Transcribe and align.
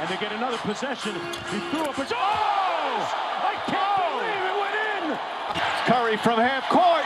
and 0.00 0.08
they 0.08 0.16
get 0.16 0.32
another 0.32 0.56
possession. 0.58 1.12
He 1.52 1.58
threw 1.70 1.84
up 1.84 1.98
a... 1.98 2.06
Oh! 2.10 3.04
I 3.44 3.54
can't 3.66 4.00
believe 4.08 4.44
it 4.48 4.56
went 4.64 4.76
in! 4.96 5.18
Curry 5.84 6.16
from 6.16 6.40
half 6.40 6.66
court. 6.70 7.04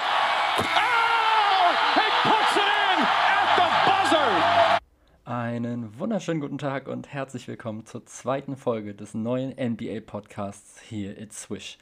Oh! 0.62 1.74
He 1.98 2.06
puts 2.22 2.54
it 2.56 2.70
in 2.70 2.98
at 3.34 3.48
the 3.58 3.68
buzzer! 3.90 4.78
Einen 5.26 5.98
wunderschönen 5.98 6.40
guten 6.40 6.58
Tag 6.58 6.86
und 6.86 7.12
herzlich 7.12 7.48
willkommen 7.48 7.84
zur 7.84 8.06
zweiten 8.06 8.56
Folge 8.56 8.94
des 8.94 9.12
neuen 9.14 9.50
NBA-Podcasts 9.58 10.80
hier 10.80 11.18
It's 11.18 11.42
Swish. 11.42 11.78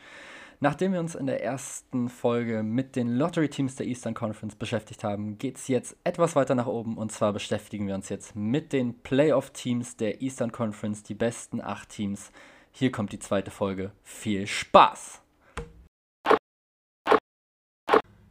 Nachdem 0.62 0.92
wir 0.92 1.00
uns 1.00 1.16
in 1.16 1.26
der 1.26 1.42
ersten 1.42 2.08
Folge 2.08 2.62
mit 2.62 2.94
den 2.94 3.16
Lottery-Teams 3.16 3.74
der 3.74 3.88
Eastern 3.88 4.14
Conference 4.14 4.54
beschäftigt 4.54 5.02
haben, 5.02 5.36
geht 5.36 5.56
es 5.56 5.66
jetzt 5.66 5.96
etwas 6.04 6.36
weiter 6.36 6.54
nach 6.54 6.68
oben 6.68 6.98
und 6.98 7.10
zwar 7.10 7.32
beschäftigen 7.32 7.88
wir 7.88 7.96
uns 7.96 8.08
jetzt 8.10 8.36
mit 8.36 8.72
den 8.72 9.02
Playoff-Teams 9.02 9.96
der 9.96 10.22
Eastern 10.22 10.52
Conference, 10.52 11.02
die 11.02 11.14
besten 11.14 11.60
acht 11.60 11.88
Teams. 11.88 12.30
Hier 12.70 12.92
kommt 12.92 13.10
die 13.10 13.18
zweite 13.18 13.50
Folge. 13.50 13.90
Viel 14.04 14.46
Spaß! 14.46 15.20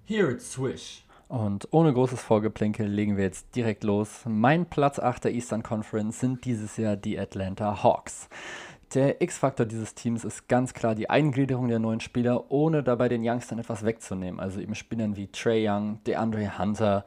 Here 0.05 0.31
it's 0.31 0.53
Swish. 0.53 1.03
Und 1.27 1.67
ohne 1.71 1.91
großes 1.91 2.21
Vorgeplänkel 2.21 2.87
legen 2.87 3.17
wir 3.17 3.25
jetzt 3.25 3.53
direkt 3.57 3.83
los. 3.83 4.21
Mein 4.25 4.65
Platz 4.69 4.99
8 4.99 5.25
der 5.25 5.33
Eastern 5.33 5.63
Conference 5.63 6.21
sind 6.21 6.45
dieses 6.45 6.77
Jahr 6.77 6.95
die 6.95 7.19
Atlanta 7.19 7.83
Hawks. 7.83 8.29
Der 8.93 9.21
X-Faktor 9.21 9.65
dieses 9.65 9.95
Teams 9.95 10.25
ist 10.25 10.49
ganz 10.49 10.73
klar 10.73 10.95
die 10.95 11.09
Eingliederung 11.09 11.69
der 11.69 11.79
neuen 11.79 12.01
Spieler, 12.01 12.51
ohne 12.51 12.83
dabei 12.83 13.07
den 13.07 13.25
Youngstern 13.25 13.59
etwas 13.59 13.85
wegzunehmen. 13.85 14.41
Also 14.41 14.59
eben 14.59 14.75
Spielern 14.75 15.15
wie 15.15 15.27
Trey 15.27 15.65
Young, 15.65 16.03
DeAndre 16.03 16.57
Hunter, 16.59 17.05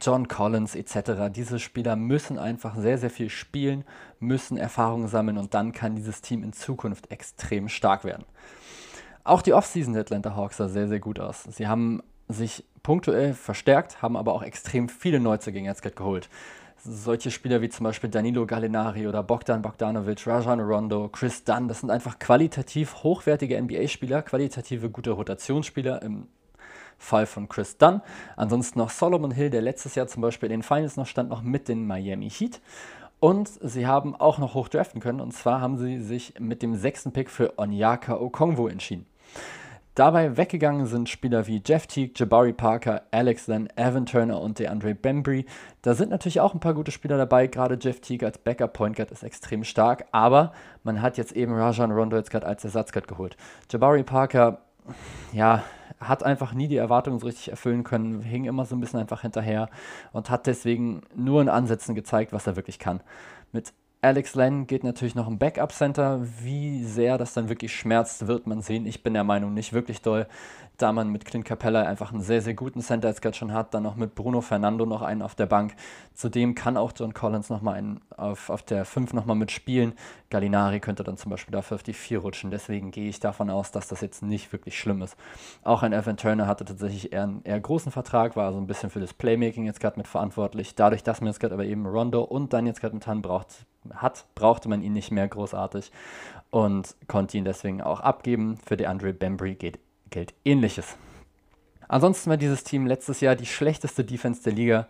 John 0.00 0.28
Collins 0.28 0.76
etc. 0.76 1.32
Diese 1.34 1.58
Spieler 1.58 1.96
müssen 1.96 2.38
einfach 2.38 2.76
sehr, 2.76 2.98
sehr 2.98 3.10
viel 3.10 3.30
spielen, 3.30 3.84
müssen 4.20 4.56
Erfahrungen 4.56 5.08
sammeln 5.08 5.36
und 5.36 5.54
dann 5.54 5.72
kann 5.72 5.96
dieses 5.96 6.20
Team 6.20 6.44
in 6.44 6.52
Zukunft 6.52 7.10
extrem 7.10 7.68
stark 7.68 8.04
werden. 8.04 8.24
Auch 9.24 9.42
die 9.42 9.54
Offseason 9.54 9.94
der 9.94 10.02
Atlanta 10.02 10.36
Hawks 10.36 10.58
sah 10.58 10.68
sehr, 10.68 10.86
sehr 10.86 11.00
gut 11.00 11.18
aus. 11.18 11.42
Sie 11.50 11.66
haben 11.66 12.00
sich 12.28 12.64
punktuell 12.84 13.34
verstärkt, 13.34 14.02
haben 14.02 14.16
aber 14.16 14.34
auch 14.34 14.42
extrem 14.42 14.88
viele 14.88 15.18
Neuzugänge 15.18 15.68
jetzt 15.68 15.82
geholt 15.82 16.28
solche 16.84 17.30
Spieler 17.30 17.62
wie 17.62 17.68
zum 17.70 17.84
Beispiel 17.84 18.10
Danilo 18.10 18.46
Gallinari 18.46 19.06
oder 19.08 19.22
Bogdan 19.22 19.62
Bogdanovic, 19.62 20.26
Rajan 20.26 20.60
Rondo, 20.60 21.08
Chris 21.08 21.42
Dunn, 21.44 21.66
das 21.66 21.80
sind 21.80 21.90
einfach 21.90 22.18
qualitativ 22.18 23.02
hochwertige 23.02 23.60
NBA-Spieler, 23.60 24.22
qualitative 24.22 24.90
gute 24.90 25.12
Rotationsspieler 25.12 26.02
im 26.02 26.28
Fall 26.98 27.26
von 27.26 27.48
Chris 27.48 27.78
Dunn. 27.78 28.02
Ansonsten 28.36 28.78
noch 28.78 28.90
Solomon 28.90 29.30
Hill, 29.30 29.50
der 29.50 29.62
letztes 29.62 29.94
Jahr 29.94 30.06
zum 30.06 30.22
Beispiel 30.22 30.50
in 30.50 30.60
den 30.60 30.62
Finals 30.62 30.96
noch 30.96 31.06
stand, 31.06 31.30
noch 31.30 31.42
mit 31.42 31.68
den 31.68 31.86
Miami 31.86 32.30
Heat. 32.30 32.60
Und 33.18 33.48
sie 33.48 33.86
haben 33.86 34.14
auch 34.14 34.38
noch 34.38 34.54
hoch 34.54 34.68
draften 34.68 35.00
können. 35.00 35.20
Und 35.20 35.32
zwar 35.32 35.60
haben 35.60 35.78
sie 35.78 36.00
sich 36.00 36.34
mit 36.38 36.62
dem 36.62 36.74
sechsten 36.74 37.12
Pick 37.12 37.30
für 37.30 37.58
Onyaka 37.58 38.16
Okongwu 38.16 38.68
entschieden. 38.68 39.06
Dabei 39.94 40.36
weggegangen 40.36 40.86
sind 40.86 41.08
Spieler 41.08 41.46
wie 41.46 41.62
Jeff 41.64 41.86
Teague, 41.86 42.14
Jabari 42.16 42.52
Parker, 42.52 43.02
Alex 43.12 43.46
Len, 43.46 43.68
Evan 43.76 44.06
Turner 44.06 44.40
und 44.40 44.58
DeAndre 44.58 44.92
Bembry. 44.92 45.46
Da 45.82 45.94
sind 45.94 46.10
natürlich 46.10 46.40
auch 46.40 46.52
ein 46.52 46.58
paar 46.58 46.74
gute 46.74 46.90
Spieler 46.90 47.16
dabei. 47.16 47.46
Gerade 47.46 47.78
Jeff 47.80 48.00
Teague 48.00 48.26
als 48.26 48.38
Backup 48.38 48.72
Point 48.72 48.96
Guard 48.96 49.12
ist 49.12 49.22
extrem 49.22 49.62
stark. 49.62 50.06
Aber 50.10 50.52
man 50.82 51.00
hat 51.00 51.16
jetzt 51.16 51.30
eben 51.30 51.54
Rajan 51.54 51.92
Rondo 51.92 52.16
jetzt 52.16 52.32
gerade 52.32 52.44
als 52.44 52.64
Ersatzguard 52.64 53.06
geholt. 53.06 53.36
Jabari 53.70 54.02
Parker, 54.02 54.62
ja, 55.32 55.62
hat 56.00 56.24
einfach 56.24 56.54
nie 56.54 56.66
die 56.66 56.76
Erwartungen 56.76 57.20
so 57.20 57.26
richtig 57.26 57.50
erfüllen 57.52 57.84
können, 57.84 58.20
hing 58.20 58.46
immer 58.46 58.64
so 58.64 58.74
ein 58.74 58.80
bisschen 58.80 58.98
einfach 58.98 59.22
hinterher 59.22 59.68
und 60.12 60.28
hat 60.28 60.48
deswegen 60.48 61.02
nur 61.14 61.40
in 61.40 61.48
Ansätzen 61.48 61.94
gezeigt, 61.94 62.32
was 62.32 62.48
er 62.48 62.56
wirklich 62.56 62.80
kann. 62.80 63.00
Mit 63.52 63.72
Alex 64.04 64.34
Len 64.34 64.66
geht 64.66 64.84
natürlich 64.84 65.14
noch 65.14 65.26
im 65.26 65.38
Backup-Center. 65.38 66.20
Wie 66.42 66.84
sehr 66.84 67.16
das 67.16 67.32
dann 67.32 67.48
wirklich 67.48 67.74
schmerzt, 67.74 68.26
wird 68.26 68.46
man 68.46 68.60
sehen. 68.60 68.84
Ich 68.84 69.02
bin 69.02 69.14
der 69.14 69.24
Meinung, 69.24 69.54
nicht 69.54 69.72
wirklich 69.72 70.02
doll 70.02 70.26
da 70.76 70.92
man 70.92 71.10
mit 71.10 71.24
Clint 71.24 71.44
Capella 71.44 71.82
einfach 71.82 72.12
einen 72.12 72.22
sehr, 72.22 72.42
sehr 72.42 72.54
guten 72.54 72.80
Center 72.80 73.08
jetzt 73.08 73.22
gerade 73.22 73.36
schon 73.36 73.52
hat, 73.52 73.74
dann 73.74 73.84
noch 73.84 73.94
mit 73.94 74.14
Bruno 74.14 74.40
Fernando 74.40 74.86
noch 74.86 75.02
einen 75.02 75.22
auf 75.22 75.34
der 75.34 75.46
Bank. 75.46 75.74
Zudem 76.14 76.54
kann 76.54 76.76
auch 76.76 76.92
John 76.96 77.14
Collins 77.14 77.48
nochmal 77.48 77.74
einen 77.74 78.00
auf, 78.16 78.50
auf 78.50 78.62
der 78.62 78.84
5 78.84 79.12
nochmal 79.12 79.36
mitspielen. 79.36 79.92
Gallinari 80.30 80.80
könnte 80.80 81.04
dann 81.04 81.16
zum 81.16 81.30
Beispiel 81.30 81.52
dafür 81.52 81.76
auf 81.76 81.84
die 81.84 81.92
4 81.92 82.18
rutschen. 82.18 82.50
Deswegen 82.50 82.90
gehe 82.90 83.08
ich 83.08 83.20
davon 83.20 83.50
aus, 83.50 83.70
dass 83.70 83.86
das 83.86 84.00
jetzt 84.00 84.22
nicht 84.22 84.52
wirklich 84.52 84.78
schlimm 84.78 85.02
ist. 85.02 85.16
Auch 85.62 85.82
ein 85.82 85.92
Evan 85.92 86.16
Turner 86.16 86.48
hatte 86.48 86.64
tatsächlich 86.64 87.12
eher 87.12 87.22
einen 87.22 87.42
eher 87.44 87.60
großen 87.60 87.92
Vertrag, 87.92 88.34
war 88.34 88.46
also 88.46 88.58
ein 88.58 88.66
bisschen 88.66 88.90
für 88.90 89.00
das 89.00 89.14
Playmaking 89.14 89.66
jetzt 89.66 89.80
gerade 89.80 89.96
mit 89.96 90.08
verantwortlich. 90.08 90.74
Dadurch, 90.74 91.04
dass 91.04 91.20
man 91.20 91.28
jetzt 91.28 91.38
gerade 91.38 91.54
aber 91.54 91.64
eben 91.64 91.86
Rondo 91.86 92.22
und 92.22 92.52
dann 92.52 92.66
jetzt 92.66 92.80
gerade 92.80 92.94
mit 92.94 93.06
Han 93.06 93.22
braucht, 93.22 93.64
hat, 93.94 94.26
brauchte 94.34 94.68
man 94.68 94.82
ihn 94.82 94.92
nicht 94.92 95.10
mehr 95.10 95.28
großartig 95.28 95.90
und 96.50 96.94
konnte 97.08 97.36
ihn 97.36 97.44
deswegen 97.44 97.82
auch 97.82 98.00
abgeben. 98.00 98.58
Für 98.64 98.76
DeAndre 98.76 99.12
Bembry 99.12 99.54
geht 99.54 99.78
Geld 100.10 100.34
ähnliches. 100.44 100.96
Ansonsten 101.88 102.30
war 102.30 102.36
dieses 102.36 102.64
Team 102.64 102.86
letztes 102.86 103.20
Jahr 103.20 103.36
die 103.36 103.46
schlechteste 103.46 104.04
Defense 104.04 104.42
der 104.42 104.52
Liga. 104.52 104.86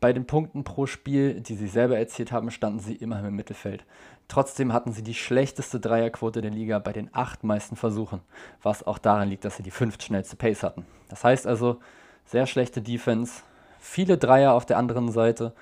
Bei 0.00 0.12
den 0.12 0.26
Punkten 0.26 0.64
pro 0.64 0.86
Spiel, 0.86 1.40
die 1.40 1.54
sie 1.54 1.68
selber 1.68 1.96
erzielt 1.96 2.32
haben, 2.32 2.50
standen 2.50 2.80
sie 2.80 2.94
immer 2.94 3.26
im 3.26 3.36
Mittelfeld. 3.36 3.84
Trotzdem 4.28 4.72
hatten 4.72 4.92
sie 4.92 5.02
die 5.02 5.14
schlechteste 5.14 5.80
Dreierquote 5.80 6.42
der 6.42 6.50
Liga 6.50 6.78
bei 6.78 6.92
den 6.92 7.10
acht 7.12 7.44
meisten 7.44 7.76
Versuchen, 7.76 8.20
was 8.62 8.86
auch 8.86 8.98
daran 8.98 9.28
liegt, 9.28 9.44
dass 9.44 9.56
sie 9.56 9.62
die 9.62 9.70
fünftschnellste 9.70 10.36
Pace 10.36 10.62
hatten. 10.62 10.84
Das 11.08 11.24
heißt 11.24 11.46
also, 11.46 11.80
sehr 12.26 12.46
schlechte 12.46 12.82
Defense, 12.82 13.42
viele 13.78 14.18
Dreier 14.18 14.52
auf 14.52 14.66
der 14.66 14.78
anderen 14.78 15.12
Seite, 15.12 15.52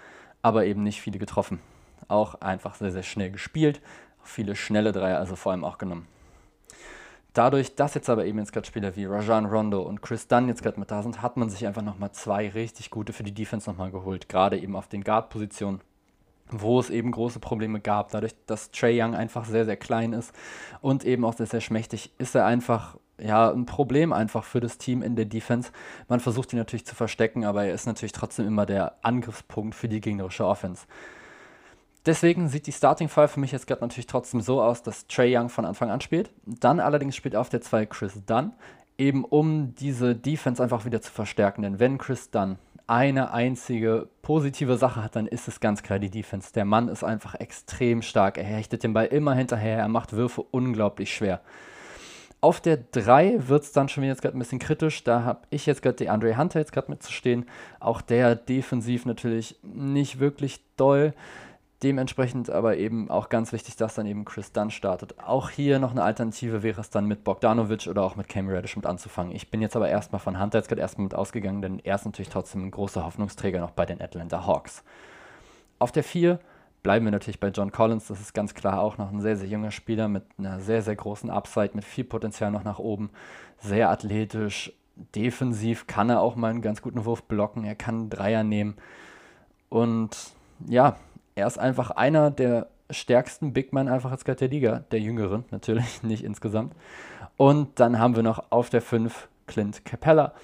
aber 0.42 0.64
eben 0.64 0.82
nicht 0.82 1.00
viele 1.00 1.18
getroffen. 1.18 1.60
Auch 2.08 2.36
einfach 2.36 2.74
sehr, 2.74 2.92
sehr 2.92 3.02
schnell 3.02 3.30
gespielt, 3.30 3.80
viele 4.22 4.56
schnelle 4.56 4.92
Dreier, 4.92 5.18
also 5.18 5.36
vor 5.36 5.52
allem 5.52 5.64
auch 5.64 5.78
genommen. 5.78 6.06
Dadurch, 7.34 7.74
dass 7.76 7.94
jetzt 7.94 8.10
aber 8.10 8.26
eben 8.26 8.38
jetzt 8.38 8.52
gerade 8.52 8.66
Spieler 8.66 8.94
wie 8.94 9.06
Rajan 9.06 9.46
Rondo 9.46 9.80
und 9.80 10.02
Chris 10.02 10.28
Dunn 10.28 10.48
jetzt 10.48 10.62
gerade 10.62 10.78
mit 10.78 10.90
da 10.90 11.02
sind, 11.02 11.22
hat 11.22 11.38
man 11.38 11.48
sich 11.48 11.66
einfach 11.66 11.82
nochmal 11.82 12.12
zwei 12.12 12.50
richtig 12.50 12.90
gute 12.90 13.14
für 13.14 13.22
die 13.22 13.32
Defense 13.32 13.68
nochmal 13.70 13.90
geholt. 13.90 14.28
Gerade 14.28 14.58
eben 14.58 14.76
auf 14.76 14.86
den 14.86 15.02
Guard-Positionen, 15.02 15.80
wo 16.50 16.78
es 16.78 16.90
eben 16.90 17.10
große 17.10 17.40
Probleme 17.40 17.80
gab. 17.80 18.10
Dadurch, 18.10 18.34
dass 18.46 18.70
Trey 18.70 19.02
Young 19.02 19.14
einfach 19.14 19.46
sehr, 19.46 19.64
sehr 19.64 19.78
klein 19.78 20.12
ist 20.12 20.34
und 20.82 21.04
eben 21.04 21.24
auch 21.24 21.32
sehr, 21.32 21.46
sehr 21.46 21.62
schmächtig, 21.62 22.12
ist 22.18 22.34
er 22.34 22.44
einfach 22.44 22.98
ja, 23.18 23.50
ein 23.50 23.64
Problem 23.64 24.12
einfach 24.12 24.44
für 24.44 24.60
das 24.60 24.76
Team 24.76 25.02
in 25.02 25.16
der 25.16 25.24
Defense. 25.24 25.70
Man 26.08 26.20
versucht 26.20 26.52
ihn 26.52 26.58
natürlich 26.58 26.84
zu 26.84 26.94
verstecken, 26.94 27.46
aber 27.46 27.64
er 27.64 27.72
ist 27.72 27.86
natürlich 27.86 28.12
trotzdem 28.12 28.46
immer 28.46 28.66
der 28.66 28.96
Angriffspunkt 29.02 29.74
für 29.74 29.88
die 29.88 30.02
gegnerische 30.02 30.44
Offense. 30.44 30.86
Deswegen 32.04 32.48
sieht 32.48 32.66
die 32.66 32.72
Starting 32.72 33.08
Five 33.08 33.32
für 33.32 33.40
mich 33.40 33.52
jetzt 33.52 33.66
gerade 33.66 33.82
natürlich 33.82 34.08
trotzdem 34.08 34.40
so 34.40 34.60
aus, 34.60 34.82
dass 34.82 35.06
Trey 35.06 35.36
Young 35.36 35.48
von 35.48 35.64
Anfang 35.64 35.90
an 35.90 36.00
spielt. 36.00 36.30
Dann 36.46 36.80
allerdings 36.80 37.14
spielt 37.14 37.36
auf 37.36 37.48
der 37.48 37.60
2 37.60 37.86
Chris 37.86 38.24
Dunn, 38.26 38.52
eben 38.98 39.24
um 39.24 39.74
diese 39.76 40.16
Defense 40.16 40.62
einfach 40.62 40.84
wieder 40.84 41.00
zu 41.00 41.12
verstärken. 41.12 41.62
Denn 41.62 41.78
wenn 41.78 41.98
Chris 41.98 42.30
Dunn 42.30 42.58
eine 42.88 43.32
einzige 43.32 44.08
positive 44.22 44.76
Sache 44.76 45.02
hat, 45.02 45.14
dann 45.14 45.26
ist 45.26 45.46
es 45.46 45.60
ganz 45.60 45.84
klar 45.84 46.00
die 46.00 46.10
Defense. 46.10 46.52
Der 46.52 46.64
Mann 46.64 46.88
ist 46.88 47.04
einfach 47.04 47.36
extrem 47.36 48.02
stark. 48.02 48.36
Er 48.36 48.44
hechtet 48.44 48.82
den 48.82 48.92
Ball 48.92 49.06
immer 49.06 49.34
hinterher, 49.34 49.78
er 49.78 49.88
macht 49.88 50.12
Würfe 50.12 50.42
unglaublich 50.42 51.14
schwer. 51.14 51.40
Auf 52.40 52.60
der 52.60 52.76
3 52.76 53.48
wird 53.48 53.62
es 53.62 53.70
dann 53.70 53.88
schon 53.88 54.02
wieder 54.02 54.12
jetzt 54.12 54.22
gerade 54.22 54.36
ein 54.36 54.40
bisschen 54.40 54.58
kritisch. 54.58 55.04
Da 55.04 55.22
habe 55.22 55.42
ich 55.50 55.64
jetzt 55.66 55.80
gerade 55.80 55.94
die 55.94 56.08
Andre 56.08 56.36
Hunter 56.36 56.58
jetzt 56.58 56.72
gerade 56.72 56.90
mitzustehen. 56.90 57.46
Auch 57.78 58.00
der 58.00 58.34
defensiv 58.34 59.06
natürlich 59.06 59.56
nicht 59.62 60.18
wirklich 60.18 60.60
doll. 60.76 61.14
Dementsprechend 61.82 62.48
aber 62.48 62.76
eben 62.76 63.10
auch 63.10 63.28
ganz 63.28 63.52
wichtig, 63.52 63.74
dass 63.74 63.96
dann 63.96 64.06
eben 64.06 64.24
Chris 64.24 64.52
Dunn 64.52 64.70
startet. 64.70 65.18
Auch 65.18 65.50
hier 65.50 65.80
noch 65.80 65.90
eine 65.90 66.04
Alternative 66.04 66.62
wäre 66.62 66.80
es 66.80 66.90
dann 66.90 67.06
mit 67.06 67.24
Bogdanovic 67.24 67.88
oder 67.88 68.04
auch 68.04 68.14
mit 68.14 68.28
Cam 68.28 68.48
Reddish 68.48 68.76
mit 68.76 68.86
anzufangen. 68.86 69.34
Ich 69.34 69.50
bin 69.50 69.60
jetzt 69.60 69.74
aber 69.74 69.88
erstmal 69.88 70.20
von 70.20 70.40
Hunter 70.40 70.58
jetzt 70.58 70.68
gerade 70.68 70.80
erstmal 70.80 71.04
mit 71.04 71.14
ausgegangen, 71.14 71.60
denn 71.60 71.80
er 71.80 71.96
ist 71.96 72.04
natürlich 72.04 72.28
trotzdem 72.28 72.66
ein 72.66 72.70
großer 72.70 73.04
Hoffnungsträger 73.04 73.58
noch 73.58 73.72
bei 73.72 73.84
den 73.84 74.00
Atlanta 74.00 74.46
Hawks. 74.46 74.84
Auf 75.80 75.90
der 75.90 76.04
4 76.04 76.38
bleiben 76.84 77.04
wir 77.04 77.10
natürlich 77.10 77.40
bei 77.40 77.48
John 77.48 77.72
Collins. 77.72 78.06
Das 78.06 78.20
ist 78.20 78.32
ganz 78.32 78.54
klar 78.54 78.80
auch 78.80 78.96
noch 78.98 79.10
ein 79.10 79.20
sehr, 79.20 79.36
sehr 79.36 79.48
junger 79.48 79.72
Spieler 79.72 80.06
mit 80.06 80.22
einer 80.38 80.60
sehr, 80.60 80.82
sehr 80.82 80.94
großen 80.94 81.30
Upside, 81.30 81.70
mit 81.74 81.84
viel 81.84 82.04
Potenzial 82.04 82.52
noch 82.52 82.62
nach 82.62 82.78
oben. 82.78 83.10
Sehr 83.58 83.90
athletisch, 83.90 84.72
defensiv 85.16 85.88
kann 85.88 86.10
er 86.10 86.20
auch 86.20 86.36
mal 86.36 86.50
einen 86.50 86.62
ganz 86.62 86.80
guten 86.80 87.04
Wurf 87.04 87.24
blocken. 87.24 87.64
Er 87.64 87.74
kann 87.74 87.94
einen 87.96 88.10
Dreier 88.10 88.44
nehmen. 88.44 88.76
Und 89.68 90.16
ja, 90.68 90.96
er 91.34 91.46
ist 91.46 91.58
einfach 91.58 91.90
einer 91.90 92.30
der 92.30 92.68
stärksten 92.90 93.52
Big 93.52 93.72
Men 93.72 93.88
einfach 93.88 94.10
jetzt 94.10 94.24
gerade 94.24 94.40
der 94.40 94.48
Liga, 94.48 94.84
der 94.90 95.00
jüngeren 95.00 95.44
natürlich, 95.50 96.02
nicht 96.02 96.24
insgesamt. 96.24 96.74
Und 97.36 97.80
dann 97.80 97.98
haben 97.98 98.16
wir 98.16 98.22
noch 98.22 98.50
auf 98.50 98.70
der 98.70 98.82
5 98.82 99.28
Clint 99.46 99.84
Capella. 99.84 100.34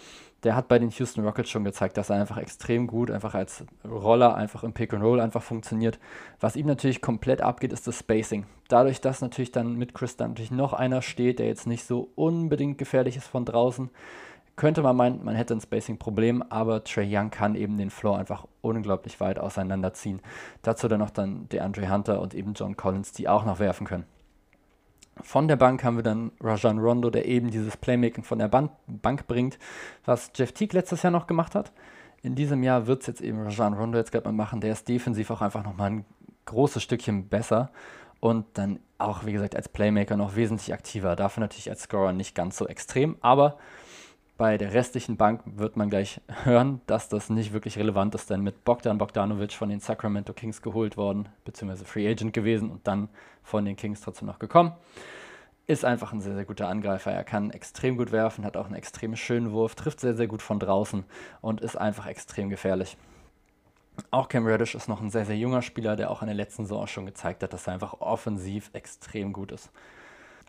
Der 0.44 0.55
hat 0.55 0.69
bei 0.69 0.79
den 0.79 0.90
Houston 0.90 1.25
Rockets 1.25 1.50
schon 1.50 1.64
gezeigt, 1.64 1.96
dass 1.96 2.11
er 2.11 2.17
einfach 2.17 2.38
extrem 2.38 2.87
gut, 2.87 3.11
einfach 3.11 3.35
als 3.35 3.64
Roller, 3.85 4.37
einfach 4.37 4.62
im 4.62 4.73
Pick 4.73 4.94
and 4.94 5.02
Roll 5.02 5.20
einfach 5.20 5.43
funktioniert. 5.43 5.99
Was 6.38 6.55
ihm 6.55 6.67
natürlich 6.67 7.00
komplett 7.00 7.43
abgeht, 7.43 7.73
ist 7.73 7.88
das 7.88 7.99
Spacing. 7.99 8.46
Dadurch, 8.69 9.00
dass 9.00 9.20
natürlich 9.20 9.50
dann 9.50 9.75
mit 9.75 9.94
Chris 9.94 10.17
dann 10.17 10.31
natürlich 10.31 10.52
noch 10.52 10.75
einer 10.75 11.02
steht, 11.02 11.40
der 11.40 11.46
jetzt 11.46 11.67
nicht 11.67 11.85
so 11.85 12.11
unbedingt 12.14 12.79
gefährlich 12.79 13.17
ist 13.17 13.26
von 13.26 13.44
draußen, 13.44 13.90
könnte 14.58 14.82
man 14.82 14.96
meinen, 14.96 15.25
man 15.25 15.37
hätte 15.37 15.55
ein 15.55 15.60
Spacing-Problem, 15.60 16.43
aber 16.50 16.84
Trey 16.84 17.08
Young 17.10 17.31
kann 17.31 17.55
eben 17.55 17.78
den 17.78 17.90
Floor 17.90 18.19
einfach 18.19 18.46
unglaublich 18.60 19.20
weit 19.20 19.38
auseinanderziehen. 19.38 20.20
Dazu 20.62 20.88
dann 20.88 20.99
noch 20.99 21.10
dann 21.10 21.49
DeAndre 21.49 21.90
Hunter 21.90 22.20
und 22.20 22.34
eben 22.34 22.52
John 22.52 22.76
Collins, 22.76 23.12
die 23.12 23.28
auch 23.28 23.46
noch 23.46 23.60
werfen 23.60 23.87
können. 23.87 24.05
Von 25.22 25.49
der 25.49 25.56
Bank 25.56 25.82
haben 25.84 25.96
wir 25.96 26.02
dann 26.02 26.32
Rajan 26.40 26.78
Rondo, 26.78 27.08
der 27.08 27.26
eben 27.26 27.50
dieses 27.50 27.76
Playmaking 27.76 28.25
von 28.25 28.38
der 28.38 28.49
Bank, 28.49 29.26
bringt, 29.26 29.58
was 30.05 30.32
Jeff 30.34 30.52
Teague 30.52 30.75
letztes 30.75 31.02
Jahr 31.02 31.12
noch 31.12 31.26
gemacht 31.26 31.54
hat. 31.54 31.72
In 32.22 32.34
diesem 32.34 32.62
Jahr 32.62 32.87
wird 32.87 33.02
es 33.02 33.06
jetzt 33.06 33.20
eben 33.20 33.40
Rajan 33.40 33.75
Rondo 33.75 33.96
jetzt 33.96 34.12
gerade 34.12 34.26
mal 34.26 34.32
machen. 34.32 34.61
Der 34.61 34.72
ist 34.72 34.88
defensiv 34.88 35.31
auch 35.31 35.40
einfach 35.40 35.64
nochmal 35.64 35.90
ein 35.90 36.04
großes 36.46 36.82
Stückchen 36.82 37.28
besser 37.28 37.70
und 38.20 38.46
dann 38.54 38.81
auch, 38.99 39.25
wie 39.25 39.32
gesagt, 39.32 39.54
als 39.54 39.69
Playmaker 39.69 40.16
noch 40.16 40.34
wesentlich 40.34 40.72
aktiver. 40.75 41.14
Dafür 41.14 41.43
natürlich 41.43 41.70
als 41.70 41.82
Scorer 41.82 42.12
nicht 42.12 42.34
ganz 42.34 42.56
so 42.56 42.66
extrem, 42.66 43.16
aber 43.20 43.56
bei 44.38 44.56
der 44.56 44.73
restlichen 44.73 45.17
Bank 45.17 45.43
wird 45.44 45.76
man 45.76 45.90
gleich 45.90 46.20
hören, 46.44 46.81
dass 46.87 47.08
das 47.08 47.29
nicht 47.29 47.52
wirklich 47.52 47.76
relevant 47.76 48.14
ist, 48.14 48.31
denn 48.31 48.40
mit 48.40 48.64
Bogdan 48.64 48.96
Bogdanovic 48.96 49.52
von 49.52 49.69
den 49.69 49.81
Sacramento 49.81 50.32
Kings 50.32 50.62
geholt 50.62 50.96
worden, 50.96 51.29
beziehungsweise 51.44 51.85
Free 51.85 52.08
Agent 52.08 52.32
gewesen 52.32 52.70
und 52.70 52.87
dann 52.87 53.08
von 53.43 53.64
den 53.64 53.76
Kings 53.76 54.00
trotzdem 54.00 54.26
noch 54.26 54.38
gekommen. 54.38 54.73
Ist 55.67 55.85
einfach 55.85 56.12
ein 56.12 56.23
sehr, 56.23 56.35
sehr 56.35 56.46
guter 56.46 56.69
Angreifer. 56.69 57.12
Er 57.12 57.25
kann 57.25 57.50
extrem 57.50 57.99
gut 57.99 58.12
werfen, 58.12 58.44
hat 58.44 58.56
auch 58.56 58.67
einen 58.67 58.76
extrem 58.76 59.17
schönen 59.17 59.52
Wurf, 59.52 59.75
trifft 59.75 60.00
sehr, 60.00 60.14
sehr 60.14 60.29
gut 60.29 60.40
von 60.40 60.61
draußen 60.61 61.05
und 61.43 61.61
ist 61.61 61.76
einfach 61.76 62.06
extrem 62.06 62.49
gefährlich. 62.49 62.96
Auch 64.12 64.29
Cam 64.29 64.46
Reddish 64.46 64.76
ist 64.76 64.88
noch 64.88 65.02
ein 65.02 65.11
sehr, 65.11 65.26
sehr 65.26 65.37
junger 65.37 65.62
Spieler, 65.62 65.96
der 65.96 66.12
auch 66.12 66.23
in 66.23 66.29
der 66.29 66.37
letzten 66.37 66.64
Saison 66.64 66.87
schon 66.87 67.06
gezeigt 67.06 67.43
hat, 67.43 67.52
dass 67.52 67.67
er 67.67 67.75
einfach 67.75 68.00
offensiv 68.00 68.70
extrem 68.73 69.32
gut 69.32 69.50
ist. 69.50 69.70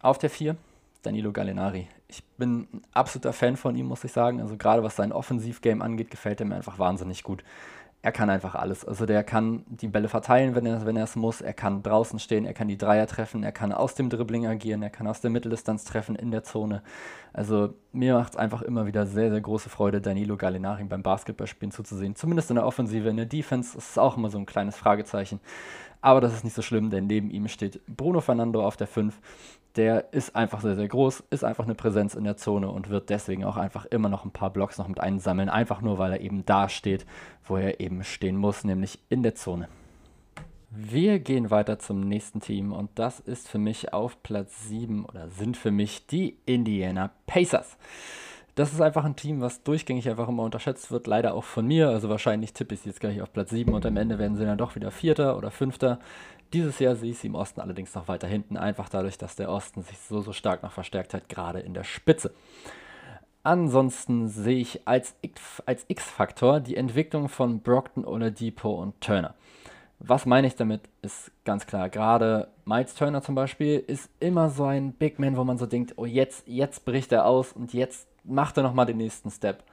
Auf 0.01 0.19
der 0.19 0.29
4 0.29 0.55
Danilo 1.01 1.31
Gallinari. 1.31 1.87
Ich 2.07 2.23
bin 2.37 2.67
ein 2.73 2.81
absoluter 2.93 3.33
Fan 3.33 3.55
von 3.55 3.75
ihm, 3.75 3.87
muss 3.87 4.03
ich 4.03 4.11
sagen. 4.11 4.41
Also 4.41 4.57
gerade 4.57 4.83
was 4.83 4.95
sein 4.95 5.11
Offensivgame 5.11 5.83
angeht, 5.83 6.11
gefällt 6.11 6.39
er 6.41 6.45
mir 6.45 6.55
einfach 6.55 6.79
wahnsinnig 6.79 7.23
gut. 7.23 7.43
Er 8.01 8.13
kann 8.13 8.29
einfach 8.29 8.55
alles. 8.55 8.85
Also 8.85 9.05
der 9.05 9.25
kann 9.25 9.65
die 9.67 9.89
Bälle 9.89 10.07
verteilen, 10.07 10.55
wenn 10.55 10.65
er, 10.65 10.85
wenn 10.85 10.95
es 10.95 11.17
muss. 11.17 11.41
Er 11.41 11.53
kann 11.53 11.83
draußen 11.83 12.17
stehen, 12.19 12.45
er 12.45 12.53
kann 12.53 12.69
die 12.69 12.77
Dreier 12.77 13.07
treffen, 13.07 13.43
er 13.43 13.51
kann 13.51 13.73
aus 13.73 13.93
dem 13.95 14.09
Dribbling 14.09 14.47
agieren, 14.47 14.81
er 14.81 14.89
kann 14.89 15.05
aus 15.05 15.19
der 15.19 15.29
Mitteldistanz 15.29 15.83
treffen 15.83 16.15
in 16.15 16.31
der 16.31 16.45
Zone. 16.45 16.81
Also 17.33 17.73
mir 17.91 18.13
macht 18.13 18.33
es 18.33 18.37
einfach 18.37 18.61
immer 18.61 18.85
wieder 18.85 19.05
sehr, 19.05 19.31
sehr 19.31 19.41
große 19.41 19.69
Freude, 19.69 19.99
Danilo 19.99 20.37
Gallinari 20.37 20.85
beim 20.85 21.03
Basketballspielen 21.03 21.71
zuzusehen. 21.71 22.15
Zumindest 22.15 22.49
in 22.49 22.55
der 22.55 22.65
Offensive. 22.65 23.09
In 23.09 23.17
der 23.17 23.25
Defense 23.25 23.77
ist 23.77 23.91
es 23.91 23.97
auch 23.97 24.15
immer 24.15 24.29
so 24.29 24.37
ein 24.37 24.45
kleines 24.45 24.77
Fragezeichen. 24.77 25.41
Aber 26.01 26.21
das 26.21 26.33
ist 26.33 26.45
nicht 26.45 26.55
so 26.55 26.61
schlimm, 26.61 26.89
denn 26.89 27.07
neben 27.07 27.29
ihm 27.29 27.49
steht 27.49 27.81
Bruno 27.85 28.21
Fernando 28.21 28.65
auf 28.65 28.77
der 28.77 28.87
5 28.87 29.19
der 29.75 30.13
ist 30.13 30.35
einfach 30.35 30.61
sehr, 30.61 30.75
sehr 30.75 30.87
groß, 30.87 31.23
ist 31.29 31.43
einfach 31.43 31.65
eine 31.65 31.75
Präsenz 31.75 32.15
in 32.15 32.23
der 32.23 32.37
Zone 32.37 32.69
und 32.69 32.89
wird 32.89 33.09
deswegen 33.09 33.43
auch 33.43 33.57
einfach 33.57 33.85
immer 33.85 34.09
noch 34.09 34.25
ein 34.25 34.31
paar 34.31 34.49
Blocks 34.49 34.77
noch 34.77 34.87
mit 34.87 34.99
einsammeln, 34.99 35.49
einfach 35.49 35.81
nur 35.81 35.97
weil 35.97 36.13
er 36.13 36.21
eben 36.21 36.45
da 36.45 36.69
steht, 36.69 37.05
wo 37.45 37.57
er 37.57 37.79
eben 37.79 38.03
stehen 38.03 38.35
muss, 38.35 38.63
nämlich 38.63 38.99
in 39.09 39.23
der 39.23 39.35
Zone. 39.35 39.67
Wir 40.71 41.19
gehen 41.19 41.49
weiter 41.49 41.79
zum 41.79 42.01
nächsten 42.01 42.41
Team 42.41 42.73
und 42.73 42.91
das 42.95 43.19
ist 43.19 43.47
für 43.47 43.57
mich 43.57 43.91
auf 43.91 44.21
Platz 44.21 44.67
7 44.67 45.03
oder 45.05 45.29
sind 45.29 45.57
für 45.57 45.71
mich 45.71 46.05
die 46.05 46.37
Indiana 46.45 47.09
Pacers. 47.25 47.77
Das 48.53 48.73
ist 48.73 48.81
einfach 48.81 49.05
ein 49.05 49.15
Team, 49.15 49.41
was 49.41 49.63
durchgängig 49.63 50.09
einfach 50.09 50.27
immer 50.27 50.43
unterschätzt 50.43 50.91
wird, 50.91 51.07
leider 51.07 51.33
auch 51.33 51.45
von 51.45 51.65
mir. 51.65 51.89
Also 51.89 52.09
wahrscheinlich 52.09 52.53
tippe 52.53 52.75
ich 52.75 52.81
sie 52.81 52.89
jetzt 52.89 52.99
gleich 52.99 53.21
auf 53.21 53.31
Platz 53.31 53.51
7 53.51 53.73
und 53.73 53.85
am 53.85 53.97
Ende 53.97 54.19
werden 54.19 54.35
sie 54.35 54.45
dann 54.45 54.57
doch 54.57 54.75
wieder 54.75 54.91
Vierter 54.91 55.37
oder 55.37 55.49
Fünfter. 55.49 55.99
Dieses 56.53 56.79
Jahr 56.79 56.95
sehe 56.95 57.11
ich 57.11 57.19
sie 57.19 57.27
im 57.27 57.35
Osten 57.35 57.61
allerdings 57.61 57.93
noch 57.93 58.07
weiter 58.07 58.27
hinten, 58.27 58.57
einfach 58.57 58.89
dadurch, 58.89 59.17
dass 59.17 59.35
der 59.35 59.51
Osten 59.51 59.83
sich 59.83 59.97
so, 59.99 60.21
so 60.21 60.33
stark 60.33 60.63
noch 60.63 60.71
verstärkt 60.71 61.13
hat, 61.13 61.29
gerade 61.29 61.59
in 61.59 61.73
der 61.73 61.83
Spitze. 61.83 62.31
Ansonsten 63.43 64.27
sehe 64.27 64.57
ich 64.57 64.87
als 64.87 65.15
X-Faktor 65.21 66.59
die 66.59 66.75
Entwicklung 66.75 67.29
von 67.29 67.61
Brockton, 67.61 68.05
Oladipo 68.05 68.71
und 68.71 68.99
Turner. 68.99 69.35
Was 69.99 70.25
meine 70.25 70.47
ich 70.47 70.55
damit, 70.55 70.81
ist 71.01 71.31
ganz 71.45 71.67
klar. 71.67 71.89
Gerade 71.89 72.47
Miles 72.65 72.95
Turner 72.95 73.21
zum 73.21 73.35
Beispiel 73.35 73.83
ist 73.85 74.09
immer 74.19 74.49
so 74.49 74.65
ein 74.65 74.93
Big 74.93 75.19
Man, 75.19 75.37
wo 75.37 75.43
man 75.43 75.57
so 75.57 75.65
denkt, 75.65 75.93
oh 75.97 76.05
jetzt, 76.05 76.47
jetzt 76.47 76.85
bricht 76.85 77.11
er 77.11 77.25
aus 77.25 77.53
und 77.53 77.73
jetzt 77.73 78.07
macht 78.23 78.57
er 78.57 78.63
nochmal 78.63 78.85
den 78.85 78.97
nächsten 78.97 79.29
Step. 79.29 79.63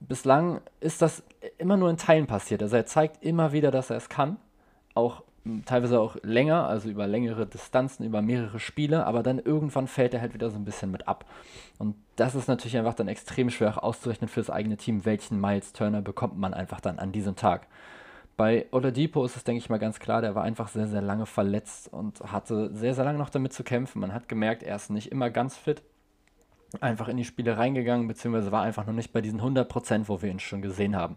Bislang 0.00 0.60
ist 0.80 1.02
das 1.02 1.22
immer 1.56 1.76
nur 1.76 1.88
in 1.88 1.96
Teilen 1.96 2.26
passiert. 2.26 2.62
Also 2.62 2.76
er 2.76 2.86
zeigt 2.86 3.24
immer 3.24 3.52
wieder, 3.52 3.70
dass 3.70 3.90
er 3.90 3.96
es 3.96 4.08
kann. 4.08 4.38
Auch 4.94 5.22
teilweise 5.66 6.00
auch 6.00 6.16
länger, 6.22 6.66
also 6.66 6.88
über 6.88 7.06
längere 7.06 7.46
Distanzen, 7.46 8.04
über 8.06 8.22
mehrere 8.22 8.58
Spiele, 8.58 9.06
aber 9.06 9.22
dann 9.22 9.38
irgendwann 9.38 9.88
fällt 9.88 10.14
er 10.14 10.20
halt 10.20 10.34
wieder 10.34 10.50
so 10.50 10.56
ein 10.56 10.64
bisschen 10.64 10.90
mit 10.90 11.06
ab. 11.06 11.26
Und 11.78 11.96
das 12.16 12.34
ist 12.34 12.48
natürlich 12.48 12.78
einfach 12.78 12.94
dann 12.94 13.08
extrem 13.08 13.50
schwer 13.50 13.84
auszurechnen 13.84 14.28
für 14.28 14.40
das 14.40 14.50
eigene 14.50 14.76
Team, 14.76 15.04
welchen 15.04 15.40
Miles 15.40 15.72
Turner 15.72 16.00
bekommt 16.00 16.38
man 16.38 16.54
einfach 16.54 16.80
dann 16.80 16.98
an 16.98 17.12
diesem 17.12 17.36
Tag. 17.36 17.66
Bei 18.36 18.66
Oladipo 18.72 19.24
ist 19.24 19.36
es, 19.36 19.44
denke 19.44 19.58
ich 19.58 19.70
mal, 19.70 19.78
ganz 19.78 20.00
klar, 20.00 20.20
der 20.20 20.34
war 20.34 20.42
einfach 20.42 20.68
sehr, 20.68 20.88
sehr 20.88 21.02
lange 21.02 21.26
verletzt 21.26 21.92
und 21.92 22.20
hatte 22.20 22.74
sehr, 22.74 22.94
sehr 22.94 23.04
lange 23.04 23.18
noch 23.18 23.30
damit 23.30 23.52
zu 23.52 23.62
kämpfen. 23.62 24.00
Man 24.00 24.12
hat 24.12 24.28
gemerkt, 24.28 24.62
er 24.62 24.76
ist 24.76 24.90
nicht 24.90 25.12
immer 25.12 25.30
ganz 25.30 25.56
fit, 25.56 25.82
einfach 26.80 27.08
in 27.08 27.16
die 27.16 27.24
Spiele 27.24 27.56
reingegangen, 27.56 28.08
beziehungsweise 28.08 28.50
war 28.50 28.62
einfach 28.62 28.86
noch 28.86 28.94
nicht 28.94 29.12
bei 29.12 29.20
diesen 29.20 29.40
100%, 29.40 30.08
wo 30.08 30.20
wir 30.22 30.30
ihn 30.30 30.40
schon 30.40 30.62
gesehen 30.62 30.96
haben. 30.96 31.16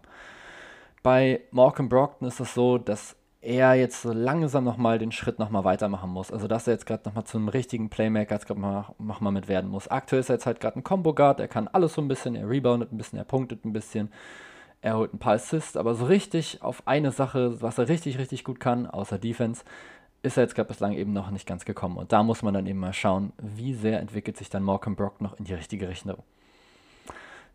Bei 1.02 1.40
Malcolm 1.50 1.88
Brockton 1.88 2.28
ist 2.28 2.40
es 2.40 2.54
so, 2.54 2.78
dass 2.78 3.16
er 3.40 3.74
jetzt 3.74 4.02
so 4.02 4.12
langsam 4.12 4.64
nochmal 4.64 4.98
den 4.98 5.12
Schritt 5.12 5.38
nochmal 5.38 5.64
weitermachen 5.64 6.10
muss. 6.10 6.32
Also, 6.32 6.48
dass 6.48 6.66
er 6.66 6.74
jetzt 6.74 6.86
gerade 6.86 7.04
nochmal 7.06 7.24
zum 7.24 7.48
richtigen 7.48 7.88
Playmaker 7.88 8.34
jetzt 8.34 8.46
gerade 8.46 8.60
mal, 8.60 8.94
mal 8.98 9.30
mit 9.30 9.48
werden 9.48 9.70
muss. 9.70 9.88
Aktuell 9.88 10.20
ist 10.20 10.28
er 10.28 10.36
jetzt 10.36 10.46
halt 10.46 10.60
gerade 10.60 10.78
ein 10.78 10.84
Combo-Guard, 10.84 11.40
er 11.40 11.48
kann 11.48 11.68
alles 11.68 11.94
so 11.94 12.02
ein 12.02 12.08
bisschen, 12.08 12.34
er 12.34 12.48
reboundet 12.48 12.92
ein 12.92 12.98
bisschen, 12.98 13.18
er 13.18 13.24
punktet 13.24 13.64
ein 13.64 13.72
bisschen, 13.72 14.10
er 14.80 14.96
holt 14.96 15.14
ein 15.14 15.18
paar 15.18 15.34
Assists, 15.34 15.76
aber 15.76 15.94
so 15.94 16.06
richtig 16.06 16.62
auf 16.62 16.82
eine 16.86 17.12
Sache, 17.12 17.60
was 17.62 17.78
er 17.78 17.88
richtig, 17.88 18.18
richtig 18.18 18.44
gut 18.44 18.60
kann, 18.60 18.86
außer 18.86 19.18
Defense, 19.18 19.64
ist 20.22 20.36
er 20.36 20.42
jetzt 20.44 20.54
gerade 20.54 20.68
bislang 20.68 20.92
eben 20.92 21.12
noch 21.12 21.30
nicht 21.30 21.46
ganz 21.46 21.64
gekommen. 21.64 21.96
Und 21.96 22.12
da 22.12 22.22
muss 22.24 22.42
man 22.42 22.54
dann 22.54 22.66
eben 22.66 22.80
mal 22.80 22.92
schauen, 22.92 23.32
wie 23.40 23.74
sehr 23.74 24.00
entwickelt 24.00 24.36
sich 24.36 24.50
dann 24.50 24.64
Malcolm 24.64 24.96
Brock 24.96 25.20
noch 25.20 25.38
in 25.38 25.44
die 25.44 25.54
richtige 25.54 25.88
Richtung. 25.88 26.16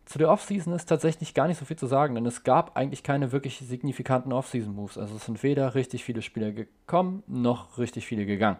Zu 0.04 0.18
der 0.18 0.30
Offseason 0.30 0.74
ist 0.74 0.86
tatsächlich 0.86 1.32
gar 1.32 1.48
nicht 1.48 1.58
so 1.58 1.64
viel 1.64 1.78
zu 1.78 1.86
sagen, 1.86 2.14
denn 2.14 2.26
es 2.26 2.44
gab 2.44 2.76
eigentlich 2.76 3.02
keine 3.02 3.32
wirklich 3.32 3.58
signifikanten 3.58 4.32
Offseason-Moves. 4.32 4.98
Also 4.98 5.16
es 5.16 5.24
sind 5.24 5.42
weder 5.42 5.74
richtig 5.74 6.04
viele 6.04 6.20
Spieler 6.20 6.52
gekommen, 6.52 7.22
noch 7.26 7.78
richtig 7.78 8.06
viele 8.06 8.26
gegangen. 8.26 8.58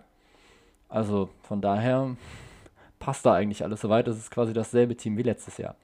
Also 0.89 1.29
von 1.43 1.61
daher 1.61 2.17
passt 2.99 3.27
da 3.27 3.35
eigentlich 3.35 3.63
alles 3.63 3.83
soweit. 3.83 4.09
Es 4.09 4.17
ist 4.17 4.31
quasi 4.31 4.55
dasselbe 4.55 4.97
Team 4.97 5.19
wie 5.19 5.23
letztes 5.23 5.59
Jahr. 5.59 5.77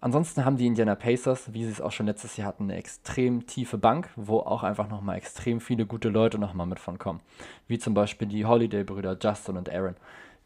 Ansonsten 0.00 0.44
haben 0.44 0.56
die 0.56 0.66
Indiana 0.66 0.94
Pacers, 0.94 1.52
wie 1.52 1.64
sie 1.64 1.72
es 1.72 1.80
auch 1.80 1.90
schon 1.90 2.06
letztes 2.06 2.36
Jahr 2.36 2.46
hatten, 2.46 2.64
eine 2.64 2.76
extrem 2.76 3.46
tiefe 3.46 3.78
Bank, 3.78 4.10
wo 4.14 4.38
auch 4.38 4.62
einfach 4.62 4.88
nochmal 4.88 5.16
extrem 5.16 5.60
viele 5.60 5.86
gute 5.86 6.10
Leute 6.10 6.38
nochmal 6.38 6.66
mit 6.66 6.78
von 6.78 6.98
kommen. 6.98 7.20
Wie 7.66 7.78
zum 7.78 7.94
Beispiel 7.94 8.28
die 8.28 8.44
Holiday-Brüder 8.44 9.16
Justin 9.20 9.56
und 9.56 9.68
Aaron, 9.68 9.96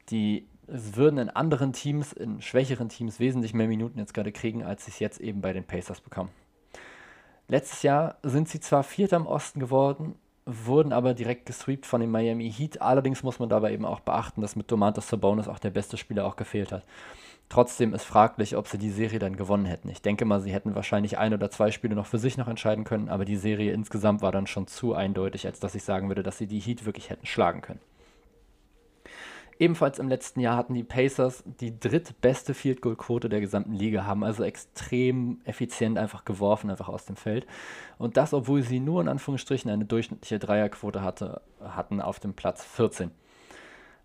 die 0.08 0.46
würden 0.70 1.18
in 1.18 1.30
anderen 1.30 1.72
Teams, 1.72 2.12
in 2.12 2.40
schwächeren 2.40 2.88
Teams, 2.88 3.20
wesentlich 3.20 3.54
mehr 3.54 3.68
Minuten 3.68 3.98
jetzt 3.98 4.14
gerade 4.14 4.32
kriegen, 4.32 4.64
als 4.64 4.84
sie 4.84 4.90
es 4.90 4.98
jetzt 4.98 5.20
eben 5.20 5.40
bei 5.40 5.52
den 5.52 5.64
Pacers 5.64 6.00
bekommen. 6.00 6.30
Letztes 7.48 7.82
Jahr 7.82 8.16
sind 8.22 8.48
sie 8.48 8.60
zwar 8.60 8.84
Vierter 8.84 9.16
im 9.16 9.26
Osten 9.26 9.58
geworden, 9.58 10.14
wurden 10.46 10.92
aber 10.92 11.14
direkt 11.14 11.46
gesweept 11.46 11.86
von 11.86 12.00
den 12.00 12.10
Miami 12.10 12.50
Heat. 12.50 12.80
Allerdings 12.80 13.22
muss 13.22 13.38
man 13.38 13.48
dabei 13.48 13.72
eben 13.72 13.84
auch 13.84 14.00
beachten, 14.00 14.40
dass 14.40 14.56
mit 14.56 14.70
Domantas 14.70 15.08
Sabonis 15.08 15.48
auch 15.48 15.58
der 15.58 15.70
beste 15.70 15.96
Spieler 15.96 16.26
auch 16.26 16.36
gefehlt 16.36 16.72
hat. 16.72 16.84
Trotzdem 17.48 17.92
ist 17.94 18.04
fraglich, 18.04 18.56
ob 18.56 18.68
sie 18.68 18.78
die 18.78 18.90
Serie 18.90 19.18
dann 19.18 19.34
gewonnen 19.34 19.64
hätten. 19.64 19.88
Ich 19.88 20.02
denke 20.02 20.24
mal, 20.24 20.40
sie 20.40 20.52
hätten 20.52 20.76
wahrscheinlich 20.76 21.18
ein 21.18 21.34
oder 21.34 21.50
zwei 21.50 21.72
Spiele 21.72 21.96
noch 21.96 22.06
für 22.06 22.18
sich 22.18 22.36
noch 22.36 22.46
entscheiden 22.46 22.84
können, 22.84 23.08
aber 23.08 23.24
die 23.24 23.36
Serie 23.36 23.72
insgesamt 23.72 24.22
war 24.22 24.30
dann 24.30 24.46
schon 24.46 24.68
zu 24.68 24.94
eindeutig, 24.94 25.46
als 25.46 25.58
dass 25.58 25.74
ich 25.74 25.82
sagen 25.82 26.06
würde, 26.06 26.22
dass 26.22 26.38
sie 26.38 26.46
die 26.46 26.60
Heat 26.60 26.86
wirklich 26.86 27.10
hätten 27.10 27.26
schlagen 27.26 27.60
können. 27.60 27.80
Ebenfalls 29.60 29.98
im 29.98 30.08
letzten 30.08 30.40
Jahr 30.40 30.56
hatten 30.56 30.72
die 30.72 30.82
Pacers 30.82 31.44
die 31.60 31.78
drittbeste 31.78 32.54
Field 32.54 32.80
Goal 32.80 32.96
Quote 32.96 33.28
der 33.28 33.42
gesamten 33.42 33.74
Liga, 33.74 34.06
haben 34.06 34.24
also 34.24 34.42
extrem 34.42 35.42
effizient 35.44 35.98
einfach 35.98 36.24
geworfen, 36.24 36.70
einfach 36.70 36.88
aus 36.88 37.04
dem 37.04 37.16
Feld. 37.16 37.46
Und 37.98 38.16
das, 38.16 38.32
obwohl 38.32 38.62
sie 38.62 38.80
nur 38.80 39.02
in 39.02 39.08
Anführungsstrichen 39.08 39.70
eine 39.70 39.84
durchschnittliche 39.84 40.38
Dreierquote 40.38 41.02
hatte, 41.02 41.42
hatten 41.62 42.00
auf 42.00 42.18
dem 42.18 42.32
Platz 42.32 42.64
14. 42.64 43.10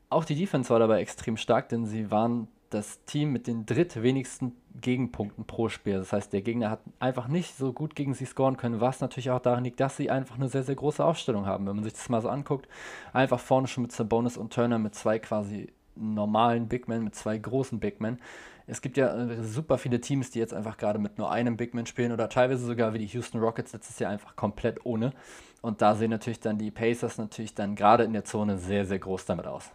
Auch 0.09 0.25
die 0.25 0.35
Defense 0.35 0.69
war 0.69 0.79
dabei 0.79 1.00
extrem 1.00 1.38
stark, 1.38 1.69
denn 1.69 1.85
sie 1.85 2.12
waren 2.12 2.50
das 2.69 3.01
Team 3.05 3.31
mit 3.31 3.47
den 3.47 3.65
drittwenigsten 3.65 4.51
Gegenpunkten 4.82 5.46
pro 5.46 5.70
Spiel. 5.70 5.96
Das 5.96 6.12
heißt, 6.13 6.34
der 6.34 6.41
Gegner 6.41 6.70
hat 6.70 6.79
einfach 7.00 7.27
nicht 7.27 7.55
so 7.58 7.74
gut 7.74 7.96
gegen 7.96 8.13
sie 8.13 8.25
scoren 8.25 8.58
können, 8.58 8.82
was 8.82 9.01
natürlich 9.01 9.32
auch 9.32 9.39
daran 9.39 9.63
liegt, 9.63 9.79
dass 9.79 9.98
sie 9.98 10.10
einfach 10.10 10.36
eine 10.36 10.50
sehr, 10.50 10.63
sehr 10.63 10.75
große 10.75 11.03
Aufstellung 11.03 11.46
haben. 11.46 11.65
Wenn 11.65 11.75
man 11.75 11.84
sich 11.84 11.94
das 11.94 12.10
mal 12.10 12.22
so 12.22 12.29
anguckt, 12.29 12.67
einfach 13.13 13.39
vorne 13.39 13.67
schon 13.67 13.84
mit 13.84 13.91
Sabonis 13.91 14.38
und 14.38 14.53
Turner 14.53 14.79
mit 14.79 14.96
zwei 14.96 15.20
quasi 15.20 15.72
normalen 15.96 16.67
Big 16.67 16.88
Men, 16.88 17.03
mit 17.03 17.15
zwei 17.15 17.38
großen 17.38 17.79
Big 17.79 18.01
Men. 18.01 18.20
Es 18.67 18.82
gibt 18.82 18.98
ja 18.98 19.15
äh, 19.15 19.44
super 19.44 19.77
viele 19.77 20.01
Teams, 20.01 20.32
die 20.32 20.39
jetzt 20.39 20.53
einfach 20.53 20.77
gerade 20.77 21.00
mit 21.00 21.17
nur 21.17 21.32
einem 21.32 21.55
Big 21.55 21.74
Man 21.74 21.86
spielen 21.86 22.12
oder 22.12 22.29
teilweise 22.29 22.65
sogar 22.65 22.94
wie 22.94 23.00
die 23.00 23.05
Houston 23.08 23.39
Rockets 23.39 23.74
letztes 23.74 24.00
Jahr 24.00 24.12
einfach 24.12 24.36
komplett 24.36 24.86
ohne. 24.86 25.13
Und 25.62 25.82
da 25.82 25.96
sehen 25.96 26.12
natürlich 26.12 26.39
dann 26.39 26.58
die 26.58 26.72
Pacers 26.72 27.17
natürlich 27.17 27.53
dann 27.53 27.75
gerade 27.75 28.03
in 28.03 28.13
der 28.13 28.25
Zone 28.25 28.58
sehr, 28.58 28.86
sehr 28.86 29.00
groß 29.00 29.25
damit 29.25 29.48
aus. 29.48 29.72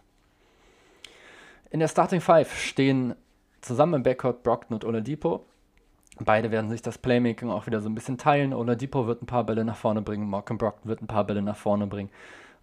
In 1.69 1.79
der 1.79 1.87
Starting 1.87 2.21
Five 2.21 2.57
stehen 2.57 3.15
Zusammen 3.61 3.95
im 3.95 4.03
Backcourt 4.03 4.43
Brockton 4.43 4.75
und 4.75 4.85
Oladipo. 4.85 5.45
Beide 6.19 6.51
werden 6.51 6.69
sich 6.69 6.81
das 6.81 6.97
Playmaking 6.97 7.49
auch 7.49 7.67
wieder 7.67 7.79
so 7.79 7.89
ein 7.89 7.95
bisschen 7.95 8.17
teilen. 8.17 8.53
Oladipo 8.53 9.07
wird 9.07 9.21
ein 9.21 9.27
paar 9.27 9.43
Bälle 9.43 9.63
nach 9.63 9.77
vorne 9.77 10.01
bringen, 10.01 10.29
Malcolm 10.29 10.57
Brockton 10.57 10.89
wird 10.89 11.01
ein 11.01 11.07
paar 11.07 11.23
Bälle 11.23 11.41
nach 11.41 11.55
vorne 11.55 11.87
bringen. 11.87 12.09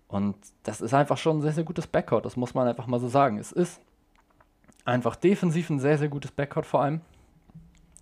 Und 0.09 0.37
das 0.63 0.81
ist 0.81 0.95
einfach 0.95 1.19
schon 1.19 1.39
ein 1.39 1.43
sehr, 1.43 1.53
sehr 1.53 1.65
gutes 1.65 1.87
Backcourt, 1.87 2.25
das 2.25 2.37
muss 2.37 2.55
man 2.55 2.67
einfach 2.67 2.87
mal 2.87 3.01
so 3.01 3.09
sagen. 3.09 3.39
Es 3.39 3.53
ist 3.53 3.81
einfach 4.85 5.17
defensiv 5.17 5.71
ein 5.71 5.81
sehr, 5.81 5.99
sehr 5.99 6.09
gutes 6.09 6.31
Backcourt 6.31 6.67
vor 6.67 6.83
allem. 6.83 7.01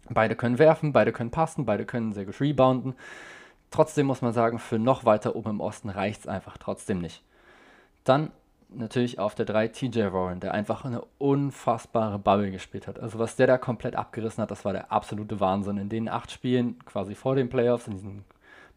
Beide 0.08 0.36
können 0.36 0.58
werfen, 0.58 0.92
beide 0.92 1.12
können 1.12 1.30
passen, 1.30 1.66
beide 1.66 1.84
können 1.84 2.12
sehr 2.12 2.24
gut 2.24 2.40
rebounden. 2.40 2.94
Trotzdem 3.72 4.06
muss 4.06 4.22
man 4.22 4.32
sagen, 4.32 4.58
für 4.58 4.78
noch 4.78 5.04
weiter 5.04 5.34
oben 5.34 5.50
im 5.50 5.60
Osten 5.60 5.88
reicht 5.90 6.20
es 6.20 6.28
einfach 6.28 6.56
trotzdem 6.58 7.00
nicht. 7.00 7.22
Dann 8.04 8.30
natürlich 8.68 9.18
auf 9.18 9.34
der 9.34 9.46
3 9.46 9.68
TJ 9.68 10.12
Warren, 10.12 10.40
der 10.40 10.52
einfach 10.52 10.84
eine 10.84 11.02
unfassbare 11.18 12.18
Bubble 12.18 12.50
gespielt 12.50 12.86
hat. 12.86 12.98
Also 12.98 13.18
was 13.18 13.36
der 13.36 13.46
da 13.46 13.58
komplett 13.58 13.96
abgerissen 13.96 14.42
hat, 14.42 14.50
das 14.50 14.64
war 14.64 14.72
der 14.72 14.92
absolute 14.92 15.40
Wahnsinn. 15.40 15.78
In 15.78 15.88
den 15.88 16.08
acht 16.08 16.30
Spielen, 16.30 16.78
quasi 16.84 17.14
vor 17.14 17.36
den 17.36 17.48
Playoffs, 17.48 17.86
in 17.86 17.94
diesen 17.94 18.24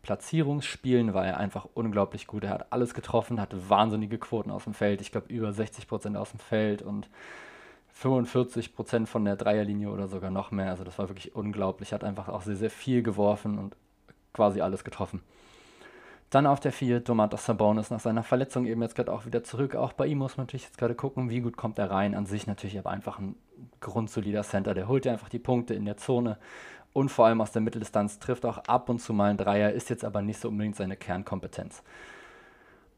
Platzierungsspielen 0.01 1.13
war 1.13 1.25
er 1.25 1.37
einfach 1.37 1.67
unglaublich 1.73 2.27
gut. 2.27 2.43
Er 2.43 2.51
hat 2.51 2.71
alles 2.71 2.93
getroffen, 2.93 3.41
hatte 3.41 3.69
wahnsinnige 3.69 4.17
Quoten 4.17 4.51
aus 4.51 4.63
dem 4.63 4.73
Feld. 4.73 5.01
Ich 5.01 5.11
glaube, 5.11 5.31
über 5.31 5.51
60 5.51 5.87
Prozent 5.87 6.17
aus 6.17 6.31
dem 6.31 6.39
Feld 6.39 6.81
und 6.81 7.09
45 7.93 8.75
Prozent 8.75 9.09
von 9.09 9.25
der 9.25 9.35
Dreierlinie 9.35 9.89
oder 9.89 10.07
sogar 10.07 10.31
noch 10.31 10.51
mehr. 10.51 10.69
Also, 10.69 10.83
das 10.85 10.97
war 10.99 11.09
wirklich 11.09 11.35
unglaublich. 11.35 11.91
Hat 11.91 12.03
einfach 12.03 12.29
auch 12.29 12.43
sehr, 12.43 12.55
sehr 12.55 12.69
viel 12.69 13.03
geworfen 13.03 13.57
und 13.59 13.75
quasi 14.33 14.61
alles 14.61 14.83
getroffen. 14.85 15.21
Dann 16.29 16.45
auf 16.45 16.59
der 16.59 16.71
4 16.71 16.99
Domantas 16.99 17.45
Sabonis 17.45 17.89
nach 17.89 17.99
seiner 17.99 18.23
Verletzung 18.23 18.65
eben 18.65 18.81
jetzt 18.83 18.95
gerade 18.95 19.11
auch 19.11 19.25
wieder 19.25 19.43
zurück. 19.43 19.75
Auch 19.75 19.93
bei 19.93 20.05
ihm 20.05 20.19
muss 20.19 20.37
man 20.37 20.45
natürlich 20.45 20.65
jetzt 20.65 20.77
gerade 20.77 20.93
gucken, 20.93 21.29
wie 21.29 21.41
gut 21.41 21.57
kommt 21.57 21.79
er 21.79 21.89
rein. 21.89 22.13
An 22.13 22.27
sich 22.27 22.45
natürlich 22.45 22.77
aber 22.77 22.91
einfach 22.91 23.17
ein 23.17 23.35
grundsolider 23.79 24.43
Center. 24.43 24.73
Der 24.73 24.87
holt 24.87 25.05
ja 25.05 25.11
einfach 25.11 25.29
die 25.29 25.39
Punkte 25.39 25.73
in 25.73 25.85
der 25.85 25.97
Zone 25.97 26.37
und 26.93 27.09
vor 27.09 27.25
allem 27.25 27.41
aus 27.41 27.51
der 27.51 27.61
Mitteldistanz 27.61 28.19
trifft 28.19 28.45
auch 28.45 28.57
ab 28.59 28.89
und 28.89 28.99
zu 28.99 29.13
mal 29.13 29.29
ein 29.29 29.37
Dreier, 29.37 29.71
ist 29.71 29.89
jetzt 29.89 30.03
aber 30.03 30.21
nicht 30.21 30.39
so 30.39 30.49
unbedingt 30.49 30.75
seine 30.75 30.95
Kernkompetenz. 30.95 31.83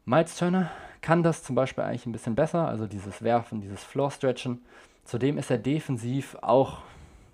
Miles 0.04 0.36
Turner 0.36 0.70
kann 1.00 1.22
das 1.22 1.42
zum 1.42 1.54
Beispiel 1.54 1.84
eigentlich 1.84 2.06
ein 2.06 2.12
bisschen 2.12 2.34
besser, 2.34 2.66
also 2.66 2.86
dieses 2.86 3.22
Werfen, 3.22 3.60
dieses 3.60 3.84
Floor-Stretchen. 3.84 4.62
Zudem 5.04 5.38
ist 5.38 5.50
er 5.50 5.58
defensiv 5.58 6.36
auch, 6.40 6.78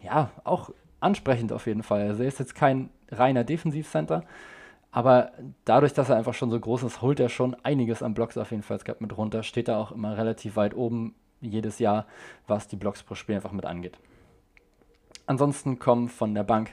ja, 0.03 0.31
auch 0.45 0.71
ansprechend 1.01 1.53
auf 1.53 1.67
jeden 1.67 1.83
Fall. 1.83 2.03
Also 2.03 2.23
er 2.23 2.29
ist 2.29 2.41
jetzt 2.41 2.55
kein 2.55 2.91
reiner 3.11 3.45
Defensivcenter, 3.45 4.25
aber 4.99 5.31
dadurch, 5.65 5.93
dass 5.95 6.09
er 6.09 6.17
einfach 6.17 6.35
schon 6.35 6.51
so 6.51 6.59
groß 6.59 6.83
ist, 6.83 7.03
holt 7.03 7.21
er 7.21 7.29
schon 7.29 7.55
einiges 7.63 8.03
an 8.03 8.15
Blocks 8.15 8.37
auf 8.37 8.51
jeden 8.51 8.65
Fall 8.65 8.81
mit 8.99 9.17
runter. 9.17 9.45
Steht 9.45 9.69
er 9.69 9.79
auch 9.79 9.93
immer 9.93 10.19
relativ 10.19 10.57
weit 10.57 10.75
oben 10.75 11.15
jedes 11.41 11.79
Jahr, 11.79 12.05
was 12.49 12.67
die 12.67 12.75
Blocks 12.75 13.05
pro 13.05 13.15
Spiel 13.15 13.37
einfach 13.37 13.53
mit 13.53 13.65
angeht. 13.65 13.97
Ansonsten 15.27 15.79
kommen 15.79 16.09
von 16.09 16.35
der 16.35 16.43
Bank 16.43 16.73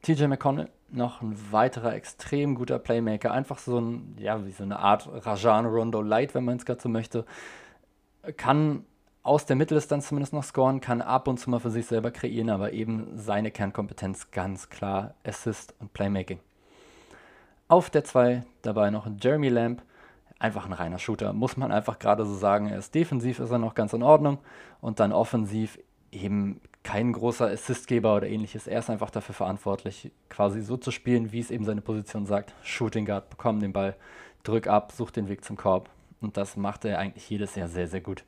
TJ 0.00 0.28
McConnell, 0.28 0.70
noch 0.90 1.20
ein 1.20 1.36
weiterer 1.52 1.92
extrem 1.92 2.54
guter 2.54 2.78
Playmaker. 2.78 3.32
Einfach 3.32 3.58
so 3.58 3.78
ein, 3.78 4.16
ja, 4.18 4.46
wie 4.46 4.52
so 4.52 4.62
eine 4.62 4.78
Art 4.78 5.06
Rajan 5.26 5.66
Rondo 5.66 6.00
Light, 6.00 6.34
wenn 6.34 6.46
man 6.46 6.56
es 6.56 6.64
gerade 6.64 6.80
so 6.80 6.88
möchte. 6.88 7.26
Kann 8.38 8.86
aus 9.22 9.44
der 9.44 9.56
Mitteldistanz 9.56 10.08
zumindest 10.08 10.32
noch 10.32 10.44
scoren, 10.44 10.80
kann 10.80 11.02
ab 11.02 11.28
und 11.28 11.36
zu 11.36 11.50
mal 11.50 11.60
für 11.60 11.68
sich 11.68 11.84
selber 11.84 12.12
kreieren, 12.12 12.48
aber 12.48 12.72
eben 12.72 13.08
seine 13.18 13.50
Kernkompetenz 13.50 14.30
ganz 14.30 14.70
klar 14.70 15.16
Assist 15.22 15.74
und 15.80 15.92
Playmaking. 15.92 16.40
Auf 17.70 17.90
der 17.90 18.02
2 18.02 18.44
dabei 18.62 18.88
noch 18.88 19.06
Jeremy 19.20 19.50
Lamb, 19.50 19.82
einfach 20.38 20.64
ein 20.64 20.72
reiner 20.72 20.98
Shooter, 20.98 21.34
muss 21.34 21.58
man 21.58 21.70
einfach 21.70 21.98
gerade 21.98 22.24
so 22.24 22.34
sagen. 22.34 22.68
Er 22.68 22.78
ist 22.78 22.94
defensiv, 22.94 23.40
ist 23.40 23.50
er 23.50 23.58
noch 23.58 23.74
ganz 23.74 23.92
in 23.92 24.02
Ordnung 24.02 24.38
und 24.80 25.00
dann 25.00 25.12
offensiv 25.12 25.78
eben 26.10 26.62
kein 26.82 27.12
großer 27.12 27.48
Assistgeber 27.48 28.16
oder 28.16 28.26
ähnliches. 28.26 28.66
Er 28.66 28.78
ist 28.78 28.88
einfach 28.88 29.10
dafür 29.10 29.34
verantwortlich, 29.34 30.10
quasi 30.30 30.62
so 30.62 30.78
zu 30.78 30.90
spielen, 30.90 31.30
wie 31.32 31.40
es 31.40 31.50
eben 31.50 31.66
seine 31.66 31.82
Position 31.82 32.24
sagt. 32.24 32.54
Shooting 32.62 33.04
Guard, 33.04 33.28
bekomm 33.28 33.60
den 33.60 33.74
Ball, 33.74 33.96
drück 34.44 34.66
ab, 34.66 34.92
such 34.92 35.10
den 35.10 35.28
Weg 35.28 35.44
zum 35.44 35.58
Korb. 35.58 35.90
Und 36.22 36.38
das 36.38 36.56
macht 36.56 36.86
er 36.86 36.98
eigentlich 36.98 37.28
jedes 37.28 37.54
Jahr 37.54 37.68
sehr, 37.68 37.86
sehr 37.86 38.00
gut. 38.00 38.24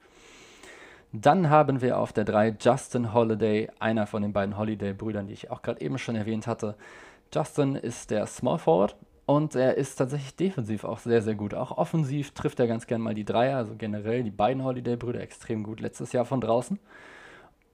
Dann 1.12 1.48
haben 1.48 1.80
wir 1.80 1.98
auf 1.98 2.12
der 2.12 2.24
3 2.24 2.56
Justin 2.60 3.14
Holiday, 3.14 3.70
einer 3.78 4.06
von 4.06 4.20
den 4.20 4.34
beiden 4.34 4.58
Holiday-Brüdern, 4.58 5.28
die 5.28 5.32
ich 5.32 5.50
auch 5.50 5.62
gerade 5.62 5.80
eben 5.80 5.96
schon 5.96 6.14
erwähnt 6.14 6.46
hatte. 6.46 6.76
Justin 7.34 7.74
ist 7.74 8.10
der 8.10 8.26
Small 8.26 8.58
Forward 8.58 8.96
und 9.30 9.54
er 9.54 9.76
ist 9.76 9.94
tatsächlich 9.94 10.34
defensiv 10.34 10.82
auch 10.82 10.98
sehr, 10.98 11.22
sehr 11.22 11.36
gut. 11.36 11.54
Auch 11.54 11.78
offensiv 11.78 12.32
trifft 12.32 12.58
er 12.58 12.66
ganz 12.66 12.88
gern 12.88 13.00
mal 13.00 13.14
die 13.14 13.24
Dreier, 13.24 13.58
also 13.58 13.76
generell 13.78 14.24
die 14.24 14.32
beiden 14.32 14.64
Holiday-Brüder 14.64 15.20
extrem 15.20 15.62
gut 15.62 15.78
letztes 15.78 16.10
Jahr 16.10 16.24
von 16.24 16.40
draußen. 16.40 16.80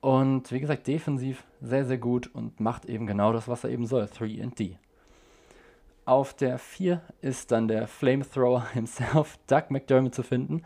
Und 0.02 0.52
wie 0.52 0.60
gesagt, 0.60 0.86
defensiv 0.86 1.44
sehr, 1.62 1.86
sehr 1.86 1.96
gut 1.96 2.26
und 2.34 2.60
macht 2.60 2.84
eben 2.84 3.06
genau 3.06 3.32
das, 3.32 3.48
was 3.48 3.64
er 3.64 3.70
eben 3.70 3.86
soll, 3.86 4.06
3 4.06 4.42
and 4.42 4.58
D. 4.58 4.76
Auf 6.04 6.34
der 6.34 6.58
4 6.58 7.00
ist 7.22 7.50
dann 7.52 7.68
der 7.68 7.88
Flamethrower 7.88 8.68
himself, 8.74 9.38
Doug 9.46 9.70
McDermott, 9.70 10.14
zu 10.14 10.22
finden. 10.22 10.62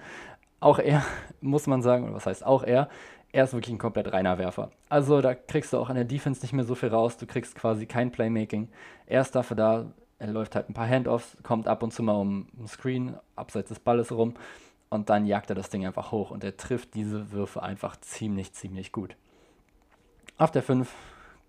Auch 0.59 0.81
er, 0.81 1.05
muss 1.41 1.69
man 1.69 1.83
sagen, 1.83 2.03
oder 2.03 2.15
was 2.15 2.27
heißt 2.27 2.45
auch 2.45 2.65
er, 2.65 2.89
er 3.31 3.45
ist 3.45 3.53
wirklich 3.53 3.73
ein 3.73 3.79
komplett 3.79 4.13
reiner 4.13 4.39
Werfer. 4.39 4.73
Also 4.89 5.21
da 5.21 5.37
kriegst 5.37 5.73
du 5.73 5.79
auch 5.79 5.89
an 5.89 5.95
der 5.95 6.05
Defense 6.05 6.43
nicht 6.43 6.53
mehr 6.53 6.65
so 6.65 6.75
viel 6.75 6.89
raus, 6.89 7.17
du 7.17 7.27
kriegst 7.27 7.55
quasi 7.55 7.87
kein 7.87 8.11
Playmaking. 8.11 8.69
Er 9.07 9.21
ist 9.21 9.37
dafür 9.37 9.57
da, 9.57 9.93
er 10.21 10.29
läuft 10.29 10.55
halt 10.55 10.69
ein 10.69 10.75
paar 10.75 10.87
Handoffs, 10.87 11.37
kommt 11.43 11.67
ab 11.67 11.83
und 11.83 11.93
zu 11.93 12.03
mal 12.03 12.13
um 12.13 12.47
den 12.53 12.69
Screen, 12.69 13.17
abseits 13.37 13.71
des 13.71 13.81
Balles 13.81 14.13
rum 14.13 14.35
und 14.91 15.09
dann 15.09 15.25
jagt 15.25 15.51
er 15.51 15.57
das 15.57 15.71
Ding 15.71 15.87
einfach 15.87 16.13
hoch 16.13 16.31
und 16.31 16.45
er 16.45 16.57
trifft 16.57 16.95
diese 16.95 17.33
Würfe 17.33 17.63
einfach 17.63 17.97
ziemlich, 18.01 18.53
ziemlich 18.53 18.93
gut. 18.93 19.17
Auf 20.37 20.51
der 20.51 20.63
5 20.63 20.93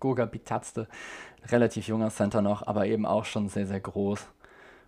Goga 0.00 0.24
Bitazte, 0.24 0.88
relativ 1.48 1.86
junger 1.86 2.10
Center 2.10 2.40
noch, 2.40 2.66
aber 2.66 2.86
eben 2.86 3.04
auch 3.04 3.26
schon 3.26 3.48
sehr, 3.48 3.66
sehr 3.66 3.80
groß. 3.80 4.26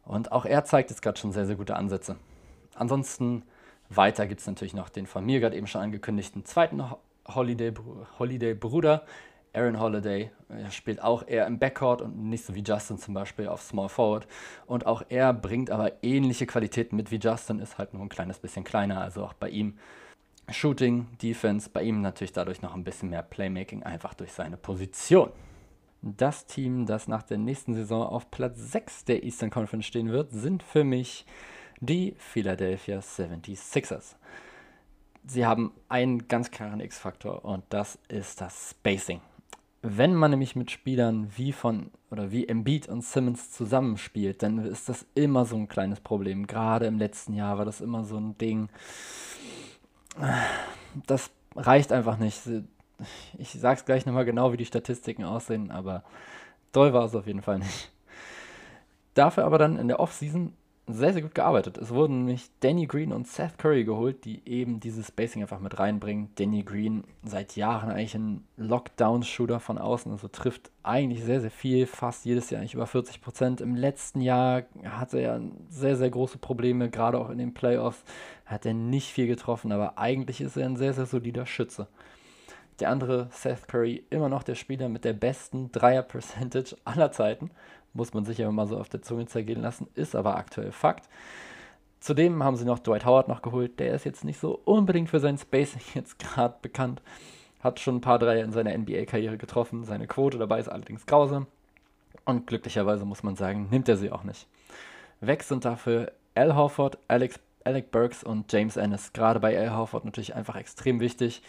Und 0.07 0.33
auch 0.33 0.47
er 0.47 0.64
zeigt 0.64 0.91
jetzt 0.91 1.03
gerade 1.03 1.19
schon 1.19 1.33
sehr, 1.33 1.47
sehr 1.47 1.57
gute 1.57 1.76
Ansätze. 1.76 2.17
Ansonsten 2.75 3.43
weiter 3.91 4.26
gibt 4.26 4.41
es 4.41 4.47
natürlich 4.47 4.75
noch 4.75 4.88
den 4.88 5.07
von 5.07 5.25
mir 5.25 5.41
gerade 5.41 5.57
eben 5.57 5.67
schon 5.67 5.83
angekündigten 5.83 6.45
zweiten 6.47 6.83
Holiday-Bruder, 7.29 8.07
Holiday 8.19 8.55
Aaron 9.55 9.79
Holiday. 9.81 10.31
Spielt 10.71 11.03
auch 11.03 11.27
eher 11.27 11.47
im 11.47 11.59
Backcourt 11.59 12.03
und 12.03 12.17
nicht 12.29 12.45
so 12.45 12.55
wie 12.55 12.63
Justin 12.63 12.99
zum 12.99 13.15
Beispiel 13.15 13.49
auf 13.49 13.63
Small 13.63 13.89
Forward. 13.89 14.27
Und 14.67 14.87
auch 14.87 15.03
er 15.09 15.33
bringt 15.33 15.71
aber 15.71 16.03
ähnliche 16.03 16.47
Qualitäten 16.47 16.97
mit 16.97 17.11
wie 17.11 17.19
Justin, 17.19 17.59
ist 17.59 17.79
halt 17.79 17.95
nur 17.95 18.03
ein 18.03 18.09
kleines 18.09 18.39
bisschen 18.39 18.65
kleiner. 18.65 19.01
Also 19.01 19.25
auch 19.25 19.35
bei 19.35 19.49
ihm 19.49 19.79
Shooting, 20.51 21.07
Defense, 21.23 21.71
bei 21.71 21.83
ihm 21.83 22.03
natürlich 22.03 22.33
dadurch 22.33 22.61
noch 22.61 22.75
ein 22.75 22.85
bisschen 22.85 23.11
mehr 23.11 23.23
Playmaking, 23.23 23.83
einfach 23.83 24.15
durch 24.15 24.33
seine 24.33 24.57
Position. 24.57 25.31
Das 26.03 26.45
Team, 26.45 26.85
das 26.85 27.09
nach 27.09 27.23
der 27.23 27.39
nächsten 27.39 27.75
Saison 27.75 28.03
auf 28.03 28.31
Platz 28.31 28.59
6 28.59 29.07
der 29.07 29.23
Eastern 29.25 29.51
Conference 29.51 29.87
stehen 29.87 30.11
wird, 30.13 30.33
sind 30.33 30.63
für 30.63 30.85
mich 30.85 31.25
die 31.81 32.15
Philadelphia 32.19 32.99
76ers. 32.99 34.17
Sie 35.27 35.47
haben 35.47 35.73
einen 35.89 36.29
ganz 36.29 36.51
klaren 36.51 36.81
X-Faktor 36.81 37.45
und 37.45 37.65
das 37.71 37.99
ist 38.09 38.43
das 38.43 38.71
Spacing. 38.71 39.23
Wenn 39.87 40.14
man 40.14 40.31
nämlich 40.31 40.57
mit 40.57 40.71
Spielern 40.71 41.29
wie 41.37 41.53
von 41.53 41.91
oder 42.11 42.33
wie 42.33 42.49
Embiid 42.49 42.88
und 42.88 43.05
Simmons 43.05 43.50
zusammenspielt, 43.50 44.43
dann 44.43 44.59
ist 44.64 44.88
das 44.88 45.07
immer 45.14 45.45
so 45.45 45.57
ein 45.57 45.69
kleines 45.69 46.00
Problem. 46.00 46.47
Gerade 46.47 46.87
im 46.87 46.99
letzten 46.99 47.35
Jahr 47.35 47.59
war 47.59 47.64
das 47.64 47.81
immer 47.81 48.05
so 48.05 48.17
ein 48.17 48.38
Ding 48.38 48.71
das 51.07 51.31
reicht 51.57 51.93
einfach 51.93 52.19
nicht. 52.19 52.41
Ich 53.38 53.50
sag's 53.50 53.85
gleich 53.85 54.07
nochmal 54.07 54.25
genau, 54.25 54.53
wie 54.53 54.57
die 54.57 54.64
Statistiken 54.64 55.25
aussehen, 55.25 55.71
aber 55.71 56.05
toll 56.73 56.93
war 56.93 57.05
es 57.05 57.14
auf 57.14 57.26
jeden 57.26 57.43
Fall 57.43 57.59
nicht. 57.59 57.91
Dafür 59.14 59.45
aber 59.45 59.59
dann 59.59 59.79
in 59.79 59.88
der 59.88 60.00
Offseason 60.00 60.53
sehr, 60.87 61.14
sehr 61.14 61.23
gut 61.23 61.35
gearbeitet. 61.35 61.79
Es 61.79 61.91
wurden 61.91 62.19
nämlich 62.19 62.50
Danny 62.61 62.87
Green 62.87 63.12
und 63.12 63.26
Seth 63.26 63.57
Curry 63.57 63.85
geholt, 63.85 64.26
die 64.26 64.43
eben 64.47 64.81
dieses 64.81 65.07
Spacing 65.09 65.41
einfach 65.41 65.61
mit 65.61 65.79
reinbringen. 65.79 66.29
Danny 66.35 66.62
Green 66.62 67.05
seit 67.23 67.57
Jahren 67.57 67.91
eigentlich 67.91 68.14
ein 68.14 68.45
Lockdown-Shooter 68.59 69.61
von 69.61 69.79
außen, 69.79 70.12
also 70.12 70.29
trifft 70.29 70.71
eigentlich 70.83 71.25
sehr, 71.25 71.41
sehr 71.41 71.50
viel, 71.50 71.87
fast 71.87 72.26
jedes 72.26 72.50
Jahr 72.50 72.61
eigentlich 72.61 72.75
über 72.75 72.87
40 72.87 73.23
Prozent. 73.23 73.61
Im 73.62 73.75
letzten 73.75 74.21
Jahr 74.21 74.64
hatte 74.85 75.21
er 75.21 75.41
sehr, 75.71 75.97
sehr 75.97 76.11
große 76.11 76.37
Probleme, 76.37 76.91
gerade 76.91 77.19
auch 77.19 77.31
in 77.31 77.38
den 77.38 77.55
Playoffs 77.55 78.05
hat 78.45 78.67
er 78.67 78.75
nicht 78.75 79.11
viel 79.11 79.26
getroffen, 79.26 79.73
aber 79.73 79.97
eigentlich 79.97 80.43
ist 80.43 80.57
er 80.57 80.67
ein 80.67 80.76
sehr, 80.76 80.93
sehr 80.93 81.07
solider 81.07 81.47
Schütze. 81.47 81.88
Der 82.81 82.91
andere, 82.91 83.29
Seth 83.31 83.69
Curry, 83.69 84.05
immer 84.11 84.29
noch 84.29 84.43
der 84.43 84.57
Spieler 84.57 84.88
mit 84.88 85.05
der 85.05 85.12
besten 85.12 85.71
Dreier-Percentage 85.73 86.76
aller 86.85 87.12
Zeiten 87.12 87.50
muss 87.95 88.13
man 88.13 88.25
sich 88.25 88.39
ja 88.39 88.51
mal 88.51 88.67
so 88.67 88.79
auf 88.79 88.89
der 88.89 89.03
Zunge 89.03 89.27
zergehen 89.27 89.63
lassen, 89.63 89.89
ist 89.95 90.15
aber 90.15 90.37
aktuell 90.37 90.73
Fakt. 90.73 91.09
Zudem 92.01 92.45
haben 92.45 92.57
sie 92.57 92.67
noch 92.67 92.81
Dwight 92.81 93.07
Howard 93.07 93.29
noch 93.29 93.41
geholt. 93.41 93.81
Der 93.81 93.95
ist 93.95 94.05
jetzt 94.05 94.25
nicht 94.25 94.39
so 94.39 94.61
unbedingt 94.67 95.09
für 95.09 95.21
sein 95.21 95.39
Spacing 95.39 95.81
jetzt 95.95 96.19
gerade 96.19 96.57
bekannt. 96.61 97.01
Hat 97.61 97.81
schon 97.81 97.97
ein 97.97 98.01
paar 98.03 98.19
Dreier 98.19 98.45
in 98.45 98.53
seiner 98.53 98.77
NBA-Karriere 98.77 99.39
getroffen. 99.39 99.85
Seine 99.85 100.07
Quote 100.07 100.37
dabei 100.37 100.61
ist 100.61 100.69
allerdings 100.69 101.07
grausam. 101.07 101.47
Und 102.27 102.47
glücklicherweise 102.47 103.07
muss 103.07 103.23
man 103.23 103.37
sagen, 103.37 103.69
nimmt 103.71 103.89
er 103.89 103.97
sie 103.97 104.13
auch 104.13 104.25
nicht. 104.25 104.47
Weg 105.21 105.43
sind 105.45 105.65
dafür 105.65 106.13
Al 106.35 106.55
Horford, 106.55 106.99
Alex, 107.09 107.41
Alec 107.65 107.91
Burks 107.91 108.23
und 108.23 108.53
James 108.53 108.77
Ennis. 108.77 109.15
Gerade 109.15 109.41
bei 109.41 109.59
Al 109.59 109.75
Horford 109.75 110.05
natürlich 110.05 110.35
einfach 110.35 110.57
extrem 110.57 111.01
wichtig 111.01 111.43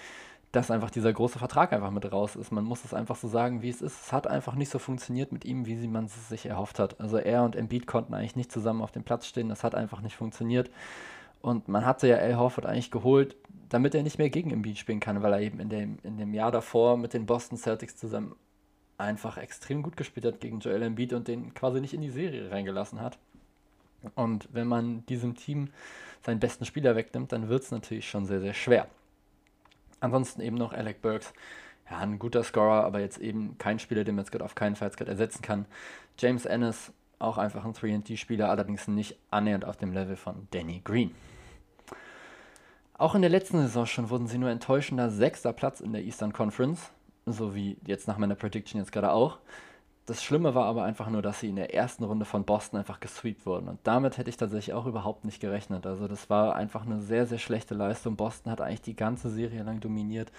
dass 0.55 0.71
einfach 0.71 0.89
dieser 0.89 1.11
große 1.11 1.37
Vertrag 1.37 1.73
einfach 1.73 1.91
mit 1.91 2.09
raus 2.11 2.35
ist. 2.35 2.51
Man 2.51 2.63
muss 2.63 2.85
es 2.85 2.93
einfach 2.93 3.17
so 3.17 3.27
sagen, 3.27 3.61
wie 3.61 3.69
es 3.69 3.81
ist. 3.81 4.05
Es 4.05 4.13
hat 4.13 4.25
einfach 4.25 4.55
nicht 4.55 4.69
so 4.69 4.79
funktioniert 4.79 5.31
mit 5.33 5.43
ihm, 5.43 5.65
wie 5.65 5.75
man 5.87 6.05
es 6.05 6.29
sich 6.29 6.45
erhofft 6.45 6.79
hat. 6.79 6.99
Also 6.99 7.17
er 7.17 7.43
und 7.43 7.55
Embiid 7.55 7.87
konnten 7.87 8.13
eigentlich 8.13 8.37
nicht 8.37 8.51
zusammen 8.51 8.81
auf 8.81 8.91
dem 8.91 9.03
Platz 9.03 9.27
stehen. 9.27 9.49
Das 9.49 9.63
hat 9.65 9.75
einfach 9.75 10.01
nicht 10.01 10.15
funktioniert. 10.15 10.71
Und 11.41 11.67
man 11.67 11.85
hatte 11.85 12.07
ja 12.07 12.17
Al 12.17 12.37
Horford 12.37 12.65
eigentlich 12.65 12.89
geholt, 12.89 13.35
damit 13.69 13.93
er 13.95 14.03
nicht 14.03 14.17
mehr 14.17 14.29
gegen 14.29 14.51
Embiid 14.51 14.77
spielen 14.77 15.01
kann, 15.01 15.21
weil 15.21 15.33
er 15.33 15.41
eben 15.41 15.59
in 15.59 15.69
dem, 15.69 15.97
in 16.03 16.17
dem 16.17 16.33
Jahr 16.33 16.51
davor 16.51 16.95
mit 16.95 17.13
den 17.13 17.25
Boston 17.25 17.57
Celtics 17.57 17.97
zusammen 17.97 18.35
einfach 18.97 19.37
extrem 19.37 19.83
gut 19.83 19.97
gespielt 19.97 20.25
hat 20.25 20.39
gegen 20.39 20.59
Joel 20.61 20.83
Embiid 20.83 21.11
und 21.11 21.27
den 21.27 21.53
quasi 21.53 21.81
nicht 21.81 21.93
in 21.93 22.01
die 22.01 22.09
Serie 22.09 22.49
reingelassen 22.49 23.01
hat. 23.01 23.17
Und 24.15 24.47
wenn 24.53 24.67
man 24.67 25.05
diesem 25.07 25.35
Team 25.35 25.69
seinen 26.25 26.39
besten 26.39 26.63
Spieler 26.63 26.95
wegnimmt, 26.95 27.33
dann 27.33 27.49
wird 27.49 27.63
es 27.63 27.71
natürlich 27.71 28.09
schon 28.09 28.25
sehr, 28.25 28.39
sehr 28.39 28.53
schwer. 28.53 28.87
Ansonsten 30.05 30.41
eben 30.41 30.55
noch 30.55 30.71
Alec 30.71 31.01
Burks. 31.01 31.33
Ja, 31.89 31.97
ein 31.99 32.19
guter 32.19 32.43
Scorer, 32.43 32.83
aber 32.83 32.99
jetzt 32.99 33.17
eben 33.17 33.57
kein 33.57 33.79
Spieler, 33.79 34.03
den 34.03 34.15
man 34.15 34.23
jetzt 34.23 34.31
gerade 34.31 34.45
auf 34.45 34.55
keinen 34.55 34.75
Fall 34.75 34.87
jetzt 34.87 34.97
gerade 34.97 35.11
ersetzen 35.11 35.41
kann. 35.41 35.65
James 36.17 36.45
Ennis, 36.45 36.93
auch 37.19 37.37
einfach 37.37 37.65
ein 37.65 37.73
3D-Spieler, 37.73 38.49
allerdings 38.49 38.87
nicht 38.87 39.17
annähernd 39.31 39.65
auf 39.65 39.77
dem 39.77 39.93
Level 39.93 40.15
von 40.15 40.47
Danny 40.51 40.81
Green. 40.83 41.13
Auch 42.97 43.13
in 43.15 43.21
der 43.21 43.29
letzten 43.29 43.59
Saison 43.59 43.85
schon 43.85 44.09
wurden 44.09 44.27
sie 44.27 44.37
nur 44.37 44.49
enttäuschender 44.49 45.09
sechster 45.09 45.53
Platz 45.53 45.79
in 45.81 45.91
der 45.91 46.03
Eastern 46.03 46.33
Conference, 46.33 46.91
so 47.25 47.53
wie 47.53 47.77
jetzt 47.85 48.07
nach 48.07 48.17
meiner 48.17 48.35
Prediction 48.35 48.79
jetzt 48.79 48.91
gerade 48.91 49.11
auch. 49.11 49.39
Das 50.05 50.23
Schlimme 50.23 50.53
war 50.53 50.65
aber 50.65 50.83
einfach 50.83 51.09
nur, 51.09 51.23
dass 51.23 51.39
sie 51.39 51.49
in 51.49 51.55
der 51.55 51.73
ersten 51.73 52.03
Runde 52.03 52.25
von 52.25 52.43
Boston 52.43 52.77
einfach 52.77 52.99
gesweept 52.99 53.45
wurden. 53.47 53.67
Und 53.67 53.79
damit 53.83 54.19
hätte 54.19 54.29
ich 54.29 54.37
tatsächlich 54.37 54.75
auch 54.75 54.85
überhaupt 54.85 55.25
nicht 55.25 55.39
gerechnet. 55.39 55.87
Also 55.87 56.07
das 56.07 56.29
war 56.29 56.55
einfach 56.55 56.85
eine 56.85 57.01
sehr, 57.01 57.25
sehr 57.25 57.39
schlechte 57.39 57.73
Leistung. 57.73 58.15
Boston 58.15 58.51
hat 58.51 58.61
eigentlich 58.61 58.83
die 58.83 58.95
ganze 58.95 59.31
Serie 59.31 59.63
lang 59.63 59.79
dominiert. 59.79 60.31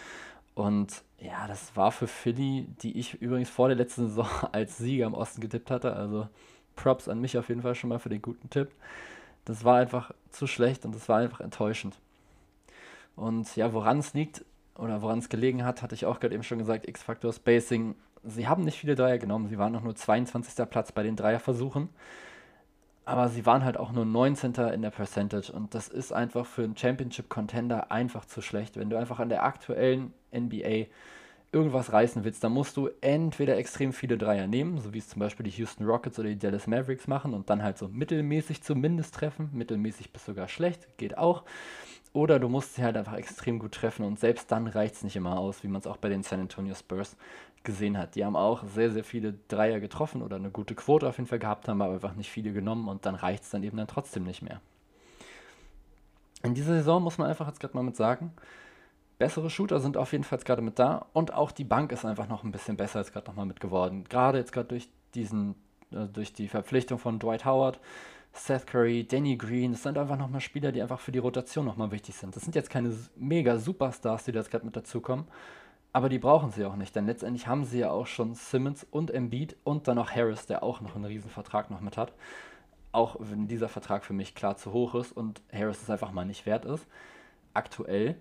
Und 0.54 1.02
ja, 1.18 1.48
das 1.48 1.74
war 1.74 1.90
für 1.90 2.06
Philly, 2.06 2.68
die 2.80 2.98
ich 2.98 3.20
übrigens 3.20 3.50
vor 3.50 3.66
der 3.66 3.76
letzten 3.76 4.06
Saison 4.06 4.28
als 4.52 4.78
Sieger 4.78 5.06
im 5.06 5.14
Osten 5.14 5.40
getippt 5.40 5.70
hatte. 5.70 5.94
Also 5.94 6.28
Props 6.76 7.08
an 7.08 7.20
mich 7.20 7.36
auf 7.36 7.48
jeden 7.48 7.62
Fall 7.62 7.74
schon 7.74 7.90
mal 7.90 7.98
für 7.98 8.08
den 8.08 8.22
guten 8.22 8.48
Tipp. 8.50 8.70
Das 9.46 9.64
war 9.64 9.78
einfach 9.78 10.12
zu 10.30 10.46
schlecht 10.46 10.84
und 10.84 10.94
das 10.94 11.08
war 11.08 11.18
einfach 11.18 11.40
enttäuschend. 11.40 11.96
Und 13.16 13.56
ja, 13.56 13.72
woran 13.72 13.98
es 13.98 14.14
liegt 14.14 14.44
oder 14.76 15.02
woran 15.02 15.18
es 15.18 15.28
gelegen 15.28 15.64
hat, 15.64 15.82
hatte 15.82 15.94
ich 15.94 16.06
auch 16.06 16.20
gerade 16.20 16.34
eben 16.34 16.42
schon 16.42 16.58
gesagt, 16.58 16.86
X-Factor 16.86 17.32
Spacing 17.32 17.96
sie 18.26 18.48
haben 18.48 18.64
nicht 18.64 18.78
viele 18.78 18.94
Dreier 18.94 19.18
genommen. 19.18 19.48
Sie 19.48 19.58
waren 19.58 19.72
noch 19.72 19.82
nur 19.82 19.94
22. 19.94 20.68
Platz 20.68 20.92
bei 20.92 21.02
den 21.02 21.16
Dreierversuchen. 21.16 21.88
Aber 23.04 23.28
sie 23.28 23.46
waren 23.46 23.64
halt 23.64 23.76
auch 23.76 23.92
nur 23.92 24.04
19. 24.04 24.54
in 24.54 24.82
der 24.82 24.90
Percentage. 24.90 25.52
Und 25.52 25.74
das 25.74 25.88
ist 25.88 26.12
einfach 26.12 26.44
für 26.44 26.64
einen 26.64 26.76
Championship-Contender 26.76 27.92
einfach 27.92 28.24
zu 28.24 28.42
schlecht. 28.42 28.76
Wenn 28.76 28.90
du 28.90 28.96
einfach 28.96 29.20
an 29.20 29.28
der 29.28 29.44
aktuellen 29.44 30.12
NBA 30.34 30.86
irgendwas 31.52 31.92
reißen 31.92 32.24
willst, 32.24 32.42
dann 32.42 32.52
musst 32.52 32.76
du 32.76 32.90
entweder 33.00 33.56
extrem 33.56 33.92
viele 33.92 34.18
Dreier 34.18 34.48
nehmen, 34.48 34.78
so 34.78 34.92
wie 34.92 34.98
es 34.98 35.08
zum 35.08 35.20
Beispiel 35.20 35.44
die 35.44 35.56
Houston 35.56 35.84
Rockets 35.84 36.18
oder 36.18 36.28
die 36.28 36.38
Dallas 36.38 36.66
Mavericks 36.66 37.06
machen 37.06 37.32
und 37.32 37.48
dann 37.48 37.62
halt 37.62 37.78
so 37.78 37.88
mittelmäßig 37.88 38.62
zumindest 38.62 39.14
treffen. 39.14 39.50
Mittelmäßig 39.52 40.12
bis 40.12 40.26
sogar 40.26 40.48
schlecht, 40.48 40.98
geht 40.98 41.16
auch. 41.16 41.44
Oder 42.16 42.38
du 42.38 42.48
musst 42.48 42.74
sie 42.74 42.82
halt 42.82 42.96
einfach 42.96 43.12
extrem 43.12 43.58
gut 43.58 43.72
treffen 43.72 44.02
und 44.02 44.18
selbst 44.18 44.50
dann 44.50 44.68
reicht 44.68 44.94
es 44.94 45.04
nicht 45.04 45.16
immer 45.16 45.38
aus, 45.38 45.62
wie 45.62 45.68
man 45.68 45.82
es 45.82 45.86
auch 45.86 45.98
bei 45.98 46.08
den 46.08 46.22
San 46.22 46.40
Antonio 46.40 46.74
Spurs 46.74 47.14
gesehen 47.62 47.98
hat. 47.98 48.14
Die 48.14 48.24
haben 48.24 48.36
auch 48.36 48.64
sehr, 48.64 48.90
sehr 48.90 49.04
viele 49.04 49.34
Dreier 49.48 49.80
getroffen 49.80 50.22
oder 50.22 50.36
eine 50.36 50.48
gute 50.48 50.74
Quote 50.74 51.06
auf 51.06 51.18
jeden 51.18 51.28
Fall 51.28 51.38
gehabt, 51.38 51.68
haben 51.68 51.82
aber 51.82 51.92
einfach 51.92 52.14
nicht 52.14 52.30
viele 52.30 52.54
genommen 52.54 52.88
und 52.88 53.04
dann 53.04 53.16
reicht 53.16 53.42
es 53.42 53.50
dann 53.50 53.62
eben 53.62 53.76
dann 53.76 53.86
trotzdem 53.86 54.24
nicht 54.24 54.40
mehr. 54.40 54.62
In 56.42 56.54
dieser 56.54 56.72
Saison 56.72 57.02
muss 57.02 57.18
man 57.18 57.28
einfach 57.28 57.48
jetzt 57.48 57.60
gerade 57.60 57.76
mal 57.76 57.82
mit 57.82 57.96
sagen, 57.96 58.32
bessere 59.18 59.50
Shooter 59.50 59.78
sind 59.78 59.98
auf 59.98 60.12
jeden 60.12 60.24
Fall 60.24 60.38
gerade 60.38 60.62
mit 60.62 60.78
da 60.78 61.04
und 61.12 61.34
auch 61.34 61.50
die 61.50 61.64
Bank 61.64 61.92
ist 61.92 62.06
einfach 62.06 62.28
noch 62.28 62.44
ein 62.44 62.50
bisschen 62.50 62.78
besser 62.78 63.00
jetzt 63.00 63.12
gerade 63.12 63.26
nochmal 63.26 63.44
mit 63.44 63.60
geworden. 63.60 64.04
Gerade 64.08 64.38
jetzt 64.38 64.52
gerade 64.52 64.68
durch 64.68 64.88
diesen, 65.14 65.54
äh, 65.90 66.06
durch 66.06 66.32
die 66.32 66.48
Verpflichtung 66.48 66.98
von 66.98 67.18
Dwight 67.18 67.44
Howard, 67.44 67.78
Seth 68.36 68.66
Curry, 68.66 69.04
Danny 69.06 69.36
Green, 69.36 69.72
das 69.72 69.82
sind 69.82 69.98
einfach 69.98 70.16
nochmal 70.16 70.40
Spieler, 70.40 70.72
die 70.72 70.82
einfach 70.82 71.00
für 71.00 71.12
die 71.12 71.18
Rotation 71.18 71.64
nochmal 71.64 71.90
wichtig 71.90 72.14
sind. 72.14 72.36
Das 72.36 72.42
sind 72.42 72.54
jetzt 72.54 72.70
keine 72.70 72.96
mega 73.16 73.58
Superstars, 73.58 74.24
die 74.24 74.32
da 74.32 74.40
jetzt 74.40 74.50
gerade 74.50 74.64
mit 74.64 74.76
dazukommen, 74.76 75.26
aber 75.92 76.08
die 76.08 76.18
brauchen 76.18 76.50
sie 76.50 76.64
auch 76.64 76.76
nicht, 76.76 76.94
denn 76.94 77.06
letztendlich 77.06 77.46
haben 77.46 77.64
sie 77.64 77.78
ja 77.78 77.90
auch 77.90 78.06
schon 78.06 78.34
Simmons 78.34 78.84
und 78.90 79.10
Embiid 79.10 79.56
und 79.64 79.88
dann 79.88 79.96
noch 79.96 80.10
Harris, 80.10 80.46
der 80.46 80.62
auch 80.62 80.80
noch 80.80 80.94
einen 80.94 81.06
riesen 81.06 81.30
Vertrag 81.30 81.70
noch 81.70 81.80
mit 81.80 81.96
hat. 81.96 82.12
Auch 82.92 83.16
wenn 83.18 83.48
dieser 83.48 83.68
Vertrag 83.68 84.04
für 84.04 84.12
mich 84.12 84.34
klar 84.34 84.56
zu 84.56 84.72
hoch 84.72 84.94
ist 84.94 85.12
und 85.12 85.40
Harris 85.52 85.82
es 85.82 85.90
einfach 85.90 86.12
mal 86.12 86.26
nicht 86.26 86.44
wert 86.46 86.66
ist. 86.66 86.86
Aktuell 87.54 88.16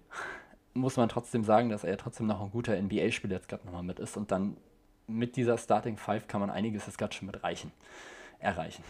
muss 0.73 0.97
man 0.97 1.09
trotzdem 1.09 1.43
sagen, 1.43 1.69
dass 1.69 1.83
er 1.83 1.91
ja 1.91 1.95
trotzdem 1.97 2.27
noch 2.27 2.41
ein 2.41 2.51
guter 2.51 2.81
NBA-Spieler 2.81 3.35
jetzt 3.35 3.49
gerade 3.49 3.65
nochmal 3.65 3.83
mit 3.83 3.99
ist 3.99 4.15
und 4.17 4.31
dann 4.31 4.57
mit 5.07 5.35
dieser 5.35 5.57
Starting 5.57 5.97
Five 5.97 6.27
kann 6.27 6.41
man 6.41 6.49
einiges 6.49 6.85
jetzt 6.85 6.97
gerade 6.97 7.13
schon 7.13 7.27
mit 7.27 7.43
reichen, 7.43 7.71
erreichen. 8.39 8.83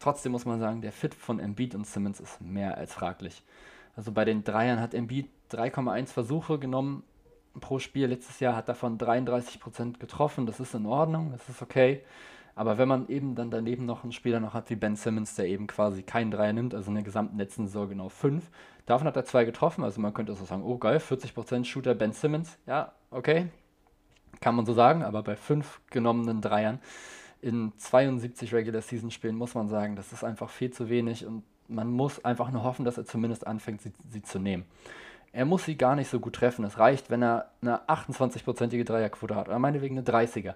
Trotzdem 0.00 0.32
muss 0.32 0.46
man 0.46 0.58
sagen, 0.58 0.80
der 0.80 0.92
Fit 0.92 1.14
von 1.14 1.38
Embiid 1.38 1.74
und 1.74 1.86
Simmons 1.86 2.18
ist 2.20 2.40
mehr 2.40 2.76
als 2.76 2.92
fraglich. 2.92 3.42
Also 3.94 4.12
bei 4.12 4.24
den 4.24 4.42
Dreiern 4.42 4.80
hat 4.80 4.94
Embiid 4.94 5.28
3,1 5.52 6.06
Versuche 6.06 6.58
genommen, 6.58 7.04
pro 7.60 7.78
Spiel. 7.78 8.06
Letztes 8.06 8.40
Jahr 8.40 8.56
hat 8.56 8.68
davon 8.68 8.98
33% 8.98 9.98
getroffen. 9.98 10.46
Das 10.46 10.58
ist 10.58 10.74
in 10.74 10.86
Ordnung, 10.86 11.32
das 11.32 11.48
ist 11.48 11.62
okay. 11.62 12.02
Aber 12.54 12.78
wenn 12.78 12.88
man 12.88 13.08
eben 13.08 13.34
dann 13.34 13.50
daneben 13.50 13.86
noch 13.86 14.02
einen 14.02 14.12
Spieler 14.12 14.40
noch 14.40 14.54
hat 14.54 14.70
wie 14.70 14.76
Ben 14.76 14.96
Simmons, 14.96 15.34
der 15.34 15.46
eben 15.46 15.66
quasi 15.66 16.02
keinen 16.02 16.30
Dreier 16.30 16.52
nimmt, 16.52 16.74
also 16.74 16.90
in 16.90 16.94
der 16.94 17.04
gesamten 17.04 17.38
letzten 17.38 17.66
Saison 17.66 17.88
genau 17.88 18.08
fünf, 18.08 18.50
davon 18.86 19.06
hat 19.06 19.16
er 19.16 19.24
zwei 19.24 19.44
getroffen. 19.44 19.84
Also 19.84 20.00
man 20.00 20.14
könnte 20.14 20.34
so 20.34 20.44
sagen, 20.44 20.62
oh 20.62 20.78
geil, 20.78 20.98
40% 20.98 21.64
Shooter 21.64 21.94
Ben 21.94 22.12
Simmons. 22.12 22.58
Ja, 22.66 22.92
okay. 23.10 23.48
Kann 24.40 24.54
man 24.54 24.66
so 24.66 24.72
sagen, 24.72 25.02
aber 25.02 25.22
bei 25.22 25.36
fünf 25.36 25.80
genommenen 25.90 26.40
Dreiern 26.40 26.80
in 27.42 27.72
72 27.76 28.52
Regular 28.52 28.82
Season 28.82 29.10
Spielen 29.10 29.36
muss 29.36 29.54
man 29.54 29.68
sagen, 29.68 29.96
das 29.96 30.12
ist 30.12 30.24
einfach 30.24 30.50
viel 30.50 30.70
zu 30.70 30.88
wenig 30.88 31.26
und 31.26 31.42
man 31.68 31.90
muss 31.90 32.24
einfach 32.24 32.50
nur 32.50 32.64
hoffen, 32.64 32.84
dass 32.84 32.98
er 32.98 33.06
zumindest 33.06 33.46
anfängt, 33.46 33.80
sie, 33.82 33.92
sie 34.10 34.22
zu 34.22 34.38
nehmen 34.38 34.64
er 35.32 35.44
muss 35.44 35.64
sie 35.64 35.76
gar 35.76 35.94
nicht 35.94 36.10
so 36.10 36.20
gut 36.20 36.34
treffen. 36.34 36.64
Es 36.64 36.78
reicht, 36.78 37.10
wenn 37.10 37.22
er 37.22 37.50
eine 37.62 37.80
28-prozentige 37.88 38.84
Dreierquote 38.84 39.36
hat 39.36 39.48
oder 39.48 39.58
meinetwegen 39.58 39.96
eine 39.96 40.06
30er. 40.06 40.54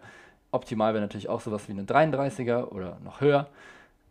Optimal 0.51 0.94
wäre 0.94 1.03
natürlich 1.03 1.29
auch 1.29 1.40
sowas 1.40 1.68
wie 1.68 1.73
eine 1.73 1.85
33er 1.85 2.68
oder 2.68 2.99
noch 3.05 3.20
höher. 3.20 3.49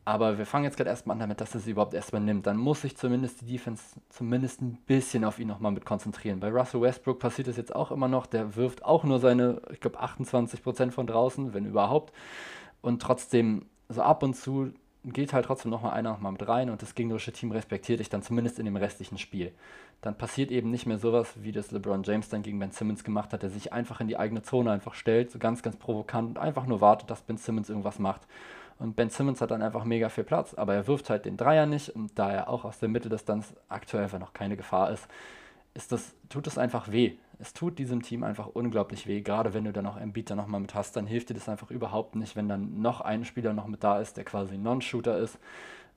Aber 0.05 0.37
wir 0.37 0.45
fangen 0.45 0.65
jetzt 0.65 0.75
gerade 0.75 0.89
erstmal 0.89 1.15
an 1.15 1.21
damit, 1.21 1.39
dass 1.39 1.53
er 1.53 1.61
sie 1.61 1.71
überhaupt 1.71 1.93
erstmal 1.93 2.21
nimmt. 2.21 2.45
Dann 2.45 2.57
muss 2.57 2.81
sich 2.81 2.97
zumindest 2.97 3.39
die 3.41 3.45
Defense 3.45 3.83
zumindest 4.09 4.61
ein 4.61 4.77
bisschen 4.85 5.23
auf 5.23 5.39
ihn 5.39 5.47
nochmal 5.47 5.71
mit 5.71 5.85
konzentrieren. 5.85 6.41
Bei 6.41 6.49
Russell 6.49 6.81
Westbrook 6.81 7.19
passiert 7.19 7.47
es 7.47 7.55
jetzt 7.55 7.73
auch 7.73 7.89
immer 7.89 8.09
noch. 8.09 8.25
Der 8.25 8.57
wirft 8.57 8.83
auch 8.83 9.05
nur 9.05 9.19
seine, 9.19 9.61
ich 9.71 9.79
glaube, 9.79 10.01
28% 10.01 10.91
von 10.91 11.07
draußen, 11.07 11.53
wenn 11.53 11.65
überhaupt. 11.65 12.11
Und 12.83 13.01
trotzdem, 13.01 13.65
so 13.89 14.03
ab 14.03 14.21
und 14.21 14.35
zu 14.35 14.71
geht 15.03 15.33
halt 15.33 15.45
trotzdem 15.45 15.71
nochmal 15.71 15.93
einer 15.93 16.11
nochmal 16.11 16.33
mit 16.33 16.47
rein 16.47 16.69
und 16.69 16.83
das 16.83 16.93
gegnerische 16.93 17.33
Team 17.33 17.51
respektiert 17.51 17.99
dich 17.99 18.09
dann 18.09 18.21
zumindest 18.21 18.59
in 18.59 18.65
dem 18.65 18.75
restlichen 18.75 19.17
Spiel 19.17 19.51
dann 20.03 20.17
passiert 20.17 20.51
eben 20.51 20.69
nicht 20.69 20.85
mehr 20.85 20.97
sowas, 20.97 21.33
wie 21.41 21.53
das 21.53 21.71
LeBron 21.71 22.03
James 22.03 22.27
dann 22.27 22.43
gegen 22.43 22.59
Ben 22.59 22.71
Simmons 22.71 23.05
gemacht 23.05 23.31
hat, 23.31 23.41
der 23.41 23.49
sich 23.49 23.71
einfach 23.71 24.01
in 24.01 24.09
die 24.09 24.17
eigene 24.17 24.41
Zone 24.41 24.69
einfach 24.69 24.95
stellt, 24.95 25.31
so 25.31 25.39
ganz, 25.39 25.63
ganz 25.63 25.77
provokant 25.77 26.29
und 26.31 26.37
einfach 26.37 26.65
nur 26.65 26.81
wartet, 26.81 27.09
dass 27.09 27.21
Ben 27.21 27.37
Simmons 27.37 27.69
irgendwas 27.69 27.99
macht. 27.99 28.21
Und 28.79 28.97
Ben 28.97 29.09
Simmons 29.09 29.39
hat 29.39 29.51
dann 29.51 29.61
einfach 29.61 29.85
mega 29.85 30.09
viel 30.09 30.25
Platz, 30.25 30.53
aber 30.55 30.73
er 30.73 30.87
wirft 30.87 31.09
halt 31.09 31.23
den 31.23 31.37
Dreier 31.37 31.65
nicht 31.65 31.89
und 31.89 32.19
da 32.19 32.31
er 32.31 32.49
auch 32.49 32.65
aus 32.65 32.79
der 32.79 32.89
Mitteldistanz 32.89 33.53
aktuell 33.69 34.03
einfach 34.03 34.19
noch 34.19 34.33
keine 34.33 34.57
Gefahr 34.57 34.91
ist, 34.91 35.07
ist 35.73 35.93
das, 35.93 36.13
tut 36.27 36.47
es 36.47 36.57
einfach 36.57 36.91
weh. 36.91 37.13
Es 37.43 37.51
tut 37.51 37.77
diesem 37.77 38.01
Team 38.01 38.23
einfach 38.23 38.47
unglaublich 38.47 39.05
weh, 39.05 39.19
gerade 39.19 39.53
wenn 39.53 39.65
du 39.65 39.73
dann 39.73 39.85
auch 39.85 39.97
Embiid 39.97 40.29
da 40.29 40.35
nochmal 40.35 40.61
mit 40.61 40.75
hast, 40.75 40.95
dann 40.95 41.05
hilft 41.05 41.29
dir 41.29 41.33
das 41.33 41.49
einfach 41.49 41.71
überhaupt 41.71 42.15
nicht, 42.15 42.37
wenn 42.37 42.47
dann 42.47 42.81
noch 42.81 43.01
ein 43.01 43.25
Spieler 43.25 43.51
noch 43.51 43.67
mit 43.67 43.83
da 43.83 43.99
ist, 43.99 44.15
der 44.15 44.23
quasi 44.23 44.57
Non-Shooter 44.57 45.17
ist 45.17 45.37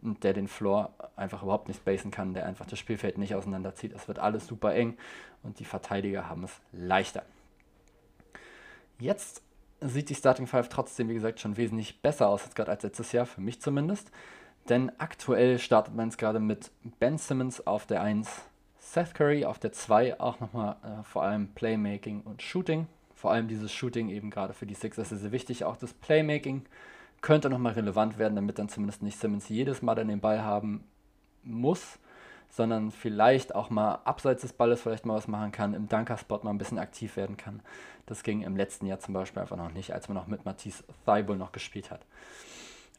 und 0.02 0.24
der 0.24 0.32
den 0.32 0.48
Floor 0.48 0.92
einfach 1.14 1.44
überhaupt 1.44 1.68
nicht 1.68 1.76
spacen 1.76 2.11
kann, 2.11 2.35
der 2.35 2.46
einfach 2.46 2.66
das 2.66 2.80
Spielfeld 2.80 3.16
nicht 3.16 3.37
auseinanderzieht. 3.37 3.92
Es 3.92 4.09
wird 4.09 4.18
alles 4.18 4.48
super 4.48 4.74
eng 4.74 4.96
und 5.44 5.61
die 5.61 5.64
Verteidiger 5.64 6.28
haben 6.28 6.42
es 6.42 6.61
leichter. 6.72 7.22
Jetzt 8.98 9.40
sieht 9.80 10.09
die 10.09 10.16
Starting 10.16 10.48
Five 10.48 10.68
trotzdem, 10.68 11.09
wie 11.09 11.14
gesagt, 11.14 11.38
schon 11.38 11.56
wesentlich 11.56 12.02
besser 12.02 12.28
aus, 12.28 12.52
gerade 12.56 12.72
als 12.72 12.82
letztes 12.82 13.12
Jahr, 13.12 13.24
für 13.24 13.40
mich 13.40 13.61
zumindest. 13.61 14.11
Denn 14.68 14.90
aktuell 14.98 15.61
startet 15.61 15.94
man 15.94 16.09
es 16.09 16.16
gerade 16.16 16.40
mit 16.40 16.72
Ben 16.98 17.18
Simmons 17.18 17.64
auf 17.68 17.87
der 17.87 18.02
1, 18.02 18.42
Seth 18.92 19.14
Curry 19.14 19.44
auf 19.44 19.59
der 19.59 19.72
2, 19.72 20.20
auch 20.20 20.40
nochmal 20.40 20.77
äh, 20.83 21.03
vor 21.03 21.22
allem 21.22 21.49
Playmaking 21.49 22.22
und 22.22 22.40
Shooting. 22.40 22.87
Vor 23.14 23.33
allem 23.33 23.49
dieses 23.49 23.72
Shooting 23.72 24.09
eben 24.11 24.31
gerade 24.31 24.53
für 24.55 24.66
die 24.66 24.75
Sixers 24.75 25.11
ist 25.11 25.20
sehr 25.22 25.33
wichtig, 25.33 25.64
auch 25.64 25.77
das 25.77 25.92
Playmaking 25.92 26.64
könnte 27.20 27.51
nochmal 27.51 27.72
relevant 27.72 28.18
werden, 28.18 28.37
damit 28.37 28.59
dann 28.59 28.68
zumindest 28.68 29.03
nicht 29.03 29.18
Simmons 29.18 29.49
jedes 29.49 29.83
Mal 29.83 29.96
dann 29.96 30.09
den 30.09 30.20
Ball 30.20 30.42
haben 30.42 30.85
muss, 31.42 31.99
sondern 32.49 32.92
vielleicht 32.92 33.55
auch 33.55 33.70
mal 33.70 33.96
abseits 34.05 34.42
des 34.42 34.53
Balles 34.53 34.83
vielleicht 34.83 35.05
mal 35.05 35.16
was 35.16 35.27
machen 35.27 35.51
kann, 35.51 35.75
im 35.75 35.88
Dunker-Spot 35.88 36.40
mal 36.42 36.51
ein 36.51 36.59
bisschen 36.59 36.79
aktiv 36.79 37.16
werden 37.16 37.37
kann. 37.37 37.61
Das 38.07 38.22
ging 38.22 38.42
im 38.42 38.57
letzten 38.57 38.87
Jahr 38.87 39.01
zum 39.01 39.14
Beispiel 39.14 39.42
einfach 39.42 39.57
noch 39.57 39.72
nicht, 39.72 39.92
als 39.92 40.09
man 40.09 40.16
noch 40.16 40.29
mit 40.29 40.44
Matisse 40.44 40.85
Thibault 41.05 41.38
noch 41.38 41.53
gespielt 41.53 41.90
hat. 41.90 42.01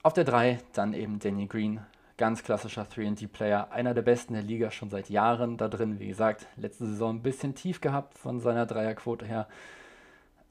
Auf 0.04 0.14
der 0.14 0.26
3 0.26 0.60
dann 0.74 0.94
eben 0.94 1.20
Danny 1.20 1.48
Green, 1.48 1.80
ganz 2.18 2.44
klassischer 2.44 2.84
3D-Player, 2.84 3.72
einer 3.72 3.94
der 3.94 4.02
besten 4.02 4.34
der 4.34 4.42
Liga 4.42 4.72
schon 4.72 4.90
seit 4.90 5.10
Jahren 5.10 5.58
da 5.58 5.68
drin. 5.68 6.00
Wie 6.00 6.08
gesagt, 6.08 6.48
letzte 6.56 6.88
Saison 6.88 7.18
ein 7.18 7.22
bisschen 7.22 7.56
tief 7.56 7.80
gehabt 7.80 8.18
von 8.18 8.40
seiner 8.40 8.66
Dreierquote 8.66 9.26
her, 9.26 9.48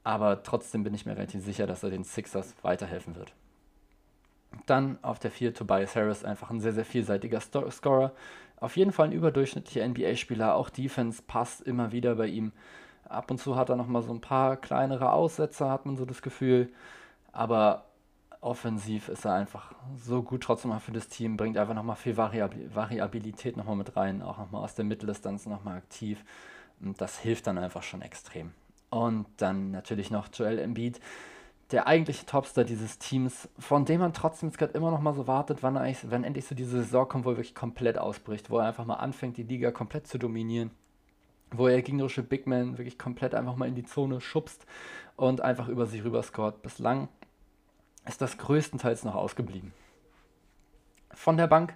aber 0.05 0.45
trotzdem 0.45 0.85
bin 0.85 0.95
ich 0.95 1.07
mir 1.07 1.17
relativ 1.17 1.45
sicher, 1.45 1.67
dass 1.67 1.83
er 1.83 1.91
den 1.91 2.05
Sixers 2.05 2.55
weiterhelfen 2.63 3.17
wird. 3.17 3.33
Dann 4.67 4.99
auf 5.03 5.19
der 5.19 5.33
4 5.33 5.55
Tobias 5.55 5.97
Harris, 5.97 6.25
einfach 6.25 6.51
ein 6.51 6.61
sehr, 6.61 6.73
sehr 6.73 6.85
vielseitiger 6.85 7.41
Scorer. 7.41 8.13
Auf 8.59 8.77
jeden 8.77 8.93
Fall 8.93 9.09
ein 9.09 9.13
überdurchschnittlicher 9.13 9.87
NBA-Spieler. 9.87 10.55
Auch 10.55 10.71
Defense 10.71 11.23
passt 11.27 11.61
immer 11.63 11.91
wieder 11.93 12.15
bei 12.15 12.29
ihm. 12.29 12.53
Ab 13.09 13.31
und 13.31 13.39
zu 13.39 13.57
hat 13.57 13.69
er 13.69 13.77
nochmal 13.77 14.03
so 14.03 14.13
ein 14.13 14.21
paar 14.21 14.57
kleinere 14.57 15.13
Aussetzer, 15.13 15.71
hat 15.71 15.85
man 15.85 15.97
so 15.97 16.05
das 16.07 16.23
Gefühl. 16.23 16.73
Aber 17.33 17.86
offensiv 18.47 19.09
ist 19.09 19.25
er 19.25 19.35
einfach 19.35 19.73
so 19.97 20.23
gut 20.23 20.43
trotzdem 20.43 20.71
mal 20.71 20.79
für 20.79 20.93
das 20.93 21.09
Team, 21.09 21.37
bringt 21.37 21.59
einfach 21.59 21.75
nochmal 21.75 21.97
viel 21.97 22.17
Variabil 22.17 22.75
Variabilität 22.75 23.57
nochmal 23.57 23.77
mit 23.77 23.97
rein, 23.97 24.23
auch 24.23 24.39
nochmal 24.39 24.65
aus 24.65 24.75
der 24.75 24.85
Mitteldistanz 24.85 25.47
nochmal 25.47 25.77
aktiv. 25.77 26.25
Und 26.81 27.01
das 27.01 27.19
hilft 27.19 27.47
dann 27.47 27.59
einfach 27.59 27.83
schon 27.83 28.03
extrem. 28.03 28.53
Und 28.91 29.27
dann 29.39 29.73
natürlich 29.73 30.11
noch 30.11 30.29
Joel 30.33 30.59
Embiid, 30.59 31.01
der 31.73 31.89
eigentliche 31.89 32.27
Topstar 32.27 32.65
dieses 32.65 32.99
Teams, 32.99 33.49
von 33.59 33.85
dem 33.85 34.01
man 34.01 34.13
trotzdem 34.13 34.53
gerade 34.53 34.75
immer 34.75 34.91
noch 34.91 35.01
mal 35.01 35.15
so 35.15 35.27
wartet, 35.27 35.63
wann, 35.63 35.75
wann 35.75 36.25
endlich 36.25 36.47
so 36.47 36.55
diese 36.55 36.83
Saison 36.83 37.09
kommt, 37.09 37.25
wo 37.25 37.31
er 37.31 37.37
wirklich 37.37 37.55
komplett 37.55 37.99
ausbricht, 37.99 38.51
wo 38.51 38.59
er 38.59 38.67
einfach 38.67 38.85
mal 38.85 38.95
anfängt, 38.95 39.37
die 39.37 39.43
Liga 39.43 39.73
komplett 39.73 40.07
zu 40.07 40.19
dominieren, 40.19 40.71
wo 41.51 41.67
er 41.67 41.83
gegnerische 41.83 42.23
Big 42.23 42.47
Men 42.47 42.79
wirklich 42.79 42.99
komplett 42.99 43.35
einfach 43.35 43.57
mal 43.57 43.67
in 43.67 43.75
die 43.75 43.85
Zone 43.85 44.21
schubst 44.21 44.65
und 45.17 45.41
einfach 45.41 45.69
über 45.69 45.87
sie 45.87 46.01
rüber 46.01 46.23
scored. 46.23 46.63
Bislang 46.63 47.09
ist 48.07 48.21
das 48.21 48.39
größtenteils 48.39 49.05
noch 49.05 49.15
ausgeblieben. 49.15 49.73
Von 51.13 51.37
der 51.37 51.47
Bank 51.47 51.75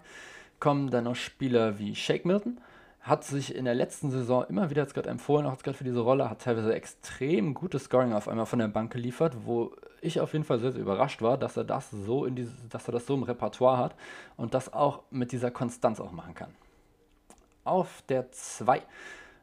kommen 0.59 0.91
dann 0.91 1.05
noch 1.05 1.17
Spieler 1.17 1.79
wie 1.79 1.95
Shake 1.95 2.25
Milton, 2.25 2.61
hat 3.01 3.25
sich 3.25 3.55
in 3.55 3.65
der 3.65 3.75
letzten 3.75 4.11
Saison 4.11 4.45
immer 4.49 4.69
wieder 4.69 4.85
gerade 4.85 5.09
empfohlen, 5.09 5.47
auch 5.47 5.63
gerade 5.63 5.79
für 5.79 5.85
diese 5.85 6.01
Rolle, 6.01 6.29
hat 6.29 6.43
teilweise 6.43 6.75
extrem 6.75 7.55
gutes 7.55 7.85
Scoring 7.85 8.13
auf 8.13 8.29
einmal 8.29 8.45
von 8.47 8.59
der 8.59 8.69
Bank 8.69 8.93
geliefert, 8.93 9.35
wo 9.45 9.73
ich 10.03 10.21
auf 10.21 10.35
jeden 10.35 10.45
Fall 10.45 10.61
sehr, 10.61 10.73
sehr 10.73 10.83
überrascht 10.83 11.23
war, 11.23 11.39
dass 11.39 11.57
er 11.57 11.65
das 11.65 11.91
so 11.91 12.27
in 12.27 12.37
diese, 12.37 12.53
dass 12.69 12.89
er 12.89 12.93
das 12.93 13.07
so 13.07 13.15
im 13.15 13.23
Repertoire 13.23 13.79
hat 13.79 13.95
und 14.37 14.53
das 14.53 14.73
auch 14.73 15.03
mit 15.11 15.33
dieser 15.33 15.51
Konstanz 15.51 15.99
auch 15.99 16.13
machen 16.13 16.35
kann. 16.35 16.51
Auf 17.65 18.03
der 18.09 18.31
2 18.33 18.83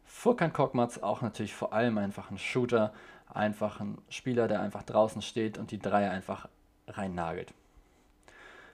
Furkan 0.05 0.53
Korkmaz 0.53 0.99
auch 0.99 1.21
natürlich 1.21 1.53
vor 1.53 1.73
allem 1.73 1.97
einfach 1.97 2.31
ein 2.31 2.37
Shooter, 2.37 2.93
einfach 3.31 3.79
ein 3.79 3.97
Spieler, 4.09 4.47
der 4.47 4.61
einfach 4.61 4.83
draußen 4.83 5.21
steht 5.21 5.57
und 5.57 5.71
die 5.71 5.79
Dreier 5.79 6.11
einfach 6.11 6.47
rein 6.87 7.15
nagelt. 7.15 7.53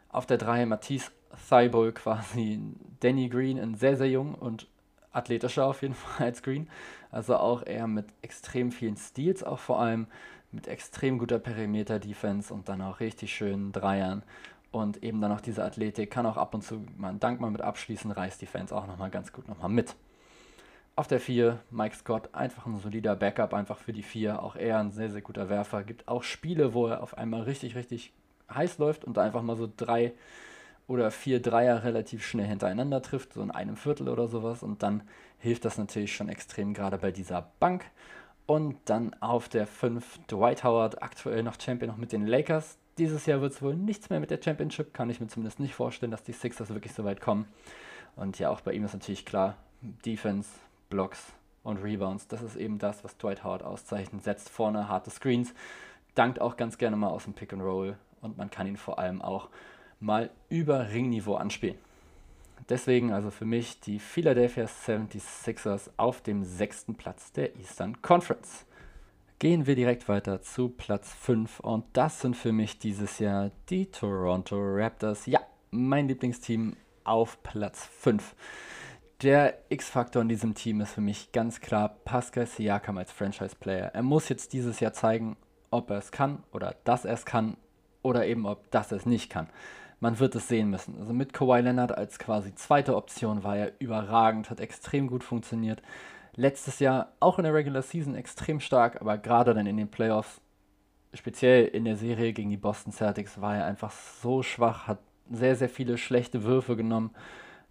Auf 0.10 0.26
der 0.26 0.38
3 0.38 0.66
Matisse 0.66 1.12
Thibault 1.50 1.96
quasi 1.96 2.60
Danny 3.00 3.30
Green, 3.30 3.60
ein 3.60 3.76
sehr, 3.76 3.98
sehr 3.98 4.10
jung 4.10 4.36
und 4.36 4.68
athletischer 5.12 5.66
auf 5.66 5.82
jeden 5.82 5.94
Fall 5.96 6.28
als 6.28 6.44
Green. 6.44 6.70
Also 7.12 7.38
auch 7.38 7.66
eher 7.66 7.88
mit 7.88 8.08
extrem 8.22 8.72
vielen 8.72 8.98
Steals, 8.98 9.44
auch 9.44 9.60
vor 9.60 9.80
allem 9.80 10.08
mit 10.52 10.68
extrem 10.68 11.18
guter 11.18 11.40
Perimeter-Defense 11.40 12.54
und 12.54 12.70
dann 12.70 12.82
auch 12.82 13.00
richtig 13.00 13.34
schönen 13.34 13.72
Dreiern. 13.72 14.24
Und 14.72 15.04
eben 15.04 15.22
dann 15.22 15.32
auch 15.32 15.42
diese 15.42 15.64
Athletik 15.64 16.10
kann 16.10 16.26
auch 16.26 16.38
ab 16.38 16.54
und 16.56 16.64
zu 16.64 16.84
mal 16.98 17.10
einen 17.10 17.20
Dank 17.20 17.40
mal 17.40 17.52
mit 17.52 17.62
abschließen, 17.62 18.10
reißt 18.12 18.42
die 18.42 18.48
Fans 18.48 18.72
auch 18.72 18.88
nochmal 18.88 19.12
ganz 19.12 19.32
gut 19.32 19.48
nochmal 19.48 19.70
mit. 19.70 19.96
Auf 20.96 21.08
der 21.08 21.20
4 21.20 21.60
Mike 21.72 21.96
Scott, 21.96 22.30
einfach 22.34 22.68
ein 22.68 22.78
solider 22.78 23.16
Backup, 23.16 23.56
einfach 23.56 23.80
für 23.80 23.94
die 23.94 24.04
4. 24.04 24.44
Auch 24.44 24.56
er 24.56 24.80
ein 24.80 24.92
sehr, 24.92 25.10
sehr 25.10 25.22
guter 25.22 25.50
Werfer. 25.50 25.84
Gibt 25.84 26.08
auch 26.08 26.22
Spiele, 26.22 26.76
wo 26.76 26.86
er 26.86 27.02
auf 27.02 27.18
einmal 27.18 27.42
richtig, 27.42 27.76
richtig 27.76 28.14
heiß 28.54 28.78
läuft 28.78 29.04
und 29.04 29.18
einfach 29.18 29.42
mal 29.42 29.56
so 29.56 29.68
drei 29.76 30.14
oder 30.88 31.10
vier 31.10 31.42
Dreier 31.42 31.84
relativ 31.84 32.24
schnell 32.24 32.46
hintereinander 32.46 33.02
trifft, 33.02 33.34
so 33.34 33.42
in 33.42 33.50
einem 33.50 33.76
Viertel 33.76 34.08
oder 34.08 34.28
sowas. 34.28 34.62
Und 34.62 34.84
dann 34.84 35.02
hilft 35.40 35.66
das 35.66 35.80
natürlich 35.80 36.16
schon 36.16 36.30
extrem, 36.30 36.76
gerade 36.76 37.00
bei 37.00 37.12
dieser 37.12 37.50
Bank. 37.60 37.86
Und 38.46 38.78
dann 38.86 39.16
auf 39.20 39.50
der 39.50 39.66
5 39.66 40.28
Dwight 40.28 40.64
Howard, 40.64 41.02
aktuell 41.02 41.42
noch 41.42 41.60
Champion 41.60 41.90
noch 41.90 41.98
mit 41.98 42.12
den 42.12 42.28
Lakers. 42.28 42.78
Dieses 43.00 43.26
Jahr 43.26 43.42
wird 43.42 43.54
es 43.54 43.64
wohl 43.64 43.76
nichts 43.76 44.12
mehr 44.12 44.20
mit 44.20 44.30
der 44.30 44.40
Championship, 44.40 44.94
kann 44.94 45.10
ich 45.10 45.20
mir 45.20 45.28
zumindest 45.28 45.60
nicht 45.60 45.74
vorstellen, 45.74 46.12
dass 46.12 46.22
die 46.22 46.34
Sixers 46.34 46.70
wirklich 46.70 46.94
so 46.94 47.04
weit 47.04 47.20
kommen. 47.20 47.48
Und 48.16 48.38
ja, 48.38 48.52
auch 48.52 48.62
bei 48.62 48.74
ihm 48.74 48.86
ist 48.86 48.94
natürlich 48.94 49.26
klar, 49.26 49.56
Defense, 49.82 50.50
Blocks 50.94 51.34
und 51.64 51.84
Rebounds. 51.84 52.28
Das 52.28 52.44
ist 52.44 52.56
eben 52.56 52.78
das, 52.78 53.04
was 53.04 53.18
Dwight 53.18 53.44
Howard 53.44 53.64
auszeichnet. 53.64 54.24
Setzt 54.24 54.50
vorne 54.50 54.88
harte 54.88 55.10
Screens, 55.10 55.56
dankt 56.14 56.40
auch 56.40 56.56
ganz 56.56 56.78
gerne 56.78 56.96
mal 56.96 57.08
aus 57.08 57.24
dem 57.24 57.34
Pick 57.34 57.52
and 57.52 57.64
Roll 57.64 57.98
und 58.22 58.38
man 58.38 58.52
kann 58.52 58.68
ihn 58.68 58.78
vor 58.78 59.00
allem 59.00 59.20
auch 59.24 59.50
mal 60.00 60.30
über 60.50 60.92
Ringniveau 60.92 61.34
anspielen. 61.34 61.78
Deswegen 62.70 63.12
also 63.12 63.32
für 63.32 63.46
mich 63.46 63.80
die 63.80 63.98
Philadelphia 63.98 64.66
76ers 64.66 65.90
auf 65.98 66.22
dem 66.22 66.44
sechsten 66.44 66.94
Platz 66.94 67.32
der 67.32 67.56
Eastern 67.56 68.02
Conference. 68.04 68.66
Gehen 69.40 69.66
wir 69.66 69.76
direkt 69.76 70.08
weiter 70.08 70.44
zu 70.44 70.70
Platz 70.70 71.12
5 71.12 71.60
und 71.62 71.86
das 71.94 72.22
sind 72.22 72.38
für 72.38 72.52
mich 72.52 72.78
dieses 72.78 73.18
Jahr 73.18 73.50
die 73.70 73.88
Toronto 73.88 74.58
Raptors. 74.60 75.26
Ja, 75.26 75.42
mein 75.72 76.08
Lieblingsteam 76.08 76.78
auf 77.04 77.42
Platz 77.42 77.90
5. 78.00 78.36
Der 79.24 79.58
X-Faktor 79.70 80.22
in 80.22 80.28
diesem 80.28 80.54
Team 80.54 80.82
ist 80.82 80.92
für 80.92 81.00
mich 81.00 81.32
ganz 81.32 81.62
klar 81.62 81.96
Pascal 82.04 82.46
Siakam 82.46 82.98
als 82.98 83.14
Franchise-Player. 83.14 83.92
Er 83.94 84.04
muss 84.04 84.28
jetzt 84.28 84.52
dieses 84.52 84.82
Jahr 84.82 84.92
zeigen, 84.92 85.38
ob 85.72 85.92
er 85.92 86.00
es 86.00 86.12
kann 86.12 86.44
oder 86.52 86.76
dass 86.84 87.06
er 87.06 87.14
es 87.14 87.26
kann 87.26 87.56
oder 88.02 88.28
eben 88.28 88.46
ob 88.46 88.70
das 88.72 88.92
es 88.92 89.06
nicht 89.06 89.30
kann. 89.30 89.48
Man 90.02 90.20
wird 90.20 90.36
es 90.36 90.50
sehen 90.50 90.70
müssen. 90.70 91.00
Also 91.00 91.14
mit 91.14 91.32
Kawhi 91.32 91.62
Leonard 91.62 91.98
als 91.98 92.20
quasi 92.20 92.54
zweite 92.54 92.98
Option 92.98 93.46
war 93.46 93.56
er 93.56 93.72
überragend, 93.80 94.50
hat 94.50 94.60
extrem 94.60 95.08
gut 95.08 95.24
funktioniert. 95.24 95.82
Letztes 96.36 96.80
Jahr 96.80 97.14
auch 97.22 97.38
in 97.38 97.46
der 97.46 97.54
Regular 97.54 97.82
Season 97.82 98.16
extrem 98.16 98.60
stark, 98.60 99.00
aber 99.00 99.18
gerade 99.18 99.54
dann 99.54 99.68
in 99.68 99.78
den 99.78 99.90
Playoffs, 99.90 100.42
speziell 101.14 101.68
in 101.68 101.86
der 101.86 101.96
Serie 101.96 102.34
gegen 102.34 102.50
die 102.50 102.58
Boston 102.58 102.92
Celtics, 102.92 103.40
war 103.40 103.56
er 103.56 103.68
einfach 103.68 103.92
so 104.22 104.44
schwach, 104.44 104.86
hat 104.86 105.00
sehr, 105.32 105.56
sehr 105.56 105.70
viele 105.70 105.98
schlechte 105.98 106.44
Würfe 106.44 106.76
genommen 106.76 107.12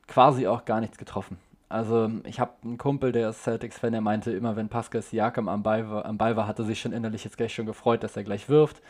quasi 0.06 0.46
auch 0.46 0.64
gar 0.64 0.80
nichts 0.80 0.98
getroffen. 0.98 1.38
Also 1.68 2.10
ich 2.24 2.38
habe 2.38 2.52
einen 2.62 2.76
Kumpel, 2.76 3.12
der 3.12 3.30
ist 3.30 3.44
Celtics-Fan, 3.44 3.92
der 3.92 4.02
meinte, 4.02 4.30
immer 4.30 4.56
wenn 4.56 4.68
Pascal 4.68 5.00
Siakam 5.00 5.48
am 5.48 5.62
Ball, 5.62 5.88
war, 5.88 6.04
am 6.04 6.18
Ball 6.18 6.36
war, 6.36 6.46
hat 6.46 6.58
er 6.58 6.66
sich 6.66 6.80
schon 6.80 6.92
innerlich 6.92 7.24
jetzt 7.24 7.38
gleich 7.38 7.54
schon 7.54 7.64
gefreut, 7.64 8.02
dass 8.02 8.16
er 8.16 8.24
gleich 8.24 8.50
wirft. 8.50 8.82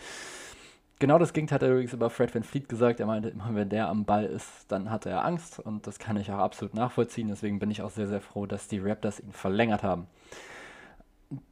Genau 0.99 1.19
das 1.19 1.33
Gegenteil 1.33 1.57
hat 1.57 1.63
er 1.63 1.71
übrigens 1.71 1.93
über 1.93 2.11
Fred 2.11 2.35
Van 2.35 2.43
Fleet 2.43 2.69
gesagt. 2.69 3.01
Er 3.01 3.07
meinte, 3.07 3.29
immer 3.29 3.55
wenn 3.55 3.69
der 3.69 3.89
am 3.89 4.05
Ball 4.05 4.25
ist, 4.25 4.67
dann 4.69 4.91
hat 4.91 5.07
er 5.07 5.25
Angst 5.25 5.61
und 5.61 5.87
das 5.87 5.99
kann 5.99 6.17
ich 6.17 6.31
auch 6.33 6.39
absolut 6.39 6.75
nachvollziehen. 6.75 7.29
Deswegen 7.29 7.59
bin 7.61 7.71
ich 7.71 7.83
auch 7.83 7.91
sehr, 7.91 8.09
sehr 8.09 8.21
froh, 8.21 8.47
dass 8.47 8.69
die 8.69 8.79
Raptors 8.79 9.21
ihn 9.21 9.33
verlängert 9.33 9.83
haben 9.83 10.07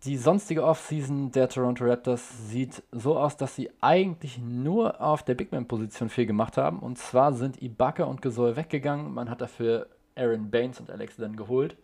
die 0.04 0.16
sonstige 0.16 0.64
Offseason 0.64 1.30
der 1.30 1.48
Toronto 1.48 1.84
Raptors 1.84 2.50
sieht 2.50 2.82
so 2.92 3.16
aus, 3.16 3.36
dass 3.36 3.54
sie 3.54 3.70
eigentlich 3.80 4.38
nur 4.38 5.00
auf 5.00 5.22
der 5.22 5.34
Big 5.34 5.52
Man-Position 5.52 6.08
viel 6.08 6.26
gemacht 6.26 6.56
haben. 6.56 6.80
Und 6.80 6.98
zwar 6.98 7.32
sind 7.32 7.62
Ibaka 7.62 8.04
und 8.04 8.22
Gasol 8.22 8.56
weggegangen. 8.56 9.12
Man 9.12 9.30
hat 9.30 9.40
dafür 9.40 9.86
Aaron 10.16 10.50
Baines 10.50 10.80
und 10.80 10.90
Alex 10.90 11.18
Len 11.18 11.36
geholt. 11.36 11.76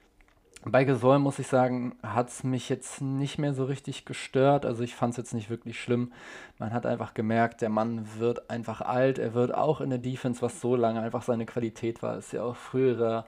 Bei 0.65 0.85
Gasol 0.85 1.21
muss 1.21 1.39
ich 1.39 1.47
sagen, 1.47 1.95
hat 2.03 2.29
es 2.29 2.43
mich 2.43 2.69
jetzt 2.69 3.01
nicht 3.01 3.39
mehr 3.39 3.55
so 3.55 3.65
richtig 3.65 4.05
gestört. 4.05 4.67
Also 4.67 4.83
ich 4.83 4.95
fand 4.95 5.13
es 5.13 5.17
jetzt 5.17 5.35
nicht 5.35 5.49
wirklich 5.49 5.81
schlimm. 5.81 6.13
Man 6.59 6.73
hat 6.73 6.87
einfach 6.87 7.15
gemerkt, 7.15 7.61
der 7.61 7.69
Mann 7.69 8.07
wird 8.19 8.51
einfach 8.51 8.81
alt. 8.81 9.19
Er 9.19 9.33
wird 9.33 9.55
auch 9.55 9.81
in 9.81 9.91
der 9.91 10.01
Defense, 10.01 10.43
was 10.43 10.61
so 10.61 10.75
lange 10.75 11.01
einfach 11.01 11.23
seine 11.23 11.47
Qualität 11.47 12.03
war, 12.03 12.19
ist 12.19 12.33
ja 12.33 12.43
auch 12.43 12.57
früherer 12.57 13.27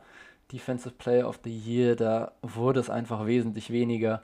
Defensive 0.53 0.95
Player 0.97 1.29
of 1.29 1.41
the 1.45 1.57
Year. 1.57 1.95
Da 1.95 2.33
wurde 2.43 2.81
es 2.81 2.91
einfach 2.91 3.27
wesentlich 3.27 3.71
weniger 3.71 4.23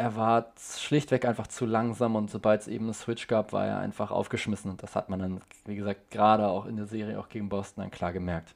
er 0.00 0.16
war 0.16 0.52
schlichtweg 0.58 1.26
einfach 1.26 1.46
zu 1.46 1.66
langsam 1.66 2.16
und 2.16 2.30
sobald 2.30 2.62
es 2.62 2.68
eben 2.68 2.86
einen 2.86 2.94
Switch 2.94 3.26
gab, 3.26 3.52
war 3.52 3.66
er 3.66 3.78
einfach 3.80 4.10
aufgeschmissen. 4.10 4.70
Und 4.70 4.82
das 4.82 4.96
hat 4.96 5.10
man 5.10 5.18
dann, 5.18 5.40
wie 5.66 5.76
gesagt, 5.76 6.10
gerade 6.10 6.48
auch 6.48 6.64
in 6.64 6.76
der 6.76 6.86
Serie, 6.86 7.20
auch 7.20 7.28
gegen 7.28 7.50
Boston, 7.50 7.82
dann 7.82 7.90
klar 7.90 8.14
gemerkt. 8.14 8.54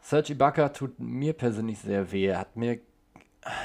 Serge 0.00 0.34
Ibaka 0.34 0.68
tut 0.68 1.00
mir 1.00 1.32
persönlich 1.32 1.80
sehr 1.80 2.12
weh. 2.12 2.26
Er 2.26 2.38
hat 2.38 2.54
mir 2.54 2.78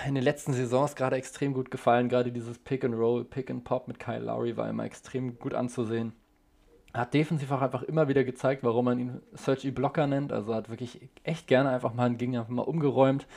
in 0.08 0.16
den 0.16 0.24
letzten 0.24 0.54
Saisons 0.54 0.96
gerade 0.96 1.16
extrem 1.16 1.54
gut 1.54 1.70
gefallen. 1.70 2.10
Gerade 2.10 2.32
dieses 2.32 2.58
Pick 2.58 2.84
and 2.84 2.96
Roll, 2.96 3.24
Pick 3.24 3.52
and 3.52 3.64
Pop 3.64 3.88
mit 3.88 4.00
Kyle 4.00 4.24
Lowry 4.24 4.58
war 4.58 4.68
immer 4.68 4.84
extrem 4.84 5.38
gut 5.38 5.54
anzusehen. 5.54 6.14
Hat 6.92 7.14
defensiv 7.14 7.52
auch 7.52 7.62
einfach 7.62 7.84
immer 7.84 8.08
wieder 8.08 8.24
gezeigt, 8.24 8.64
warum 8.64 8.86
man 8.86 9.00
ihn 9.00 9.22
Serge 9.34 9.68
Ibaka 9.68 10.08
nennt. 10.08 10.34
Also 10.34 10.56
hat 10.56 10.72
wirklich 10.72 11.08
echt 11.24 11.46
gerne 11.46 11.70
einfach 11.70 11.94
mal 11.94 12.06
einen 12.06 12.18
Gegner 12.18 12.48
mal 12.50 12.64
umgeräumt 12.64 13.28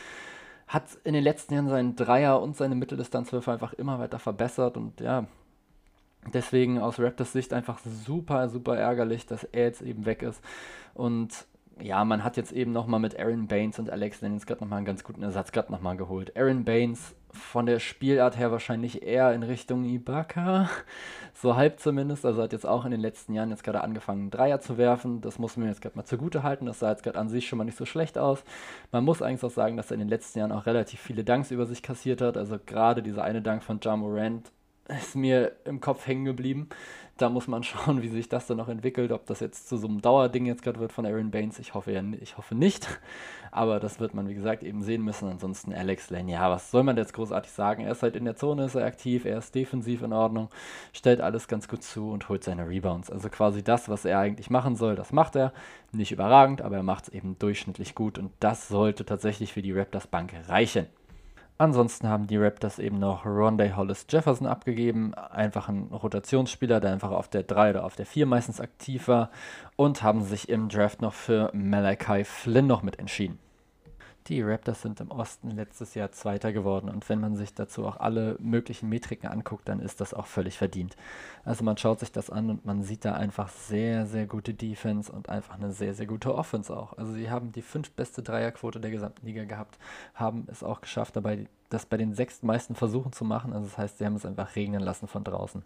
hat 0.67 0.85
in 1.05 1.15
den 1.15 1.23
letzten 1.23 1.55
Jahren 1.55 1.69
seinen 1.69 1.97
Dreier 1.97 2.41
und 2.43 2.57
seine 2.57 2.75
Mitteldistanzwürfe 2.75 3.53
einfach 3.53 3.73
immer 3.75 3.99
weiter 3.99 4.19
verbessert 4.19 4.77
und 4.77 5.01
ja, 5.01 5.27
deswegen 6.33 6.79
aus 6.79 6.99
Raptors 6.99 7.33
Sicht 7.33 7.53
einfach 7.53 7.79
super, 7.79 8.49
super 8.49 8.77
ärgerlich, 8.77 9.27
dass 9.27 9.45
er 9.45 9.65
jetzt 9.65 9.83
eben 9.83 10.07
weg 10.07 10.23
ist. 10.23 10.43
Und 10.95 11.47
ja, 11.81 12.05
man 12.05 12.25
hat 12.25 12.37
jetzt 12.37 12.53
eben 12.53 12.73
nochmal 12.73 13.01
mit 13.01 13.19
Aaron 13.19 13.49
Baines 13.49 13.79
und 13.79 13.91
Alex 13.91 14.23
Lennon 14.23 14.39
gerade 14.41 14.63
nochmal 14.63 14.79
einen 14.79 14.87
ganz 14.87 15.05
guten 15.05 15.23
Ersatz 15.23 15.53
gerade 15.53 15.71
nochmal 15.71 15.97
geholt. 15.97 16.37
Aaron 16.37 16.65
Baines 16.65 17.15
von 17.37 17.67
der 17.67 17.81
Spielart 17.81 18.39
her 18.39 18.51
wahrscheinlich 18.51 19.03
eher 19.03 19.33
in 19.35 19.43
Richtung 19.43 19.85
Ibaka. 19.85 20.69
So 21.39 21.55
halb 21.55 21.81
zumindest. 21.81 22.25
Also 22.25 22.41
hat 22.41 22.55
jetzt 22.55 22.65
auch 22.65 22.87
in 22.87 22.93
den 22.93 23.01
letzten 23.01 23.35
Jahren 23.35 23.51
jetzt 23.51 23.63
gerade 23.63 23.83
angefangen, 23.83 24.31
Dreier 24.31 24.63
zu 24.63 24.79
werfen. 24.79 25.21
Das 25.21 25.39
muss 25.39 25.59
man 25.59 25.69
jetzt 25.69 25.83
gerade 25.83 25.95
mal 25.95 26.07
zugute 26.07 26.43
halten. 26.43 26.65
Das 26.65 26.79
sah 26.79 26.91
jetzt 26.91 27.03
gerade 27.03 27.19
an 27.19 27.29
sich 27.29 27.47
schon 27.47 27.59
mal 27.59 27.65
nicht 27.65 27.77
so 27.77 27.85
schlecht 27.85 28.17
aus. 28.17 28.43
Man 28.91 29.05
muss 29.05 29.21
eigentlich 29.21 29.45
auch 29.45 29.51
sagen, 29.51 29.77
dass 29.77 29.91
er 29.91 29.97
in 29.97 30.01
den 30.01 30.09
letzten 30.09 30.39
Jahren 30.39 30.51
auch 30.51 30.65
relativ 30.65 30.99
viele 30.99 31.25
Dunks 31.25 31.51
über 31.51 31.67
sich 31.67 31.83
kassiert 31.83 32.23
hat. 32.23 32.39
Also 32.39 32.59
gerade 32.65 33.03
dieser 33.03 33.23
eine 33.23 33.43
Dank 33.43 33.63
von 33.63 33.81
Ja 33.83 33.95
Morant 33.99 34.51
ist 34.89 35.15
mir 35.15 35.53
im 35.67 35.81
Kopf 35.81 36.07
hängen 36.07 36.25
geblieben. 36.25 36.71
Da 37.17 37.31
muss 37.31 37.49
man 37.49 37.63
schauen, 37.65 38.03
wie 38.03 38.09
sich 38.09 38.29
das 38.29 38.47
dann 38.47 38.59
noch 38.59 38.69
entwickelt, 38.69 39.13
ob 39.13 39.27
das 39.27 39.41
jetzt 39.41 39.69
zu 39.69 39.77
so 39.77 39.89
einem 39.89 40.03
Dauerding 40.03 40.47
jetzt 40.47 40.63
gerade 40.63 40.81
wird 40.81 40.93
von 40.93 41.07
Aaron 41.07 41.31
Baines. 41.31 41.59
Ich 41.59 41.75
hoffe 41.75 41.93
ja, 41.93 42.03
ich 42.21 42.37
hoffe 42.37 42.55
nicht. 42.55 42.87
Aber 43.51 43.81
das 43.81 44.01
wird 44.01 44.13
man, 44.13 44.29
wie 44.29 44.35
gesagt, 44.35 44.63
eben 44.63 44.83
sehen 44.83 45.03
müssen. 45.03 45.29
Ansonsten 45.29 45.73
Alex 45.73 46.11
Lane, 46.11 46.31
ja, 46.31 46.51
was 46.51 46.71
soll 46.71 46.83
man 46.83 46.97
jetzt 46.97 47.15
großartig 47.15 47.51
sagen? 47.51 47.85
Er 47.85 47.93
ist 47.93 48.03
halt 48.03 48.17
in 48.17 48.25
der 48.25 48.37
Zone, 48.37 48.67
ist 48.67 48.75
er 48.75 48.85
aktiv, 48.85 49.25
er 49.25 49.39
ist 49.39 49.55
defensiv 49.55 50.03
in 50.03 50.13
Ordnung, 50.13 50.51
stellt 50.93 51.21
alles 51.21 51.49
ganz 51.49 51.69
gut 51.69 51.83
zu 51.83 52.11
und 52.11 52.29
holt 52.29 52.45
seine 52.45 52.69
Rebounds. 52.69 53.11
Also 53.11 53.29
quasi 53.31 53.63
das, 53.65 53.89
was 53.89 54.05
er 54.05 54.19
eigentlich 54.19 54.51
machen 54.51 54.77
soll, 54.77 54.95
das 54.95 55.13
macht 55.13 55.37
er. 55.37 55.53
Nicht 55.93 56.13
überragend, 56.13 56.61
aber 56.61 56.77
er 56.77 56.83
macht 56.83 57.05
es 57.05 57.15
eben 57.15 57.39
durchschnittlich 57.39 57.95
gut 57.95 58.19
und 58.19 58.31
das 58.41 58.69
sollte 58.69 59.07
tatsächlich 59.07 59.53
für 59.55 59.63
die 59.63 59.73
Raptors 59.73 60.07
Bank 60.07 60.35
reichen. 60.49 60.87
Ansonsten 61.59 62.09
haben 62.09 62.27
die 62.27 62.37
Raptors 62.37 62.79
eben 62.79 62.99
noch 62.99 63.25
Rondé 63.25 63.75
Hollis 63.77 64.07
Jefferson 64.11 64.47
abgegeben, 64.47 65.15
einfach 65.15 65.71
ein 65.71 65.85
Rotationsspieler, 65.91 66.81
der 66.81 66.93
einfach 66.93 67.13
auf 67.13 67.29
der 67.29 67.45
3 67.45 67.71
oder 67.71 67.85
auf 67.85 67.97
der 67.97 68.05
4 68.05 68.27
meistens 68.27 68.61
aktiv 68.61 69.09
war 69.09 69.31
und 69.75 70.03
haben 70.03 70.23
sich 70.23 70.51
im 70.51 70.69
Draft 70.69 71.01
noch 71.01 71.15
für 71.15 71.51
Malachi 71.55 72.25
Flynn 72.25 72.67
noch 72.67 72.83
mit 72.83 72.99
entschieden. 72.99 73.39
Die 74.29 74.43
Raptors 74.43 74.83
sind 74.83 75.01
im 75.01 75.13
Osten 75.13 75.51
letztes 75.51 75.95
Jahr 75.95 76.11
Zweiter 76.11 76.53
geworden 76.53 76.89
und 76.89 77.09
wenn 77.09 77.21
man 77.21 77.37
sich 77.37 77.55
dazu 77.55 77.87
auch 77.87 77.99
alle 77.99 78.37
möglichen 78.41 78.89
Metriken 78.89 79.29
anguckt, 79.29 79.69
dann 79.69 79.79
ist 79.79 80.01
das 80.01 80.15
auch 80.15 80.27
völlig 80.27 80.59
verdient. 80.59 80.97
Also 81.45 81.63
man 81.63 81.77
schaut 81.77 82.01
sich 82.01 82.11
das 82.11 82.29
an 82.29 82.51
und 82.51 82.65
man 82.65 82.83
sieht 82.83 83.05
da 83.05 83.13
einfach 83.15 83.49
sehr, 83.49 84.07
sehr 84.07 84.27
gute 84.27 84.53
Defense 84.53 85.13
und 85.13 85.29
einfach 85.29 85.55
eine 85.55 85.71
sehr, 85.71 85.95
sehr 85.95 86.07
gute 86.07 86.35
Offense 86.35 86.77
auch. 86.77 86.99
Also 86.99 87.13
sie 87.13 87.31
haben 87.31 87.53
die 87.53 87.63
fünftbeste 87.63 88.23
Dreierquote 88.23 88.81
der 88.81 88.91
gesamten 88.91 89.25
Liga 89.25 89.45
gehabt, 89.45 89.79
haben 90.15 90.49
es 90.51 90.65
auch 90.65 90.81
geschafft, 90.81 91.15
dabei 91.15 91.47
das 91.69 91.87
bei 91.87 91.97
den 91.97 92.15
sechs 92.15 92.43
meisten 92.43 92.75
Versuchen 92.75 93.13
zu 93.13 93.25
machen. 93.25 93.53
Also 93.53 93.67
das 93.67 93.79
heißt, 93.79 93.99
sie 93.99 94.07
haben 94.07 94.17
es 94.17 94.27
einfach 94.27 94.57
regnen 94.57 94.83
lassen 94.83 95.07
von 95.07 95.23
draußen. 95.23 95.63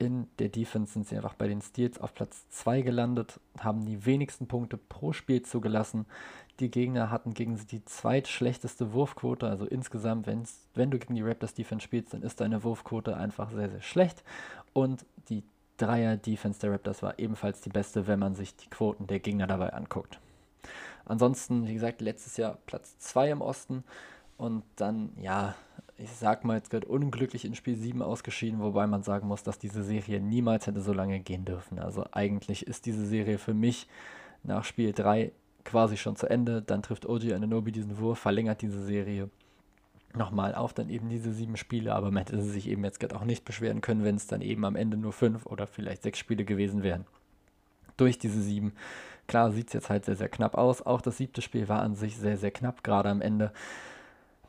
In 0.00 0.28
der 0.38 0.48
Defense 0.48 0.94
sind 0.94 1.06
sie 1.06 1.16
einfach 1.16 1.34
bei 1.34 1.46
den 1.46 1.60
Steals 1.60 2.00
auf 2.00 2.14
Platz 2.14 2.48
2 2.48 2.80
gelandet, 2.80 3.38
haben 3.58 3.84
die 3.84 4.06
wenigsten 4.06 4.46
Punkte 4.46 4.78
pro 4.78 5.12
Spiel 5.12 5.42
zugelassen. 5.42 6.06
Die 6.58 6.70
Gegner 6.70 7.10
hatten 7.10 7.34
gegen 7.34 7.58
sie 7.58 7.66
die 7.66 7.84
zweitschlechteste 7.84 8.94
Wurfquote. 8.94 9.46
Also 9.46 9.66
insgesamt, 9.66 10.26
wenn's, 10.26 10.66
wenn 10.74 10.90
du 10.90 10.98
gegen 10.98 11.16
die 11.16 11.22
Raptors 11.22 11.52
Defense 11.52 11.84
spielst, 11.84 12.14
dann 12.14 12.22
ist 12.22 12.40
deine 12.40 12.64
Wurfquote 12.64 13.14
einfach 13.14 13.50
sehr, 13.50 13.68
sehr 13.68 13.82
schlecht. 13.82 14.24
Und 14.72 15.04
die 15.28 15.42
Dreier-Defense 15.76 16.60
der 16.60 16.72
Raptors 16.72 17.02
war 17.02 17.18
ebenfalls 17.18 17.60
die 17.60 17.68
beste, 17.68 18.06
wenn 18.06 18.20
man 18.20 18.34
sich 18.34 18.56
die 18.56 18.70
Quoten 18.70 19.06
der 19.06 19.20
Gegner 19.20 19.46
dabei 19.46 19.74
anguckt. 19.74 20.18
Ansonsten, 21.04 21.68
wie 21.68 21.74
gesagt, 21.74 22.00
letztes 22.00 22.38
Jahr 22.38 22.56
Platz 22.64 22.98
2 23.00 23.32
im 23.32 23.42
Osten 23.42 23.84
und 24.40 24.62
dann, 24.76 25.10
ja, 25.20 25.54
ich 25.98 26.10
sag 26.12 26.44
mal 26.46 26.56
jetzt 26.56 26.70
gerade 26.70 26.86
unglücklich 26.86 27.44
in 27.44 27.54
Spiel 27.54 27.76
7 27.76 28.00
ausgeschieden, 28.00 28.60
wobei 28.60 28.86
man 28.86 29.02
sagen 29.02 29.28
muss, 29.28 29.42
dass 29.42 29.58
diese 29.58 29.82
Serie 29.82 30.18
niemals 30.18 30.66
hätte 30.66 30.80
so 30.80 30.94
lange 30.94 31.20
gehen 31.20 31.44
dürfen. 31.44 31.78
Also 31.78 32.06
eigentlich 32.12 32.66
ist 32.66 32.86
diese 32.86 33.04
Serie 33.04 33.36
für 33.36 33.52
mich 33.52 33.86
nach 34.42 34.64
Spiel 34.64 34.92
3 34.94 35.32
quasi 35.64 35.98
schon 35.98 36.16
zu 36.16 36.26
Ende. 36.26 36.62
Dann 36.62 36.82
trifft 36.82 37.04
OG 37.04 37.34
Ananobi 37.34 37.70
diesen 37.70 37.98
Wurf, 37.98 38.18
verlängert 38.18 38.62
diese 38.62 38.82
Serie 38.82 39.28
nochmal 40.14 40.54
auf 40.54 40.72
dann 40.72 40.88
eben 40.88 41.10
diese 41.10 41.32
sieben 41.32 41.58
Spiele, 41.58 41.94
aber 41.94 42.10
man 42.10 42.24
hätte 42.24 42.40
sich 42.40 42.66
eben 42.66 42.82
jetzt 42.82 42.98
gerade 42.98 43.16
auch 43.16 43.24
nicht 43.24 43.44
beschweren 43.44 43.82
können, 43.82 44.04
wenn 44.04 44.16
es 44.16 44.26
dann 44.26 44.40
eben 44.40 44.64
am 44.64 44.74
Ende 44.74 44.96
nur 44.96 45.12
fünf 45.12 45.44
oder 45.44 45.66
vielleicht 45.66 46.02
sechs 46.02 46.18
Spiele 46.18 46.46
gewesen 46.46 46.82
wären. 46.82 47.04
Durch 47.98 48.18
diese 48.18 48.40
sieben. 48.40 48.72
Klar 49.28 49.52
sieht 49.52 49.66
es 49.68 49.74
jetzt 49.74 49.90
halt 49.90 50.06
sehr, 50.06 50.16
sehr 50.16 50.30
knapp 50.30 50.56
aus. 50.56 50.80
Auch 50.80 51.02
das 51.02 51.18
siebte 51.18 51.42
Spiel 51.42 51.68
war 51.68 51.82
an 51.82 51.94
sich 51.94 52.16
sehr, 52.16 52.38
sehr 52.38 52.50
knapp, 52.50 52.82
gerade 52.82 53.10
am 53.10 53.20
Ende. 53.20 53.52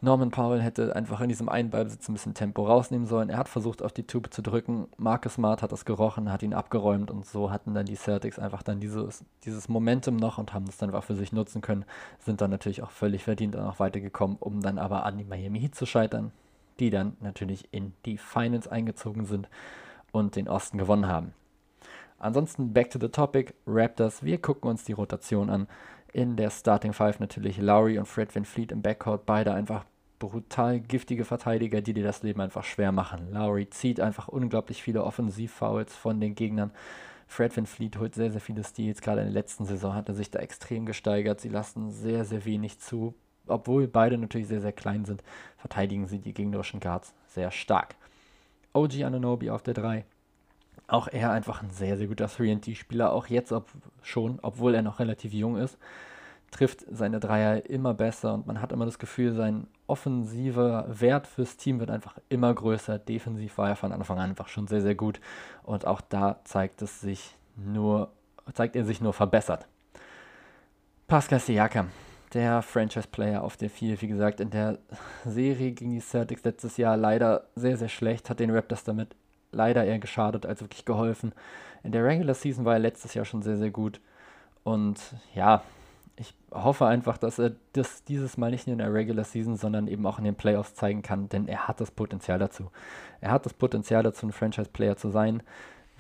Norman 0.04 0.32
Powell 0.32 0.62
hätte 0.62 0.96
einfach 0.96 1.22
in 1.22 1.30
diesem 1.30 1.48
einen 1.48 1.70
Ballbesitz 1.70 2.10
ein 2.10 2.14
bisschen 2.14 2.34
Tempo 2.34 2.66
rausnehmen 2.66 3.06
sollen. 3.06 3.30
Er 3.30 3.38
hat 3.38 3.48
versucht, 3.48 3.84
auf 3.84 3.94
die 3.94 4.08
Tube 4.08 4.34
zu 4.34 4.42
drücken. 4.42 4.88
Marcus 4.98 5.36
Smart 5.36 5.62
hat 5.62 5.72
das 5.72 5.86
gerochen, 5.86 6.32
hat 6.32 6.42
ihn 6.42 6.56
abgeräumt 6.56 7.12
und 7.12 7.28
so 7.28 7.52
hatten 7.52 7.76
dann 7.76 7.86
die 7.86 7.96
Celtics 7.96 8.40
einfach 8.40 8.64
dann 8.64 8.80
dieses, 8.80 9.24
dieses 9.46 9.70
Momentum 9.70 10.16
noch 10.16 10.40
und 10.40 10.56
haben 10.56 10.66
das 10.66 10.78
dann 10.78 10.90
einfach 10.90 11.04
für 11.04 11.14
sich 11.14 11.32
nutzen 11.32 11.62
können. 11.62 11.86
Sind 12.20 12.42
dann 12.42 12.50
natürlich 12.50 12.82
auch 12.82 12.90
völlig 12.90 13.24
verdient 13.24 13.56
und 13.56 13.62
auch 13.62 13.80
weitergekommen, 13.80 14.38
um 14.40 14.62
dann 14.62 14.80
aber 14.80 15.06
an 15.06 15.20
die 15.20 15.24
Miami 15.24 15.60
Heat 15.60 15.76
zu 15.76 15.86
scheitern, 15.86 16.32
die 16.80 16.90
dann 16.90 17.16
natürlich 17.20 17.68
in 17.72 17.94
die 18.06 18.18
Finals 18.18 18.68
eingezogen 18.68 19.26
sind 19.26 19.50
und 20.12 20.36
den 20.36 20.50
Osten 20.50 20.80
gewonnen 20.80 21.08
haben. 21.08 21.34
Ansonsten 22.18 22.74
back 22.74 22.90
to 22.90 23.00
the 23.00 23.10
topic, 23.10 23.54
Raptors. 23.68 24.24
Wir 24.24 24.40
gucken 24.40 24.70
uns 24.70 24.84
die 24.84 24.94
Rotation 24.94 25.50
an. 25.50 25.68
In 26.14 26.36
der 26.36 26.50
Starting 26.50 26.94
Five 26.94 27.20
natürlich 27.20 27.58
Lowry 27.58 27.98
und 27.98 28.06
Fred 28.06 28.36
Van 28.36 28.46
Fleet 28.46 28.72
im 28.72 28.82
Backcourt, 28.82 29.26
beide 29.26 29.54
einfach 29.54 29.86
brutal 30.20 30.80
giftige 30.80 31.26
Verteidiger, 31.26 31.82
die 31.82 31.94
dir 31.94 32.04
das 32.04 32.22
Leben 32.22 32.42
einfach 32.42 32.64
schwer 32.64 32.92
machen. 32.92 33.32
Lowry 33.32 33.70
zieht 33.70 34.00
einfach 34.00 34.28
unglaublich 34.28 34.84
viele 34.84 35.04
Offensivfouls 35.04 35.96
von 35.96 36.20
den 36.20 36.36
Gegnern. 36.36 36.72
Fred 37.28 37.56
Van 37.56 37.66
Fleet 37.66 37.98
holt 37.98 38.14
sehr, 38.14 38.30
sehr 38.30 38.42
viele 38.42 38.64
Steals. 38.64 39.02
Gerade 39.02 39.22
in 39.22 39.28
der 39.28 39.34
letzten 39.34 39.66
Saison 39.66 39.96
hat 39.96 40.10
er 40.10 40.16
sich 40.16 40.30
da 40.30 40.40
extrem 40.40 40.86
gesteigert. 40.86 41.40
Sie 41.40 41.50
lassen 41.50 41.92
sehr, 41.92 42.26
sehr 42.26 42.44
wenig 42.44 42.80
zu. 42.80 43.16
Obwohl 43.48 43.88
beide 43.88 44.18
natürlich 44.18 44.48
sehr, 44.48 44.62
sehr 44.62 44.74
klein 44.74 45.06
sind, 45.06 45.24
verteidigen 45.58 46.08
sie 46.08 46.20
die 46.20 46.34
gegnerischen 46.34 46.82
Guards 46.82 47.14
sehr 47.28 47.50
stark. 47.52 47.96
OG 48.74 49.04
Ananobi 49.04 49.50
auf 49.50 49.64
der 49.64 49.74
3. 49.74 50.06
Auch 50.92 51.08
er 51.08 51.32
einfach 51.32 51.64
ein 51.64 51.72
sehr, 51.72 51.98
sehr 51.98 52.08
guter 52.08 52.26
3D-Spieler. 52.26 53.12
Auch 53.14 53.28
jetzt 53.28 53.52
ob 53.52 53.70
schon, 54.02 54.40
obwohl 54.42 54.76
er 54.76 54.82
noch 54.82 55.00
relativ 55.00 55.34
jung 55.34 55.58
ist 55.58 55.78
trifft 56.52 56.86
seine 56.92 57.20
Dreier 57.20 57.66
immer 57.70 57.94
besser 57.94 58.34
und 58.34 58.46
man 58.46 58.62
hat 58.62 58.72
immer 58.72 58.86
das 58.86 59.00
Gefühl, 59.00 59.34
sein 59.34 59.68
offensiver 59.88 60.86
Wert 60.88 61.26
fürs 61.26 61.58
Team 61.58 61.80
wird 61.80 61.90
einfach 61.90 62.18
immer 62.30 62.54
größer. 62.54 63.00
Defensiv 63.00 63.58
war 63.58 63.70
er 63.70 63.76
von 63.76 63.94
Anfang 63.94 64.20
an 64.20 64.30
einfach 64.30 64.50
schon 64.50 64.68
sehr, 64.68 64.82
sehr 64.82 64.96
gut 64.96 65.20
und 65.64 65.88
auch 65.88 66.02
da 66.02 66.40
zeigt 66.44 66.82
es 66.82 67.02
sich 67.02 67.36
nur, 67.56 68.12
zeigt 68.54 68.76
er 68.76 68.86
sich 68.86 69.02
nur 69.02 69.14
verbessert. 69.14 69.68
Pascal 71.08 71.40
Siakam, 71.40 71.90
der 72.34 72.62
Franchise-Player 72.62 73.44
auf 73.44 73.58
der 73.58 73.70
4, 73.70 74.02
wie 74.02 74.08
gesagt, 74.08 74.40
in 74.40 74.50
der 74.50 74.78
Serie 75.26 75.72
gegen 75.72 75.92
die 75.92 76.00
Celtics 76.00 76.44
letztes 76.44 76.78
Jahr 76.78 76.98
leider 76.98 77.46
sehr, 77.56 77.78
sehr 77.78 77.90
schlecht, 77.90 78.30
hat 78.30 78.40
den 78.40 78.52
Raptors 78.52 78.84
damit 78.84 79.16
leider 79.52 79.86
eher 79.86 80.00
geschadet 80.00 80.46
als 80.46 80.62
wirklich 80.62 80.86
geholfen. 80.86 81.34
In 81.84 81.92
der 81.92 82.04
Regular 82.04 82.36
Season 82.36 82.66
war 82.66 82.74
er 82.74 82.80
letztes 82.80 83.14
Jahr 83.14 83.26
schon 83.26 83.42
sehr, 83.42 83.58
sehr 83.58 83.72
gut 83.72 84.00
und 84.64 85.00
ja, 85.34 85.64
ich 86.18 86.36
hoffe 86.52 86.86
einfach, 86.86 87.18
dass 87.18 87.40
er 87.40 87.54
das 87.74 88.04
dieses 88.04 88.38
Mal 88.38 88.52
nicht 88.52 88.68
nur 88.68 88.74
in 88.74 88.80
der 88.80 88.94
Regular 88.94 89.24
Season, 89.24 89.56
sondern 89.58 89.88
eben 89.88 90.06
auch 90.06 90.20
in 90.20 90.26
den 90.26 90.36
Playoffs 90.36 90.76
zeigen 90.76 91.02
kann, 91.02 91.30
denn 91.30 91.48
er 91.48 91.68
hat 91.68 91.82
das 91.82 91.90
Potenzial 91.90 92.38
dazu. 92.38 92.70
Er 93.22 93.32
hat 93.32 93.46
das 93.46 93.54
Potenzial 93.54 94.04
dazu, 94.04 94.28
ein 94.28 94.32
Franchise-Player 94.32 94.98
zu 94.98 95.10
sein. 95.10 95.42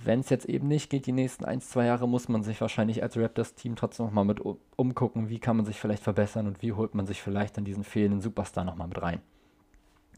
Wenn 0.03 0.19
es 0.19 0.29
jetzt 0.29 0.45
eben 0.45 0.67
nicht 0.67 0.89
geht, 0.89 1.05
die 1.05 1.11
nächsten 1.11 1.45
ein, 1.45 1.61
zwei 1.61 1.85
Jahre, 1.85 2.07
muss 2.07 2.27
man 2.27 2.43
sich 2.43 2.59
wahrscheinlich 2.59 3.03
als 3.03 3.17
Raptors-Team 3.17 3.75
trotzdem 3.75 4.07
nochmal 4.07 4.25
mit 4.25 4.41
umgucken, 4.75 5.29
wie 5.29 5.39
kann 5.39 5.57
man 5.57 5.65
sich 5.65 5.79
vielleicht 5.79 6.03
verbessern 6.03 6.47
und 6.47 6.61
wie 6.61 6.73
holt 6.73 6.95
man 6.95 7.07
sich 7.07 7.21
vielleicht 7.21 7.57
dann 7.57 7.65
diesen 7.65 7.83
fehlenden 7.83 8.21
Superstar 8.21 8.63
nochmal 8.63 8.87
mit 8.87 9.01
rein. 9.01 9.21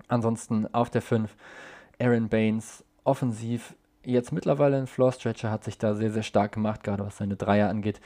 Ansonsten 0.07 0.73
auf 0.73 0.89
der 0.89 1.01
5 1.01 1.35
Aaron 1.99 2.29
Baines, 2.29 2.83
offensiv, 3.03 3.75
jetzt 4.03 4.31
mittlerweile 4.31 4.77
ein 4.77 4.87
Floor-Stretcher, 4.87 5.51
hat 5.51 5.63
sich 5.63 5.77
da 5.77 5.95
sehr, 5.95 6.11
sehr 6.11 6.23
stark 6.23 6.53
gemacht, 6.53 6.83
gerade 6.83 7.05
was 7.05 7.17
seine 7.17 7.35
Dreier 7.35 7.69
angeht 7.69 8.01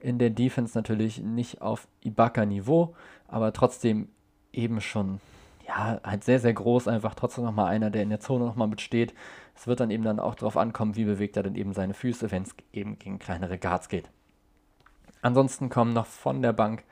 in 0.00 0.18
der 0.18 0.30
Defense 0.30 0.76
natürlich 0.76 1.18
nicht 1.18 1.60
auf 1.60 1.86
Ibaka-Niveau, 2.02 2.94
aber 3.28 3.52
trotzdem 3.52 4.08
eben 4.52 4.80
schon, 4.80 5.20
ja, 5.66 6.00
halt 6.02 6.24
sehr, 6.24 6.40
sehr 6.40 6.54
groß, 6.54 6.88
einfach 6.88 7.14
trotzdem 7.14 7.44
nochmal 7.44 7.66
einer, 7.66 7.90
der 7.90 8.02
in 8.02 8.08
der 8.08 8.20
Zone 8.20 8.46
nochmal 8.46 8.68
mitsteht. 8.68 9.14
Es 9.54 9.66
wird 9.66 9.80
dann 9.80 9.90
eben 9.90 10.02
dann 10.02 10.18
auch 10.18 10.34
darauf 10.34 10.56
ankommen, 10.56 10.96
wie 10.96 11.04
bewegt 11.04 11.36
er 11.36 11.42
denn 11.42 11.54
eben 11.54 11.74
seine 11.74 11.94
Füße, 11.94 12.30
wenn 12.30 12.42
es 12.42 12.54
eben 12.72 12.98
gegen 12.98 13.18
kleinere 13.18 13.58
Guards 13.58 13.88
geht. 13.88 14.10
Ansonsten 15.22 15.68
kommen 15.68 15.92
noch 15.92 16.06
von 16.06 16.40
der 16.40 16.54
Bank 16.54 16.82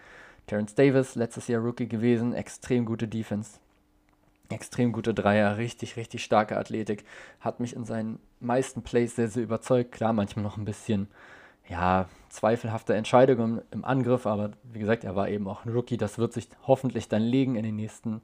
Terence 0.46 0.74
Davis, 0.74 1.14
letztes 1.14 1.48
Jahr 1.48 1.62
Rookie 1.62 1.88
gewesen, 1.88 2.34
extrem 2.34 2.84
gute 2.84 3.08
Defense, 3.08 3.58
extrem 4.50 4.92
gute 4.92 5.14
Dreier, 5.14 5.56
richtig, 5.58 5.96
richtig 5.96 6.24
starke 6.24 6.56
Athletik, 6.56 7.04
hat 7.40 7.60
mich 7.60 7.74
in 7.74 7.84
seinen 7.84 8.18
meisten 8.40 8.82
Plays 8.82 9.16
sehr, 9.16 9.28
sehr 9.28 9.42
überzeugt. 9.42 9.92
Klar, 9.92 10.12
manchmal 10.12 10.42
noch 10.42 10.56
ein 10.56 10.64
bisschen 10.64 11.08
ja, 11.68 12.08
zweifelhafte 12.30 12.94
Entscheidungen 12.94 13.60
im 13.70 13.84
Angriff, 13.84 14.26
aber 14.26 14.52
wie 14.62 14.78
gesagt, 14.78 15.04
er 15.04 15.16
war 15.16 15.28
eben 15.28 15.46
auch 15.46 15.64
ein 15.64 15.72
Rookie. 15.72 15.98
Das 15.98 16.18
wird 16.18 16.32
sich 16.32 16.48
hoffentlich 16.66 17.08
dann 17.08 17.22
legen 17.22 17.56
in 17.56 17.62
den 17.62 17.76
nächsten 17.76 18.22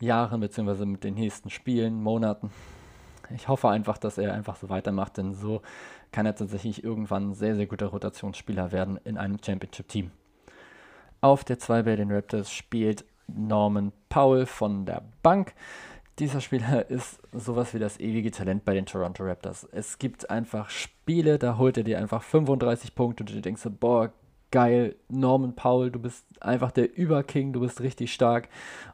Jahren, 0.00 0.40
beziehungsweise 0.40 0.84
mit 0.84 1.02
den 1.02 1.14
nächsten 1.14 1.50
Spielen, 1.50 2.02
Monaten. 2.02 2.50
Ich 3.34 3.48
hoffe 3.48 3.70
einfach, 3.70 3.96
dass 3.96 4.18
er 4.18 4.34
einfach 4.34 4.56
so 4.56 4.68
weitermacht, 4.68 5.16
denn 5.16 5.32
so 5.32 5.62
kann 6.12 6.26
er 6.26 6.34
tatsächlich 6.34 6.84
irgendwann 6.84 7.30
ein 7.30 7.34
sehr, 7.34 7.56
sehr 7.56 7.66
guter 7.66 7.86
Rotationsspieler 7.86 8.70
werden 8.70 9.00
in 9.04 9.16
einem 9.16 9.38
Championship-Team. 9.42 10.10
Auf 11.22 11.42
der 11.42 11.58
2 11.58 11.84
bei 11.84 11.96
den 11.96 12.12
Raptors 12.12 12.52
spielt 12.52 13.06
Norman 13.26 13.92
Powell 14.08 14.46
von 14.46 14.86
der 14.86 15.02
Bank. 15.22 15.54
Dieser 16.18 16.40
Spieler 16.40 16.88
ist 16.90 17.20
sowas 17.32 17.74
wie 17.74 17.78
das 17.78 17.98
ewige 18.00 18.30
Talent 18.30 18.64
bei 18.64 18.74
den 18.74 18.86
Toronto 18.86 19.24
Raptors. 19.24 19.66
Es 19.72 19.98
gibt 19.98 20.30
einfach 20.30 20.70
Spiele, 20.70 21.38
da 21.38 21.58
holt 21.58 21.76
er 21.76 21.84
dir 21.84 21.98
einfach 21.98 22.22
35 22.22 22.94
Punkte 22.94 23.22
und 23.24 23.34
du 23.34 23.40
denkst 23.40 23.62
so, 23.62 23.70
boah, 23.70 24.12
geil, 24.50 24.94
Norman 25.08 25.56
Powell, 25.56 25.90
du 25.90 25.98
bist 25.98 26.24
einfach 26.40 26.70
der 26.70 26.96
Überking, 26.96 27.52
du 27.52 27.60
bist 27.60 27.80
richtig 27.80 28.12
stark. 28.12 28.48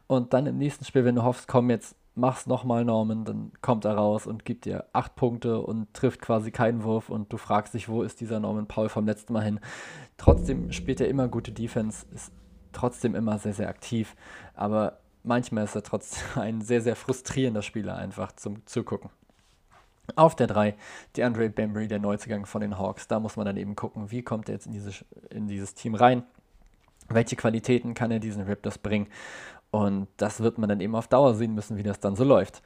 Und 0.07 0.33
dann 0.33 0.47
im 0.47 0.57
nächsten 0.57 0.85
Spiel, 0.85 1.05
wenn 1.05 1.15
du 1.15 1.23
hoffst, 1.23 1.47
komm, 1.47 1.69
jetzt 1.69 1.95
mach's 2.15 2.47
nochmal 2.47 2.83
Norman, 2.83 3.25
dann 3.25 3.51
kommt 3.61 3.85
er 3.85 3.93
raus 3.93 4.27
und 4.27 4.43
gibt 4.43 4.65
dir 4.65 4.85
acht 4.93 5.15
Punkte 5.15 5.59
und 5.61 5.93
trifft 5.93 6.21
quasi 6.21 6.51
keinen 6.51 6.83
Wurf 6.83 7.09
und 7.09 7.31
du 7.31 7.37
fragst 7.37 7.73
dich, 7.73 7.87
wo 7.87 8.03
ist 8.03 8.19
dieser 8.21 8.39
Norman 8.39 8.67
Powell 8.67 8.89
vom 8.89 9.05
letzten 9.05 9.33
Mal 9.33 9.43
hin. 9.43 9.59
Trotzdem 10.17 10.71
spielt 10.71 10.99
er 10.99 11.07
immer 11.07 11.27
gute 11.27 11.51
Defense, 11.51 12.05
ist 12.13 12.31
trotzdem 12.71 13.15
immer 13.15 13.37
sehr, 13.39 13.53
sehr 13.53 13.69
aktiv, 13.69 14.15
aber 14.53 14.99
manchmal 15.23 15.63
ist 15.65 15.75
er 15.75 15.83
trotzdem 15.83 16.23
ein 16.41 16.61
sehr, 16.61 16.81
sehr 16.81 16.95
frustrierender 16.95 17.61
Spieler 17.61 17.95
einfach 17.97 18.31
zum 18.33 18.65
Zugucken. 18.65 19.09
Auf 20.15 20.35
der 20.35 20.47
3, 20.47 20.75
die 21.15 21.23
Andre 21.23 21.49
Bembry, 21.49 21.87
der 21.87 21.99
Neuzugang 21.99 22.45
von 22.45 22.61
den 22.61 22.77
Hawks. 22.77 23.07
Da 23.07 23.19
muss 23.19 23.37
man 23.37 23.45
dann 23.45 23.55
eben 23.55 23.75
gucken, 23.75 24.11
wie 24.11 24.23
kommt 24.23 24.49
er 24.49 24.55
jetzt 24.55 24.65
in, 24.65 24.73
diese, 24.73 24.91
in 25.29 25.47
dieses 25.47 25.73
Team 25.73 25.95
rein. 25.95 26.23
Welche 27.07 27.35
Qualitäten 27.35 27.93
kann 27.93 28.11
er 28.11 28.19
diesen 28.19 28.43
Raptors 28.43 28.77
bringen? 28.77 29.07
Und 29.69 30.07
das 30.17 30.41
wird 30.41 30.57
man 30.57 30.67
dann 30.67 30.81
eben 30.81 30.95
auf 30.95 31.07
Dauer 31.07 31.33
sehen 31.35 31.55
müssen, 31.55 31.77
wie 31.77 31.83
das 31.83 31.99
dann 31.99 32.15
so 32.15 32.25
läuft. 32.25 32.61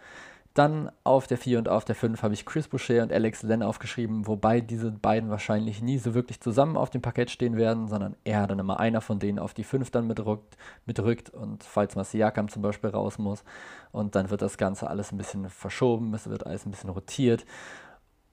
Dann 0.56 0.90
auf 1.04 1.28
der 1.28 1.38
4 1.38 1.60
und 1.60 1.68
auf 1.68 1.84
der 1.84 1.96
5 1.96 2.24
habe 2.24 2.34
ich 2.34 2.46
Chris 2.46 2.70
Boucher 2.70 3.04
und 3.04 3.12
Alex 3.12 3.44
Len 3.44 3.62
aufgeschrieben, 3.62 4.26
wobei 4.26 4.62
diese 4.62 4.90
beiden 4.90 5.30
wahrscheinlich 5.30 5.82
nie 5.82 5.98
so 5.98 6.14
wirklich 6.14 6.40
zusammen 6.40 6.78
auf 6.78 6.90
dem 6.90 7.02
Parkett 7.02 7.30
stehen 7.30 7.58
werden, 7.58 7.90
sondern 7.90 8.16
eher 8.24 8.48
dann 8.48 8.60
immer 8.60 8.80
einer 8.80 9.02
von 9.02 9.20
denen 9.20 9.38
auf 9.38 9.54
die 9.54 9.66
5 9.66 9.92
dann 9.92 10.08
mitrückt, 10.08 10.56
mitrückt 10.86 11.30
und 11.30 11.66
falls 11.66 11.98
Masiakam 11.98 12.48
zum 12.48 12.62
Beispiel 12.62 12.90
raus 12.90 13.18
muss. 13.18 13.44
Und 13.92 14.16
dann 14.16 14.30
wird 14.30 14.42
das 14.42 14.58
Ganze 14.58 14.90
alles 14.90 15.12
ein 15.12 15.18
bisschen 15.18 15.50
verschoben, 15.50 16.14
es 16.14 16.30
wird 16.30 16.46
alles 16.46 16.66
ein 16.66 16.72
bisschen 16.72 16.90
rotiert. 16.90 17.46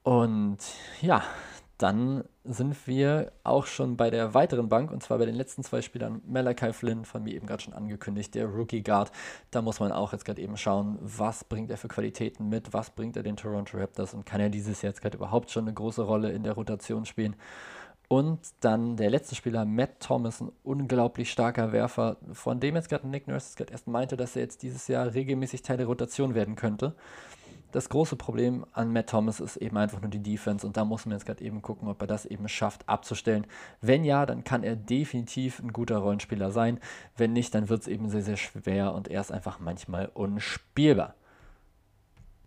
Und 0.05 0.59
ja, 1.01 1.25
dann 1.83 2.23
sind 2.45 2.87
wir 2.87 3.33
auch 3.43 3.67
schon 3.67 3.97
bei 3.97 4.09
der 4.09 4.35
weiteren 4.35 4.69
Bank 4.69 4.93
und 4.93 5.03
zwar 5.03 5.19
bei 5.19 5.27
den 5.27 5.35
letzten 5.35 5.65
zwei 5.65 5.83
Spielern. 5.83 6.23
Malachi 6.27 6.73
Flynn, 6.73 7.05
von 7.05 7.25
mir 7.25 7.35
eben 7.35 7.47
gerade 7.47 7.63
schon 7.63 7.75
angekündigt, 7.75 8.37
der 8.37 8.47
Rookie 8.47 8.85
Guard. 8.85 9.11
Da 9.51 9.63
muss 9.63 9.81
man 9.81 9.91
auch 9.91 10.13
jetzt 10.13 10.25
gerade 10.25 10.41
eben 10.41 10.57
schauen, 10.57 10.97
was 11.01 11.43
bringt 11.43 11.73
er 11.73 11.77
für 11.77 11.89
Qualitäten 11.89 12.49
mit, 12.49 12.73
was 12.73 12.91
bringt 12.91 13.17
er 13.17 13.25
den 13.25 13.37
Toronto 13.37 13.79
Raptors 13.79 14.15
und 14.15 14.25
kann 14.25 14.41
er 14.41 14.49
dieses 14.49 14.81
Jahr 14.83 14.93
jetzt 14.93 15.03
gerade 15.03 15.17
überhaupt 15.17 15.51
schon 15.51 15.65
eine 15.65 15.75
große 15.75 16.03
Rolle 16.03 16.31
in 16.31 16.45
der 16.45 16.53
Rotation 16.53 17.05
spielen. 17.05 17.35
Und 18.07 18.41
dann 18.61 18.97
der 18.97 19.11
letzte 19.11 19.35
Spieler, 19.35 19.65
Matt 19.65 19.99
Thomas, 19.99 20.41
ein 20.41 20.53
unglaublich 20.63 21.33
starker 21.33 21.73
Werfer, 21.73 22.19
von 22.33 22.61
dem 22.61 22.77
jetzt 22.77 22.91
gerade 22.91 23.09
Nick 23.09 23.27
Nurse 23.27 23.57
gerade 23.57 23.73
erst 23.73 23.89
meinte, 23.89 24.17
dass 24.17 24.37
er 24.37 24.43
jetzt 24.43 24.63
dieses 24.63 24.87
Jahr 24.87 25.15
regelmäßig 25.15 25.63
Teil 25.63 25.79
der 25.79 25.87
Rotation 25.87 26.35
werden 26.35 26.55
könnte. 26.55 26.95
Das 27.73 27.89
große 27.89 28.17
Problem 28.17 28.67
an 28.73 28.93
Matt 28.93 29.09
Thomas 29.09 29.41
ist 29.41 29.57
eben 29.57 29.79
einfach 29.79 30.03
nur 30.03 30.11
die 30.11 30.23
Defense 30.23 30.67
und 30.67 30.77
da 30.77 30.85
muss 30.85 31.07
man 31.07 31.15
jetzt 31.15 31.25
gerade 31.25 31.43
eben 31.43 31.63
gucken, 31.63 31.89
ob 31.89 32.03
er 32.03 32.07
das 32.07 32.27
eben 32.27 32.47
schafft 32.47 32.87
abzustellen. 32.87 33.47
Wenn 33.81 34.05
ja, 34.05 34.27
dann 34.27 34.45
kann 34.45 34.63
er 34.63 34.77
definitiv 34.77 35.59
ein 35.59 35.73
guter 35.73 35.97
Rollenspieler 35.97 36.51
sein. 36.51 36.79
Wenn 37.17 37.33
nicht, 37.33 37.55
dann 37.55 37.71
wird 37.71 37.81
es 37.81 37.89
eben 37.89 38.11
sehr, 38.11 38.23
sehr 38.23 38.37
schwer 38.37 38.93
und 38.93 39.09
er 39.09 39.23
ist 39.23 39.33
einfach 39.33 39.59
manchmal 39.59 40.11
unspielbar. 40.13 41.15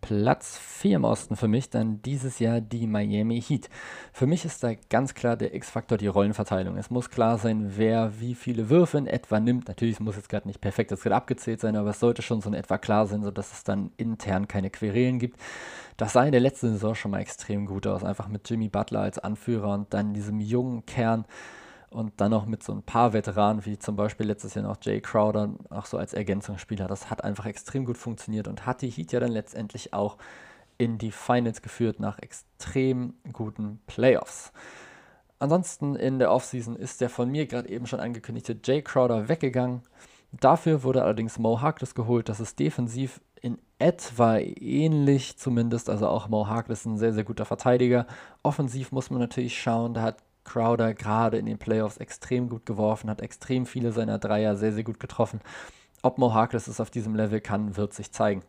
Platz 0.05 0.59
4 0.59 0.97
im 0.97 1.03
Osten 1.03 1.35
für 1.35 1.47
mich 1.47 1.71
dann 1.71 1.99
dieses 2.03 2.37
Jahr 2.37 2.61
die 2.61 2.85
Miami 2.85 3.41
Heat. 3.41 3.71
Für 4.13 4.27
mich 4.27 4.45
ist 4.45 4.63
da 4.63 4.75
ganz 4.91 5.15
klar 5.15 5.35
der 5.35 5.55
X-Faktor 5.55 5.97
die 5.97 6.05
Rollenverteilung. 6.05 6.77
Es 6.77 6.91
muss 6.91 7.09
klar 7.09 7.39
sein, 7.39 7.71
wer 7.75 8.19
wie 8.19 8.35
viele 8.35 8.69
Würfe 8.69 8.99
in 8.99 9.07
etwa 9.07 9.39
nimmt. 9.39 9.67
Natürlich 9.67 9.99
muss 9.99 10.15
es 10.15 10.27
gerade 10.27 10.47
nicht 10.47 10.61
perfekt 10.61 10.91
das 10.91 11.01
gerade 11.01 11.15
abgezählt 11.15 11.59
sein, 11.59 11.75
aber 11.75 11.89
es 11.89 11.99
sollte 11.99 12.21
schon 12.21 12.39
so 12.39 12.49
in 12.49 12.53
etwa 12.53 12.77
klar 12.77 13.07
sein, 13.07 13.23
sodass 13.23 13.51
es 13.51 13.63
dann 13.63 13.93
intern 13.97 14.47
keine 14.47 14.69
Querelen 14.69 15.17
gibt. 15.17 15.39
Das 15.97 16.13
sah 16.13 16.23
in 16.23 16.33
der 16.33 16.41
letzten 16.41 16.69
Saison 16.69 16.93
schon 16.93 17.09
mal 17.09 17.21
extrem 17.21 17.65
gut 17.65 17.87
aus, 17.87 18.03
einfach 18.03 18.27
mit 18.27 18.47
Jimmy 18.47 18.69
Butler 18.69 18.99
als 18.99 19.17
Anführer 19.17 19.73
und 19.73 19.91
dann 19.91 20.13
diesem 20.13 20.39
jungen 20.39 20.85
Kern 20.85 21.25
und 21.95 22.19
dann 22.19 22.31
noch 22.31 22.45
mit 22.45 22.61
so 22.61 22.73
ein 22.73 22.83
paar 22.83 23.13
Veteranen, 23.13 23.65
wie 23.65 23.79
zum 23.79 23.95
Beispiel 23.95 24.27
letztes 24.27 24.53
Jahr 24.53 24.65
noch 24.65 24.77
Jay 24.81 24.99
Crowder, 24.99 25.49
auch 25.69 25.85
so 25.85 25.97
als 25.97 26.13
Ergänzungsspieler. 26.13 26.87
Das 26.87 27.09
hat 27.09 27.23
einfach 27.23 27.45
extrem 27.45 27.85
gut 27.85 27.97
funktioniert 27.97 28.47
und 28.47 28.65
hat 28.65 28.81
die 28.81 28.89
Heat 28.89 29.13
ja 29.13 29.19
dann 29.19 29.31
letztendlich 29.31 29.93
auch 29.93 30.17
in 30.77 30.97
die 30.97 31.11
Finals 31.11 31.61
geführt 31.61 32.01
nach 32.01 32.19
extrem 32.19 33.13
guten 33.31 33.79
Playoffs. 33.87 34.51
Ansonsten 35.39 35.95
in 35.95 36.19
der 36.19 36.31
Offseason 36.31 36.75
ist 36.75 37.01
der 37.01 37.09
von 37.09 37.31
mir 37.31 37.45
gerade 37.45 37.69
eben 37.69 37.87
schon 37.87 37.99
angekündigte 37.99 38.59
Jay 38.61 38.81
Crowder 38.81 39.29
weggegangen. 39.29 39.81
Dafür 40.33 40.83
wurde 40.83 41.03
allerdings 41.03 41.39
Mo 41.39 41.61
Harkless 41.61 41.95
geholt. 41.95 42.27
Das 42.27 42.41
ist 42.41 42.59
defensiv 42.59 43.21
in 43.41 43.57
etwa 43.79 44.37
ähnlich 44.37 45.37
zumindest. 45.37 45.89
Also 45.89 46.07
auch 46.07 46.27
Mo 46.27 46.47
Harkless 46.47 46.85
ein 46.85 46.97
sehr, 46.97 47.13
sehr 47.13 47.23
guter 47.23 47.45
Verteidiger. 47.45 48.05
Offensiv 48.43 48.91
muss 48.91 49.09
man 49.09 49.19
natürlich 49.19 49.61
schauen. 49.61 49.93
Da 49.93 50.01
hat 50.01 50.17
Crowder 50.45 50.93
gerade 50.93 51.37
in 51.37 51.45
den 51.45 51.57
Playoffs 51.57 51.97
extrem 51.97 52.47
gut 52.47 52.65
geworfen, 52.65 53.09
hat 53.09 53.21
extrem 53.21 53.65
viele 53.65 53.91
seiner 53.91 54.19
Dreier 54.19 54.55
sehr, 54.55 54.71
sehr 54.71 54.83
gut 54.83 54.99
getroffen. 54.99 55.41
Ob 56.01 56.17
Mo 56.17 56.33
Harkless 56.33 56.67
es 56.67 56.79
auf 56.79 56.91
diesem 56.91 57.15
Level 57.15 57.41
kann, 57.41 57.75
wird 57.75 57.93
sich 57.93 58.11
zeigen. 58.11 58.43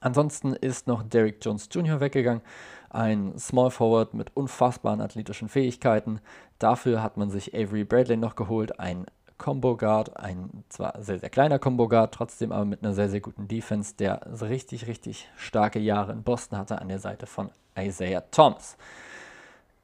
Ansonsten 0.00 0.54
ist 0.54 0.86
noch 0.86 1.02
Derrick 1.02 1.44
Jones 1.44 1.68
Jr. 1.70 2.00
weggegangen, 2.00 2.42
ein 2.90 3.38
Small 3.38 3.70
Forward 3.70 4.14
mit 4.14 4.36
unfassbaren 4.36 5.00
athletischen 5.00 5.48
Fähigkeiten. 5.48 6.20
Dafür 6.58 7.02
hat 7.02 7.16
man 7.16 7.30
sich 7.30 7.54
Avery 7.54 7.84
Bradley 7.84 8.16
noch 8.16 8.36
geholt, 8.36 8.80
ein 8.80 9.06
Combo 9.38 9.76
Guard, 9.76 10.16
ein 10.16 10.64
zwar 10.68 11.00
sehr, 11.02 11.18
sehr 11.18 11.30
kleiner 11.30 11.58
Combo 11.58 11.88
Guard, 11.88 12.12
trotzdem 12.12 12.50
aber 12.50 12.64
mit 12.64 12.82
einer 12.82 12.92
sehr, 12.92 13.08
sehr 13.08 13.20
guten 13.20 13.46
Defense, 13.46 13.94
der 13.94 14.20
richtig, 14.40 14.86
richtig 14.86 15.28
starke 15.36 15.78
Jahre 15.78 16.12
in 16.12 16.22
Boston 16.22 16.58
hatte 16.58 16.80
an 16.80 16.88
der 16.88 16.98
Seite 16.98 17.26
von 17.26 17.50
Isaiah 17.76 18.24
Thomas 18.30 18.76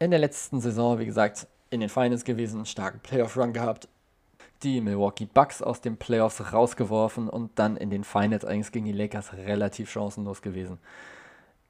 in 0.05 0.11
der 0.11 0.21
letzten 0.21 0.61
Saison, 0.61 0.99
wie 0.99 1.07
gesagt, 1.07 1.47
in 1.71 1.81
den 1.81 1.89
Finals 1.89 2.25
gewesen, 2.25 2.57
einen 2.57 2.67
starken 2.67 3.01
Playoff-Run 3.01 3.53
gehabt, 3.53 3.89
die 4.63 4.81
Milwaukee 4.81 5.27
Bucks 5.27 5.63
aus 5.63 5.81
den 5.81 5.97
Playoffs 5.97 6.53
rausgeworfen 6.53 7.29
und 7.29 7.59
dann 7.59 7.77
in 7.77 7.91
den 7.91 8.05
Finals 8.05 8.45
eigentlich 8.45 8.73
gegen 8.73 8.87
die 8.87 8.93
Lakers 8.93 9.35
relativ 9.35 9.91
chancenlos 9.91 10.43
gewesen. 10.43 10.79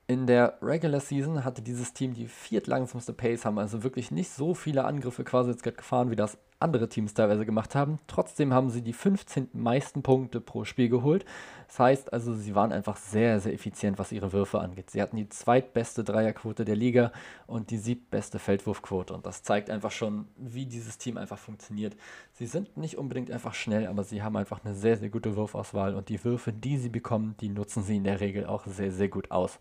In 0.07 0.27
der 0.27 0.59
Regular 0.61 1.01
Season 1.01 1.45
hatte 1.45 1.63
dieses 1.63 1.95
Team 1.95 2.13
die 2.13 2.29
viertlangsamste 2.29 3.15
Pace, 3.15 3.47
haben 3.47 3.59
also 3.59 3.83
wirklich 3.83 4.11
nicht 4.11 4.31
so 4.31 4.55
viele 4.55 4.85
Angriffe 4.85 5.25
quasi 5.25 5.51
jetzt 5.51 5.63
gefahren, 5.63 6.11
wie 6.11 6.17
das 6.17 6.37
andere 6.65 6.89
Teams 6.89 7.15
teilweise 7.15 7.47
gemacht 7.47 7.75
haben. 7.77 7.99
Trotzdem 8.09 8.53
haben 8.53 8.71
sie 8.71 8.83
die 8.83 8.93
15 8.93 9.51
meisten 9.53 10.03
Punkte 10.03 10.41
pro 10.41 10.65
Spiel 10.65 10.89
geholt. 10.89 11.25
Das 11.69 11.79
heißt 11.79 12.13
also, 12.13 12.35
sie 12.35 12.55
waren 12.55 12.73
einfach 12.73 12.97
sehr, 12.97 13.39
sehr 13.39 13.53
effizient, 13.53 13.99
was 13.99 14.11
ihre 14.11 14.33
Würfe 14.33 14.61
angeht. 14.61 14.91
Sie 14.91 15.01
hatten 15.01 15.17
die 15.17 15.29
zweitbeste 15.29 16.03
Dreierquote 16.03 16.65
der 16.65 16.77
Liga 16.77 17.13
und 17.47 17.71
die 17.71 17.79
siebtbeste 17.79 18.39
Feldwurfquote. 18.39 19.15
Und 19.15 19.27
das 19.27 19.43
zeigt 19.43 19.71
einfach 19.71 19.91
schon, 19.91 20.27
wie 20.37 20.67
dieses 20.67 20.99
Team 20.99 21.17
einfach 21.17 21.39
funktioniert. 21.39 21.97
Sie 22.33 22.47
sind 22.47 22.77
nicht 22.77 22.99
unbedingt 22.99 23.31
einfach 23.31 23.55
schnell, 23.55 23.87
aber 23.87 24.03
sie 24.03 24.23
haben 24.23 24.37
einfach 24.37 24.65
eine 24.65 24.75
sehr, 24.75 24.97
sehr 24.97 25.11
gute 25.11 25.37
Wurfauswahl 25.37 25.95
und 25.95 26.09
die 26.09 26.25
Würfe, 26.25 26.53
die 26.53 26.79
sie 26.79 26.89
bekommen, 26.89 27.37
die 27.41 27.49
nutzen 27.49 27.83
sie 27.83 27.97
in 27.97 28.05
der 28.05 28.21
Regel 28.21 28.47
auch 28.47 28.67
sehr, 28.67 28.91
sehr 28.91 29.09
gut 29.09 29.31
aus. 29.31 29.61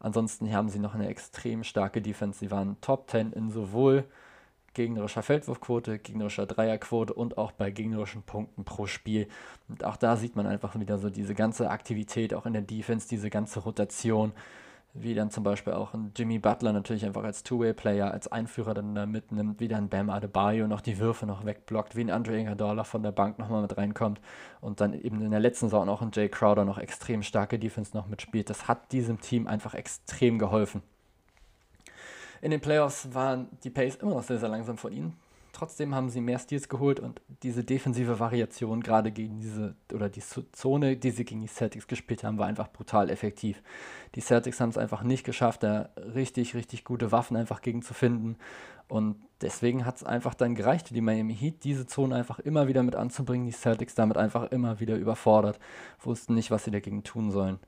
Ansonsten 0.00 0.52
haben 0.52 0.68
sie 0.68 0.78
noch 0.78 0.94
eine 0.94 1.08
extrem 1.08 1.64
starke 1.64 2.02
Defense. 2.02 2.38
Sie 2.38 2.50
waren 2.50 2.76
Top 2.82 3.08
10 3.08 3.32
in 3.32 3.50
sowohl 3.50 4.04
gegnerischer 4.74 5.22
Feldwurfquote, 5.22 5.98
gegnerischer 5.98 6.46
Dreierquote 6.46 7.14
und 7.14 7.38
auch 7.38 7.52
bei 7.52 7.70
gegnerischen 7.70 8.22
Punkten 8.22 8.64
pro 8.64 8.86
Spiel. 8.86 9.28
Und 9.68 9.84
auch 9.84 9.96
da 9.96 10.16
sieht 10.16 10.36
man 10.36 10.46
einfach 10.46 10.78
wieder 10.78 10.98
so 10.98 11.10
diese 11.10 11.34
ganze 11.34 11.70
Aktivität, 11.70 12.34
auch 12.34 12.46
in 12.46 12.52
der 12.52 12.62
Defense, 12.62 13.08
diese 13.08 13.30
ganze 13.30 13.60
Rotation 13.60 14.32
wie 14.94 15.14
dann 15.14 15.30
zum 15.30 15.42
Beispiel 15.42 15.72
auch 15.72 15.92
ein 15.92 16.12
Jimmy 16.16 16.38
Butler 16.38 16.72
natürlich 16.72 17.04
einfach 17.04 17.24
als 17.24 17.42
Two-Way-Player, 17.42 18.12
als 18.12 18.28
Einführer 18.28 18.74
dann 18.74 18.94
da 18.94 19.06
mitnimmt, 19.06 19.58
wie 19.58 19.66
dann 19.66 19.88
Bam 19.88 20.08
Adebayo 20.08 20.68
noch 20.68 20.80
die 20.80 20.98
Würfe 20.98 21.26
noch 21.26 21.44
wegblockt, 21.44 21.96
wie 21.96 22.02
ein 22.02 22.10
Andre 22.10 22.38
Iguodala 22.38 22.84
von 22.84 23.02
der 23.02 23.10
Bank 23.10 23.40
nochmal 23.40 23.62
mit 23.62 23.76
reinkommt 23.76 24.20
und 24.60 24.80
dann 24.80 24.94
eben 24.94 25.20
in 25.20 25.32
der 25.32 25.40
letzten 25.40 25.66
Saison 25.66 25.88
auch 25.88 26.00
ein 26.00 26.12
Jay 26.14 26.28
Crowder 26.28 26.64
noch 26.64 26.78
extrem 26.78 27.24
starke 27.24 27.58
Defense 27.58 27.96
noch 27.96 28.06
mitspielt. 28.06 28.48
Das 28.48 28.68
hat 28.68 28.92
diesem 28.92 29.20
Team 29.20 29.48
einfach 29.48 29.74
extrem 29.74 30.38
geholfen. 30.38 30.80
In 32.44 32.50
den 32.50 32.60
Playoffs 32.60 33.08
waren 33.14 33.48
die 33.62 33.70
Pace 33.70 33.94
immer 33.94 34.16
noch 34.16 34.22
sehr, 34.22 34.38
sehr 34.38 34.50
langsam 34.50 34.76
von 34.76 34.92
ihnen. 34.92 35.16
Trotzdem 35.54 35.94
haben 35.94 36.10
sie 36.10 36.20
mehr 36.20 36.38
Steals 36.38 36.68
geholt 36.68 37.00
und 37.00 37.22
diese 37.42 37.64
defensive 37.64 38.20
Variation 38.20 38.82
gerade 38.82 39.12
gegen 39.12 39.40
diese 39.40 39.74
oder 39.94 40.10
die 40.10 40.20
Zone, 40.52 40.98
die 40.98 41.10
sie 41.10 41.24
gegen 41.24 41.40
die 41.40 41.46
Celtics 41.46 41.86
gespielt 41.86 42.22
haben, 42.22 42.36
war 42.36 42.46
einfach 42.46 42.70
brutal 42.70 43.08
effektiv. 43.08 43.62
Die 44.14 44.20
Celtics 44.20 44.60
haben 44.60 44.68
es 44.68 44.76
einfach 44.76 45.02
nicht 45.02 45.24
geschafft, 45.24 45.62
da 45.62 45.88
richtig, 45.96 46.54
richtig 46.54 46.84
gute 46.84 47.12
Waffen 47.12 47.34
einfach 47.38 47.62
gegen 47.62 47.80
zu 47.80 47.94
finden. 47.94 48.36
Und 48.88 49.16
deswegen 49.40 49.86
hat 49.86 49.96
es 49.96 50.04
einfach 50.04 50.34
dann 50.34 50.54
gereicht 50.54 50.88
für 50.88 50.94
die 50.94 51.00
Miami 51.00 51.34
Heat, 51.34 51.64
diese 51.64 51.86
Zone 51.86 52.14
einfach 52.14 52.40
immer 52.40 52.68
wieder 52.68 52.82
mit 52.82 52.94
anzubringen. 52.94 53.46
Die 53.46 53.52
Celtics 53.52 53.94
damit 53.94 54.18
einfach 54.18 54.52
immer 54.52 54.80
wieder 54.80 54.96
überfordert, 54.96 55.58
wussten 56.02 56.34
nicht, 56.34 56.50
was 56.50 56.64
sie 56.64 56.72
dagegen 56.72 57.04
tun 57.04 57.30
sollen. 57.30 57.58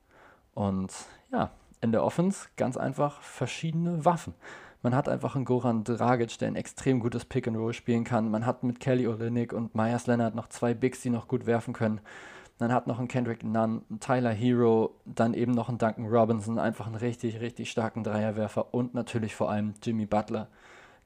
Und 0.53 0.93
ja, 1.33 1.51
in 1.81 1.93
der 1.93 2.05
Offense 2.05 2.49
ganz 2.57 2.77
einfach 2.77 3.23
verschiedene 3.23 4.05
Waffen. 4.05 4.35
Man 4.83 4.95
hat 4.95 5.09
einfach 5.09 5.35
einen 5.35 5.45
Goran 5.45 5.85
Dragic, 5.85 6.39
der 6.39 6.49
ein 6.49 6.57
extrem 6.57 7.01
gutes 7.01 7.25
Pick 7.25 7.49
and 7.49 7.57
Roll 7.57 7.73
spielen 7.73 8.05
kann. 8.05 8.31
Man 8.31 8.47
hat 8.47 8.63
mit 8.63 8.81
Kelly 8.81 9.07
Olynyk 9.07 9.53
und 9.53 9.75
Myers 9.75 10.07
Leonard 10.07 10.35
noch 10.35 10.49
zwei 10.49 10.75
Bigs, 10.75 11.01
die 11.01 11.11
noch 11.11 11.29
gut 11.29 11.47
werfen 11.47 11.75
können. 11.75 12.01
Dann 12.59 12.73
hat 12.73 12.87
noch 12.87 12.99
ein 12.99 13.09
Kendrick 13.09 13.45
Nunn, 13.45 13.83
ein 13.91 14.01
Tyler 14.01 14.31
Hero, 14.31 14.95
dann 15.05 15.35
eben 15.35 15.53
noch 15.53 15.69
ein 15.69 15.77
Duncan 15.77 16.07
Robinson, 16.07 16.59
einfach 16.59 16.87
einen 16.87 16.95
richtig, 16.95 17.41
richtig 17.41 17.71
starken 17.71 18.03
Dreierwerfer 18.03 18.73
und 18.73 18.95
natürlich 18.95 19.35
vor 19.35 19.51
allem 19.51 19.75
Jimmy 19.83 20.07
Butler. 20.07 20.49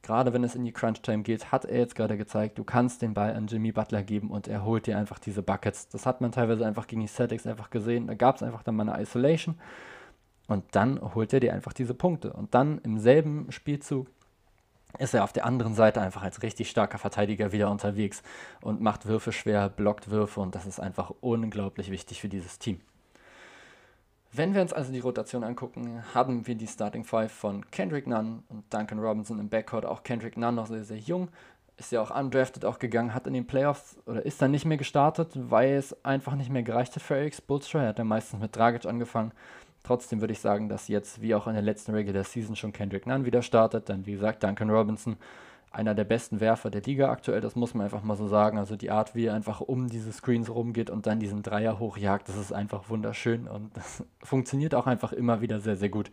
Gerade 0.01 0.33
wenn 0.33 0.43
es 0.43 0.55
in 0.55 0.63
die 0.63 0.71
Crunch-Time 0.71 1.23
geht, 1.23 1.51
hat 1.51 1.65
er 1.65 1.77
jetzt 1.77 1.95
gerade 1.95 2.17
gezeigt, 2.17 2.57
du 2.57 2.63
kannst 2.63 3.01
den 3.01 3.13
Ball 3.13 3.35
an 3.35 3.47
Jimmy 3.47 3.71
Butler 3.71 4.01
geben 4.01 4.31
und 4.31 4.47
er 4.47 4.63
holt 4.63 4.87
dir 4.87 4.97
einfach 4.97 5.19
diese 5.19 5.43
Buckets. 5.43 5.89
Das 5.89 6.05
hat 6.05 6.21
man 6.21 6.31
teilweise 6.31 6.65
einfach 6.65 6.87
gegen 6.87 7.01
die 7.01 7.07
Celtics 7.07 7.45
einfach 7.45 7.69
gesehen. 7.69 8.07
Da 8.07 8.15
gab 8.15 8.37
es 8.37 8.43
einfach 8.43 8.63
dann 8.63 8.75
mal 8.75 8.89
eine 8.89 9.01
Isolation 9.01 9.55
und 10.51 10.65
dann 10.71 10.99
holt 11.15 11.33
er 11.33 11.39
dir 11.39 11.53
einfach 11.53 11.73
diese 11.73 11.93
Punkte. 11.93 12.33
Und 12.33 12.53
dann 12.53 12.79
im 12.79 12.99
selben 12.99 13.51
Spielzug 13.51 14.07
ist 14.99 15.13
er 15.13 15.23
auf 15.23 15.31
der 15.31 15.45
anderen 15.45 15.73
Seite 15.73 16.01
einfach 16.01 16.21
als 16.21 16.43
richtig 16.43 16.69
starker 16.69 16.97
Verteidiger 16.97 17.51
wieder 17.51 17.71
unterwegs 17.71 18.21
und 18.61 18.81
macht 18.81 19.05
Würfe 19.05 19.31
schwer, 19.31 19.69
blockt 19.69 20.09
Würfe 20.09 20.41
und 20.41 20.53
das 20.53 20.65
ist 20.65 20.79
einfach 20.79 21.11
unglaublich 21.21 21.89
wichtig 21.91 22.19
für 22.19 22.27
dieses 22.27 22.59
Team. 22.59 22.81
Wenn 24.33 24.53
wir 24.53 24.61
uns 24.61 24.73
also 24.73 24.91
die 24.91 24.99
Rotation 24.99 25.43
angucken, 25.43 26.03
haben 26.13 26.47
wir 26.47 26.55
die 26.55 26.67
Starting 26.67 27.03
Five 27.03 27.31
von 27.31 27.69
Kendrick 27.69 28.07
Nunn 28.07 28.43
und 28.49 28.63
Duncan 28.73 28.99
Robinson 28.99 29.39
im 29.39 29.49
Backcourt. 29.49 29.85
Auch 29.85 30.03
Kendrick 30.03 30.37
Nunn 30.37 30.55
noch 30.55 30.67
sehr, 30.67 30.85
sehr 30.85 30.97
jung, 30.97 31.27
ist 31.77 31.91
ja 31.91 32.01
auch 32.01 32.11
undrafted 32.17 32.63
auch 32.63 32.79
gegangen, 32.79 33.13
hat 33.13 33.27
in 33.27 33.33
den 33.33 33.47
Playoffs 33.47 33.97
oder 34.05 34.25
ist 34.25 34.41
dann 34.41 34.51
nicht 34.51 34.65
mehr 34.65 34.77
gestartet, 34.77 35.31
weil 35.33 35.73
es 35.73 36.05
einfach 36.05 36.35
nicht 36.35 36.49
mehr 36.49 36.63
gereicht 36.63 36.95
hat 36.95 37.03
für 37.03 37.15
Eric 37.15 37.35
Spoelstra. 37.35 37.81
Er 37.81 37.89
hat 37.89 37.97
ja 37.97 38.03
meistens 38.03 38.39
mit 38.39 38.55
Dragic 38.55 38.85
angefangen 38.85 39.31
Trotzdem 39.83 40.21
würde 40.21 40.33
ich 40.33 40.39
sagen, 40.39 40.69
dass 40.69 40.87
jetzt, 40.87 41.21
wie 41.21 41.33
auch 41.33 41.47
in 41.47 41.53
der 41.53 41.63
letzten 41.63 41.93
Regular 41.93 42.23
Season, 42.23 42.55
schon 42.55 42.71
Kendrick 42.71 43.07
Nunn 43.07 43.25
wieder 43.25 43.41
startet. 43.41 43.89
Dann, 43.89 44.05
wie 44.05 44.13
gesagt, 44.13 44.43
Duncan 44.43 44.69
Robinson, 44.69 45.17
einer 45.71 45.95
der 45.95 46.03
besten 46.03 46.39
Werfer 46.39 46.69
der 46.69 46.81
Liga 46.81 47.09
aktuell, 47.09 47.41
das 47.41 47.55
muss 47.55 47.73
man 47.73 47.85
einfach 47.85 48.03
mal 48.03 48.17
so 48.17 48.27
sagen. 48.27 48.57
Also 48.57 48.75
die 48.75 48.91
Art, 48.91 49.15
wie 49.15 49.25
er 49.25 49.33
einfach 49.33 49.61
um 49.61 49.87
diese 49.87 50.11
Screens 50.11 50.49
rumgeht 50.49 50.89
und 50.89 51.07
dann 51.07 51.19
diesen 51.19 51.43
Dreier 51.43 51.79
hochjagt, 51.79 52.27
das 52.27 52.37
ist 52.37 52.51
einfach 52.51 52.89
wunderschön 52.89 53.47
und 53.47 53.75
das 53.77 54.03
funktioniert 54.21 54.75
auch 54.75 54.87
einfach 54.87 55.13
immer 55.13 55.41
wieder 55.41 55.59
sehr, 55.61 55.77
sehr 55.77 55.89
gut. 55.89 56.11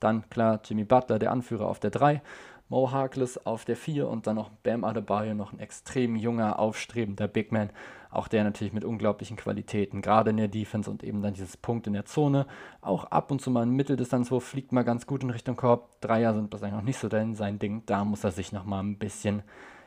Dann 0.00 0.28
klar, 0.30 0.60
Jimmy 0.64 0.84
Butler, 0.84 1.18
der 1.18 1.32
Anführer 1.32 1.66
auf 1.66 1.80
der 1.80 1.90
3. 1.90 2.22
Mo 2.68 2.90
Harkless 2.90 3.36
auf 3.44 3.64
der 3.64 3.76
4 3.76 4.08
und 4.08 4.26
dann 4.26 4.36
noch 4.36 4.48
Bam 4.48 4.84
Adebayo, 4.84 5.34
noch 5.34 5.52
ein 5.52 5.58
extrem 5.58 6.16
junger, 6.16 6.58
aufstrebender 6.58 7.28
Big 7.28 7.52
Man. 7.52 7.70
Auch 8.12 8.28
der 8.28 8.44
natürlich 8.44 8.74
mit 8.74 8.84
unglaublichen 8.84 9.38
Qualitäten, 9.38 10.02
gerade 10.02 10.30
in 10.30 10.36
der 10.36 10.48
Defense 10.48 10.90
und 10.90 11.02
eben 11.02 11.22
dann 11.22 11.32
dieses 11.32 11.56
Punkt 11.56 11.86
in 11.86 11.94
der 11.94 12.04
Zone. 12.04 12.46
Auch 12.82 13.04
ab 13.04 13.30
und 13.30 13.40
zu 13.40 13.50
mal 13.50 13.62
ein 13.62 13.70
Mitteldistanzwurf 13.70 14.44
fliegt 14.44 14.70
mal 14.70 14.84
ganz 14.84 15.06
gut 15.06 15.22
in 15.22 15.30
Richtung 15.30 15.56
Korb. 15.56 15.98
Dreier 16.02 16.34
sind 16.34 16.50
bislang 16.50 16.72
noch 16.72 16.82
nicht 16.82 16.98
so 16.98 17.08
sein 17.08 17.58
Ding. 17.58 17.82
Da 17.86 18.04
muss 18.04 18.22
er 18.22 18.30
sich 18.30 18.52
nochmal 18.52 18.82
ein 18.82 18.98
bisschen 18.98 19.42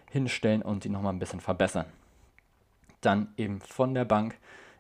hinstellen 0.10 0.64
und 0.64 0.86
ihn 0.86 0.92
nochmal 0.92 1.14
ein 1.14 1.20
bisschen 1.20 1.40
verbessern. 1.40 1.86
Dann 3.02 3.28
eben 3.38 3.62
von 3.62 3.94
der 3.94 4.06
Bank 4.06 4.40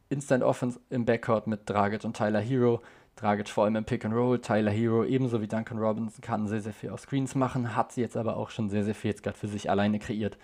Instant 0.09 0.43
Offense 0.43 0.79
im 0.89 1.05
Backcourt 1.05 1.45
mit 1.45 1.69
Dragic 1.69 2.03
und 2.03 2.17
Tyler 2.17 2.39
Hero. 2.39 2.81
Dragic 3.15 3.49
vor 3.49 3.63
allem 3.63 3.77
im 3.77 3.85
Pick 3.85 4.03
and 4.03 4.13
Roll, 4.13 4.39
Tyler 4.39 4.71
Hero 4.71 5.05
ebenso 5.05 5.39
wie 5.41 5.47
Duncan 5.47 5.77
Robinson 5.77 6.21
kann 6.21 6.47
sehr, 6.47 6.61
sehr 6.61 6.73
viel 6.73 6.89
aus 6.89 7.03
Screens 7.03 7.33
machen, 7.33 7.75
hat 7.75 7.93
sie 7.93 8.01
jetzt 8.01 8.17
aber 8.17 8.35
auch 8.35 8.49
schon 8.49 8.69
sehr, 8.69 8.83
sehr 8.83 8.95
viel 8.95 9.11
jetzt 9.11 9.23
gerade 9.23 9.37
für 9.37 9.47
sich 9.47 9.69
alleine 9.69 9.99
kreiert. 9.99 10.37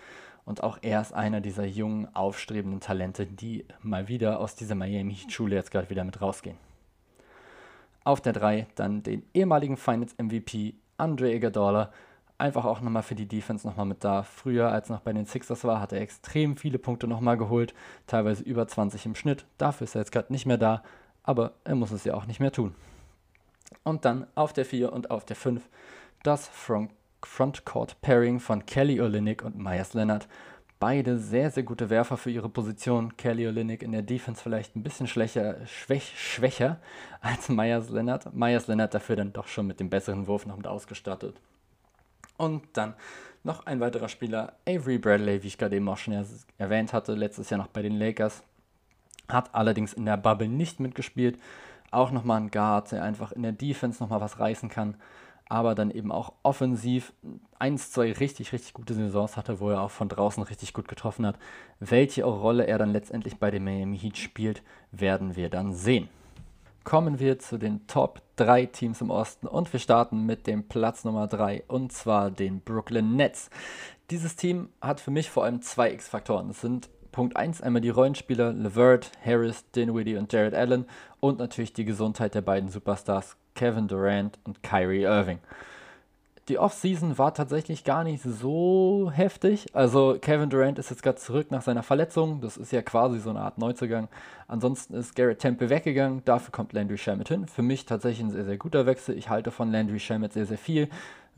Und 0.46 0.64
auch 0.64 0.80
er 0.82 1.02
ist 1.02 1.14
einer 1.14 1.42
dieser 1.42 1.66
jungen, 1.66 2.14
aufstrebenden 2.16 2.80
Talente, 2.80 3.26
die 3.26 3.66
mal 3.82 4.08
wieder 4.08 4.40
aus 4.40 4.56
dieser 4.56 4.76
Miami 4.76 5.18
Schule 5.30 5.56
jetzt 5.56 5.72
gerade 5.72 5.90
wieder 5.90 6.04
mit 6.04 6.22
rausgehen. 6.22 6.58
Auf 8.04 8.22
der 8.22 8.34
3 8.34 8.68
dann 8.76 9.04
den 9.04 9.24
ehemaligen 9.34 9.78
Finals 9.78 10.16
MVP 10.18 10.74
Andre 10.98 11.34
Iguodala, 11.34 11.92
einfach 12.38 12.66
auch 12.66 12.82
nochmal 12.82 13.04
für 13.04 13.16
die 13.16 13.28
Defense 13.28 13.68
nochmal 13.68 13.86
mit 13.86 14.04
da. 14.04 14.24
Früher, 14.24 14.72
als 14.72 14.90
noch 14.90 15.02
bei 15.02 15.14
den 15.14 15.26
Sixers 15.26 15.64
war, 15.64 15.80
hat 15.80 15.94
er 15.94 16.02
extrem 16.02 16.58
viele 16.58 16.80
Punkte 16.80 17.08
nochmal 17.08 17.38
geholt, 17.38 17.74
teilweise 18.08 18.44
über 18.44 18.68
20 18.68 19.06
im 19.06 19.16
Schnitt. 19.16 19.46
Dafür 19.58 19.86
ist 19.86 19.96
er 19.96 20.02
jetzt 20.02 20.12
gerade 20.12 20.34
nicht 20.34 20.48
mehr 20.48 20.58
da, 20.58 20.84
aber 21.24 21.54
er 21.64 21.76
muss 21.76 21.92
es 21.92 22.04
ja 22.04 22.16
auch 22.16 22.26
nicht 22.26 22.40
mehr 22.40 22.52
tun. 22.52 22.74
Und 23.84 24.06
dann 24.06 24.28
auf 24.36 24.54
der 24.54 24.66
4 24.66 24.92
und 24.92 25.12
auf 25.12 25.26
der 25.26 25.36
5 25.36 25.68
das 26.24 26.48
Front 26.48 26.92
Frontcourt 27.26 28.02
Pairing 28.02 28.40
von 28.40 28.66
Kelly 28.66 29.02
Olynyk 29.02 29.44
und 29.44 29.58
Myers 29.58 29.94
Leonard. 29.94 30.28
Beide 30.80 31.20
sehr, 31.20 31.52
sehr 31.52 31.64
gute 31.64 31.92
Werfer 31.92 32.18
für 32.18 32.32
ihre 32.32 32.50
Position. 32.50 33.16
Kelly 33.16 33.48
Olynyk 33.48 33.84
in 33.84 33.92
der 33.92 34.02
Defense 34.02 34.42
vielleicht 34.42 34.76
ein 34.76 34.84
bisschen 34.84 35.08
schwächer, 35.08 35.66
schwäch, 35.68 36.14
schwächer 36.18 36.80
als 37.22 37.50
Myers 37.50 37.90
Leonard. 37.90 38.34
Myers 38.34 38.68
Leonard 38.68 38.94
dafür 38.94 39.16
dann 39.16 39.32
doch 39.32 39.48
schon 39.48 39.68
mit 39.68 39.80
dem 39.80 39.90
besseren 39.90 40.26
Wurf 40.26 40.46
noch 40.46 40.58
mit 40.58 40.66
ausgestattet. 40.66 41.40
Und 42.38 42.64
dann 42.74 42.96
noch 43.44 43.66
ein 43.66 43.80
weiterer 43.80 44.10
Spieler, 44.10 44.54
Avery 44.68 44.98
Bradley, 44.98 45.44
wie 45.44 45.48
ich 45.48 45.58
gerade 45.58 45.76
eben 45.76 45.88
auch 45.90 45.98
schon 45.98 46.26
erwähnt 46.58 46.94
hatte, 46.94 47.14
letztes 47.14 47.50
Jahr 47.50 47.60
noch 47.60 47.68
bei 47.68 47.82
den 47.82 47.94
Lakers. 47.94 48.44
Hat 49.28 49.54
allerdings 49.54 49.94
in 49.94 50.06
der 50.06 50.18
Bubble 50.18 50.48
nicht 50.48 50.80
mitgespielt. 50.80 51.40
Auch 51.92 52.12
nochmal 52.12 52.42
ein 52.42 52.52
Guard, 52.52 52.92
der 52.92 53.04
einfach 53.04 53.32
in 53.32 53.44
der 53.44 53.52
Defense 53.52 54.02
nochmal 54.02 54.22
was 54.22 54.40
reißen 54.40 54.70
kann. 54.70 54.96
Aber 55.52 55.76
dann 55.76 55.92
eben 55.92 56.14
auch 56.14 56.32
offensiv 56.44 57.12
eins, 57.60 57.92
zwei 57.92 58.14
richtig, 58.14 58.54
richtig 58.54 58.72
gute 58.72 58.94
Saisons 58.94 59.36
hatte, 59.36 59.60
wo 59.60 59.70
er 59.70 59.82
auch 59.82 59.92
von 59.92 60.08
draußen 60.08 60.42
richtig 60.44 60.72
gut 60.72 60.88
getroffen 60.88 61.26
hat. 61.26 61.38
Welche 61.82 62.24
Rolle 62.24 62.68
er 62.68 62.78
dann 62.78 62.94
letztendlich 62.94 63.36
bei 63.36 63.52
den 63.52 63.66
Miami 63.66 64.00
Heat 64.00 64.18
spielt, 64.18 64.64
werden 64.94 65.36
wir 65.36 65.50
dann 65.50 65.74
sehen. 65.74 66.08
Kommen 66.86 67.20
wir 67.20 67.38
zu 67.38 67.58
den 67.58 67.86
Top 67.86 68.22
3 68.38 68.68
Teams 68.68 69.02
im 69.02 69.10
Osten 69.10 69.46
und 69.46 69.74
wir 69.74 69.82
starten 69.82 70.26
mit 70.26 70.48
dem 70.48 70.70
Platz 70.70 71.04
Nummer 71.04 71.28
3 71.28 71.66
und 71.68 71.92
zwar 71.92 72.32
den 72.32 72.62
Brooklyn 72.62 73.18
Nets. 73.18 73.50
Dieses 74.10 74.38
Team 74.38 74.70
hat 74.80 75.02
für 75.02 75.12
mich 75.12 75.30
vor 75.30 75.44
allem 75.44 75.62
zwei 75.62 75.92
X-Faktoren. 75.92 76.52
Es 76.52 76.62
sind 76.62 76.90
Punkt 77.12 77.36
1 77.36 77.62
einmal 77.62 77.82
die 77.82 77.90
Rollenspieler 77.90 78.54
Levert, 78.54 79.12
Harris, 79.22 79.70
Dinwiddie 79.72 80.16
und 80.16 80.32
Jared 80.32 80.54
Allen 80.54 80.86
und 81.20 81.40
natürlich 81.40 81.74
die 81.74 81.84
Gesundheit 81.84 82.36
der 82.36 82.42
beiden 82.42 82.70
Superstars 82.70 83.36
Kevin 83.56 83.88
Durant 83.88 84.40
und 84.44 84.64
Kyrie 84.64 85.04
Irving. 85.04 85.40
Die 86.48 86.58
Offseason 86.58 87.18
war 87.18 87.34
tatsächlich 87.34 87.84
gar 87.84 88.04
nicht 88.04 88.24
so 88.24 89.12
heftig. 89.14 89.68
Also 89.74 90.18
Kevin 90.20 90.50
Durant 90.50 90.80
ist 90.80 90.90
jetzt 90.90 91.04
gerade 91.04 91.18
zurück 91.18 91.52
nach 91.52 91.62
seiner 91.62 91.84
Verletzung. 91.84 92.42
Das 92.42 92.58
ist 92.58 92.72
ja 92.72 92.82
quasi 92.82 93.20
so 93.20 93.30
eine 93.30 93.42
Art 93.42 93.58
Neuzugang. 93.58 94.10
Ansonsten 94.48 94.96
ist 94.96 95.16
Garrett 95.16 95.40
Temple 95.40 95.70
weggegangen. 95.70 96.24
Dafür 96.26 96.52
kommt 96.52 96.74
Landry 96.74 96.98
Shamet 96.98 97.30
hin. 97.30 97.48
Für 97.48 97.62
mich 97.62 97.86
tatsächlich 97.86 98.26
ein 98.26 98.32
sehr, 98.32 98.44
sehr 98.44 98.58
guter 98.58 98.86
Wechsel. 98.86 99.18
Ich 99.18 99.30
halte 99.30 99.52
von 99.52 99.72
Landry 99.72 100.00
Shamet 100.00 100.34
sehr, 100.34 100.46
sehr 100.46 100.58
viel. 100.58 100.90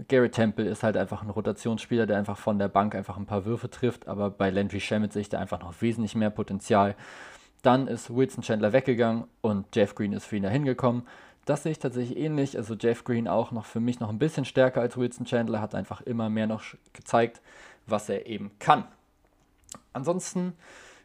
Garrett 0.08 0.34
Temple 0.34 0.66
ist 0.66 0.82
halt 0.82 0.98
einfach 0.98 1.22
ein 1.22 1.30
Rotationsspieler, 1.30 2.08
der 2.08 2.18
einfach 2.18 2.38
von 2.38 2.58
der 2.58 2.68
Bank 2.68 2.96
einfach 2.96 3.18
ein 3.18 3.28
paar 3.28 3.46
Würfe 3.46 3.70
trifft, 3.70 4.08
aber 4.08 4.32
bei 4.32 4.50
Landry 4.50 4.80
Shamet 4.80 5.14
sehe 5.14 5.22
ich 5.22 5.30
da 5.30 5.38
einfach 5.38 5.60
noch 5.60 5.82
wesentlich 5.82 6.16
mehr 6.16 6.32
Potenzial. 6.32 6.96
Dann 7.62 7.88
ist 7.88 8.14
Wilson 8.14 8.44
Chandler 8.44 8.74
weggegangen 8.74 9.26
und 9.42 9.68
Jeff 9.76 9.94
Green 9.96 10.14
ist 10.14 10.26
für 10.26 10.38
ihn 10.38 10.44
da 10.44 10.50
hingekommen. 10.50 11.04
Das 11.46 11.64
sehe 11.64 11.74
ich 11.74 11.80
tatsächlich 11.80 12.18
ähnlich. 12.18 12.58
Also 12.58 12.76
Jeff 12.76 13.04
Green 13.04 13.28
auch 13.28 13.52
noch 13.52 13.66
für 13.66 13.80
mich 13.80 14.00
noch 14.00 14.10
ein 14.10 14.20
bisschen 14.20 14.46
stärker 14.46 14.82
als 14.82 14.98
Wilson 14.98 15.26
Chandler, 15.26 15.62
hat 15.62 15.76
einfach 15.76 16.02
immer 16.02 16.30
mehr 16.30 16.48
noch 16.48 16.64
gezeigt, 16.94 17.42
was 17.86 18.10
er 18.10 18.26
eben 18.28 18.52
kann. 18.60 18.86
Ansonsten 19.92 20.54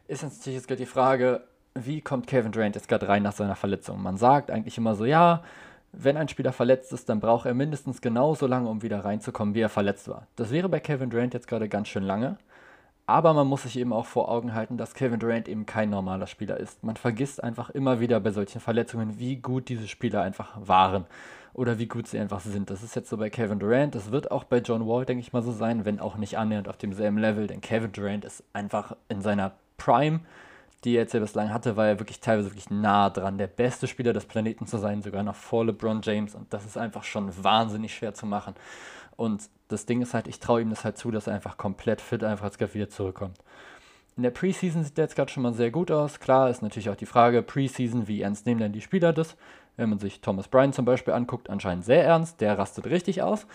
ist 0.07 0.23
natürlich 0.23 0.57
jetzt 0.57 0.67
gerade 0.67 0.81
die 0.81 0.85
Frage, 0.85 1.43
wie 1.75 2.01
kommt 2.01 2.27
Kevin 2.27 2.51
Durant 2.51 2.75
jetzt 2.75 2.87
gerade 2.87 3.07
rein 3.07 3.23
nach 3.23 3.33
seiner 3.33 3.55
Verletzung? 3.55 4.01
Man 4.01 4.17
sagt 4.17 4.51
eigentlich 4.51 4.77
immer 4.77 4.95
so, 4.95 5.05
ja, 5.05 5.43
wenn 5.91 6.17
ein 6.17 6.27
Spieler 6.27 6.53
verletzt 6.53 6.93
ist, 6.93 7.09
dann 7.09 7.19
braucht 7.19 7.45
er 7.45 7.53
mindestens 7.53 8.01
genauso 8.01 8.47
lange, 8.47 8.69
um 8.69 8.81
wieder 8.81 9.03
reinzukommen, 9.03 9.55
wie 9.55 9.61
er 9.61 9.69
verletzt 9.69 10.07
war. 10.07 10.27
Das 10.35 10.51
wäre 10.51 10.69
bei 10.69 10.79
Kevin 10.79 11.09
Durant 11.09 11.33
jetzt 11.33 11.47
gerade 11.47 11.67
ganz 11.67 11.87
schön 11.87 12.03
lange. 12.03 12.37
Aber 13.09 13.33
man 13.33 13.47
muss 13.47 13.63
sich 13.63 13.75
eben 13.79 13.91
auch 13.91 14.05
vor 14.05 14.29
Augen 14.29 14.53
halten, 14.53 14.77
dass 14.77 14.93
Kevin 14.93 15.19
Durant 15.19 15.47
eben 15.47 15.65
kein 15.65 15.89
normaler 15.89 16.27
Spieler 16.27 16.57
ist. 16.57 16.83
Man 16.83 16.95
vergisst 16.95 17.43
einfach 17.43 17.71
immer 17.71 17.99
wieder 17.99 18.19
bei 18.19 18.29
solchen 18.29 18.61
Verletzungen, 18.61 19.17
wie 19.17 19.37
gut 19.37 19.67
diese 19.67 19.87
Spieler 19.87 20.21
einfach 20.21 20.55
waren 20.59 21.05
oder 21.55 21.79
wie 21.79 21.87
gut 21.87 22.07
sie 22.07 22.19
einfach 22.19 22.39
sind. 22.39 22.69
Das 22.69 22.83
ist 22.83 22.95
jetzt 22.95 23.09
so 23.09 23.17
bei 23.17 23.31
Kevin 23.31 23.57
Durant, 23.57 23.95
das 23.95 24.11
wird 24.11 24.29
auch 24.29 24.43
bei 24.43 24.59
John 24.59 24.87
Wall, 24.87 25.05
denke 25.05 25.21
ich 25.21 25.33
mal, 25.33 25.41
so 25.41 25.51
sein, 25.51 25.85
wenn 25.85 25.99
auch 25.99 26.17
nicht 26.17 26.37
annähernd 26.37 26.67
auf 26.67 26.77
demselben 26.77 27.17
Level, 27.17 27.47
denn 27.47 27.61
Kevin 27.61 27.91
Durant 27.91 28.25
ist 28.25 28.43
einfach 28.53 28.95
in 29.07 29.23
seiner 29.23 29.53
Prime 29.77 30.19
die 30.83 30.95
er 30.95 31.01
jetzt 31.01 31.13
ja 31.13 31.19
bislang 31.19 31.51
hatte, 31.51 31.75
war 31.75 31.87
er 31.87 31.99
wirklich 31.99 32.21
teilweise 32.21 32.49
wirklich 32.49 32.69
nah 32.69 33.09
dran, 33.09 33.37
der 33.37 33.47
beste 33.47 33.87
Spieler 33.87 34.13
des 34.13 34.25
Planeten 34.25 34.65
zu 34.65 34.77
sein, 34.77 35.01
sogar 35.01 35.23
noch 35.23 35.35
vor 35.35 35.65
LeBron 35.65 36.01
James. 36.01 36.35
Und 36.35 36.53
das 36.53 36.65
ist 36.65 36.77
einfach 36.77 37.03
schon 37.03 37.31
wahnsinnig 37.43 37.93
schwer 37.93 38.13
zu 38.13 38.25
machen. 38.25 38.55
Und 39.19 39.49
das 39.67 39.85
Ding 39.85 40.01
ist 40.01 40.13
halt, 40.13 40.29
ich 40.29 40.39
traue 40.39 40.61
ihm 40.61 40.69
das 40.69 40.85
halt 40.85 40.97
zu, 40.97 41.11
dass 41.11 41.27
er 41.27 41.33
einfach 41.33 41.57
komplett 41.57 41.99
fit 41.99 42.23
einfach 42.23 42.57
gerade 42.57 42.73
wieder 42.73 42.87
zurückkommt. 42.87 43.37
In 44.15 44.23
der 44.23 44.29
Preseason 44.29 44.81
sieht 44.81 44.97
er 44.97 45.03
jetzt 45.03 45.17
gerade 45.17 45.29
schon 45.29 45.43
mal 45.43 45.53
sehr 45.53 45.71
gut 45.71 45.91
aus. 45.91 46.21
Klar 46.21 46.49
ist 46.49 46.61
natürlich 46.61 46.89
auch 46.89 46.95
die 46.95 47.05
Frage, 47.05 47.43
Preseason, 47.43 48.07
wie 48.07 48.21
ernst 48.21 48.45
nehmen 48.45 48.61
denn 48.61 48.71
die 48.71 48.79
Spieler 48.79 49.11
das? 49.11 49.35
Wenn 49.75 49.89
man 49.89 49.99
sich 49.99 50.21
Thomas 50.21 50.47
Bryan 50.47 50.71
zum 50.71 50.85
Beispiel 50.85 51.13
anguckt, 51.13 51.49
anscheinend 51.49 51.83
sehr 51.83 52.05
ernst, 52.05 52.39
der 52.39 52.57
rastet 52.57 52.85
richtig 52.85 53.21
aus. 53.21 53.45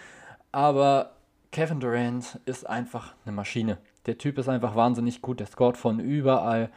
Aber 0.52 1.12
Kevin 1.50 1.80
Durant 1.80 2.38
ist 2.44 2.68
einfach 2.68 3.14
eine 3.24 3.34
Maschine. 3.34 3.78
Der 4.04 4.18
Typ 4.18 4.36
ist 4.36 4.50
einfach 4.50 4.76
wahnsinnig 4.76 5.22
gut, 5.22 5.40
der 5.40 5.46
scoret 5.46 5.78
von 5.78 5.98
überall 5.98 6.70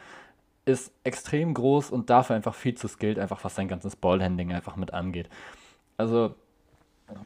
ist 0.64 0.94
extrem 1.04 1.52
groß 1.52 1.90
und 1.90 2.08
dafür 2.08 2.36
einfach 2.36 2.54
viel 2.54 2.74
zu 2.74 2.88
skilled, 2.88 3.18
einfach 3.18 3.44
was 3.44 3.54
sein 3.54 3.68
ganzes 3.68 3.96
Ballhandling 3.96 4.54
einfach 4.54 4.76
mit 4.76 4.94
angeht. 4.94 5.28
Also 5.98 6.36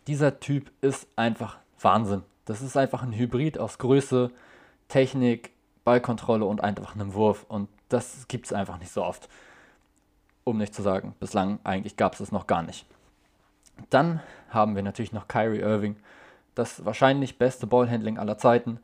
dieser 0.07 0.41
Typ 0.41 0.71
ist 0.81 1.07
einfach 1.17 1.59
Wahnsinn. 1.81 2.23
Das 2.45 2.63
ist 2.63 2.77
einfach 2.77 3.03
ein 3.03 3.13
Hybrid 3.13 3.59
aus 3.59 3.79
Größe, 3.79 4.31
Technik, 4.89 5.51
Ballkontrolle 5.85 6.45
und 6.45 6.63
einfach 6.63 6.95
einem 6.95 7.15
Wurf. 7.15 7.45
Und 7.49 7.69
das 7.89 8.27
gibt 8.29 8.47
es 8.47 8.53
einfach 8.53 8.79
nicht 8.79 8.93
so 8.93 9.05
oft. 9.05 9.29
um 10.45 10.59
nicht 10.59 10.75
zu 10.75 10.83
sagen, 10.83 11.15
bislang 11.21 11.61
eigentlich 11.65 11.97
gab 11.97 12.15
es 12.15 12.21
es 12.21 12.33
noch 12.33 12.47
gar 12.47 12.63
nicht. 12.63 12.85
Dann 13.91 14.21
haben 14.51 14.75
wir 14.75 14.83
natürlich 14.83 15.13
noch 15.13 15.29
Kyrie 15.29 15.61
Irving, 15.61 15.97
das 16.55 16.85
wahrscheinlich 16.85 17.39
beste 17.39 17.67
Ballhandling 17.67 18.19
aller 18.19 18.39
Zeiten. 18.39 18.81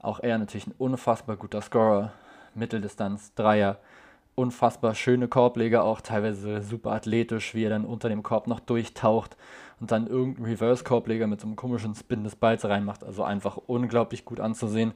Auch 0.00 0.20
er 0.20 0.38
natürlich 0.38 0.66
ein 0.66 0.74
unfassbar 0.78 1.36
guter 1.36 1.62
Scorer, 1.62 2.12
Mitteldistanz, 2.54 3.32
Dreier, 3.34 3.78
unfassbar 4.38 4.94
schöne 4.94 5.26
Korbleger, 5.26 5.82
auch 5.82 6.00
teilweise 6.00 6.62
super 6.62 6.92
athletisch, 6.92 7.54
wie 7.54 7.64
er 7.64 7.70
dann 7.70 7.84
unter 7.84 8.08
dem 8.08 8.22
Korb 8.22 8.46
noch 8.46 8.60
durchtaucht 8.60 9.36
und 9.80 9.90
dann 9.90 10.06
irgendeinen 10.06 10.46
Reverse-Korbleger 10.46 11.26
mit 11.26 11.40
so 11.40 11.48
einem 11.48 11.56
komischen 11.56 11.94
Spin 11.96 12.22
des 12.22 12.36
Balls 12.36 12.64
reinmacht. 12.64 13.02
Also 13.02 13.24
einfach 13.24 13.56
unglaublich 13.56 14.24
gut 14.24 14.38
anzusehen. 14.38 14.94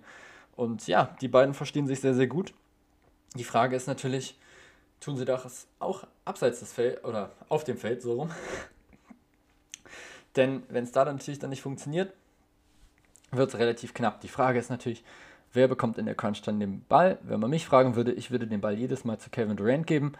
Und 0.54 0.86
ja, 0.86 1.16
die 1.20 1.28
beiden 1.28 1.54
verstehen 1.54 1.88
sich 1.88 2.00
sehr, 2.00 2.14
sehr 2.14 2.28
gut. 2.28 2.54
Die 3.34 3.44
Frage 3.44 3.74
ist 3.74 3.88
natürlich, 3.88 4.38
tun 5.00 5.16
sie 5.16 5.24
das 5.24 5.66
auch 5.80 6.04
abseits 6.24 6.60
des 6.60 6.72
Feldes 6.72 7.04
oder 7.04 7.32
auf 7.48 7.64
dem 7.64 7.76
Feld 7.76 8.00
so 8.00 8.14
rum? 8.14 8.30
Denn 10.36 10.62
wenn 10.68 10.84
es 10.84 10.92
da 10.92 11.04
dann 11.04 11.16
natürlich 11.16 11.40
dann 11.40 11.50
nicht 11.50 11.62
funktioniert, 11.62 12.12
wird 13.32 13.48
es 13.48 13.58
relativ 13.58 13.92
knapp. 13.92 14.20
Die 14.20 14.28
Frage 14.28 14.58
ist 14.58 14.70
natürlich, 14.70 15.02
wer 15.52 15.68
bekommt 15.68 15.98
in 15.98 16.06
der 16.06 16.14
Crunch 16.14 16.42
dann 16.42 16.60
den 16.60 16.84
Ball? 16.84 17.18
Wenn 17.22 17.40
man 17.40 17.50
mich 17.50 17.66
fragen 17.66 17.96
würde, 17.96 18.12
ich 18.12 18.30
würde 18.30 18.46
den 18.46 18.60
Ball 18.60 18.74
jedes 18.74 19.04
Mal 19.04 19.18
zu 19.18 19.30
Kevin 19.30 19.56
Durant 19.56 19.86
geben 19.86 20.12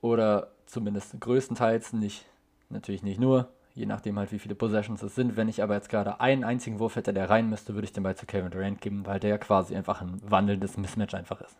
oder 0.00 0.48
zumindest 0.66 1.20
größtenteils 1.20 1.92
nicht, 1.92 2.24
natürlich 2.70 3.02
nicht 3.02 3.20
nur, 3.20 3.48
je 3.74 3.86
nachdem 3.86 4.18
halt 4.18 4.32
wie 4.32 4.38
viele 4.38 4.54
Possessions 4.54 5.02
es 5.02 5.14
sind. 5.14 5.36
Wenn 5.36 5.48
ich 5.48 5.62
aber 5.62 5.74
jetzt 5.74 5.88
gerade 5.88 6.20
einen 6.20 6.44
einzigen 6.44 6.78
Wurf 6.78 6.96
hätte, 6.96 7.12
der 7.12 7.30
rein 7.30 7.48
müsste, 7.50 7.74
würde 7.74 7.86
ich 7.86 7.92
den 7.92 8.02
Ball 8.02 8.16
zu 8.16 8.26
Kevin 8.26 8.50
Durant 8.50 8.80
geben, 8.80 9.06
weil 9.06 9.20
der 9.20 9.38
quasi 9.38 9.76
einfach 9.76 10.00
ein 10.00 10.20
wandelndes 10.22 10.76
Mismatch 10.76 11.14
einfach 11.14 11.40
ist. 11.40 11.56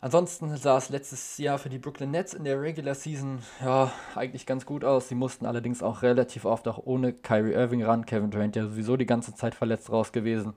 Ansonsten 0.00 0.56
sah 0.56 0.78
es 0.78 0.88
letztes 0.88 1.38
Jahr 1.38 1.58
für 1.58 1.68
die 1.68 1.78
Brooklyn 1.78 2.10
Nets 2.10 2.34
in 2.34 2.42
der 2.42 2.60
Regular 2.60 2.96
Season 2.96 3.38
ja 3.64 3.92
eigentlich 4.16 4.46
ganz 4.46 4.66
gut 4.66 4.84
aus. 4.84 5.08
Sie 5.08 5.14
mussten 5.14 5.46
allerdings 5.46 5.80
auch 5.80 6.02
relativ 6.02 6.44
oft 6.44 6.66
auch 6.66 6.78
ohne 6.84 7.12
Kyrie 7.12 7.52
Irving 7.52 7.84
ran. 7.84 8.04
Kevin 8.04 8.32
Durant 8.32 8.56
ja 8.56 8.64
sowieso 8.64 8.96
die 8.96 9.06
ganze 9.06 9.32
Zeit 9.36 9.54
verletzt 9.54 9.92
raus 9.92 10.10
gewesen. 10.10 10.54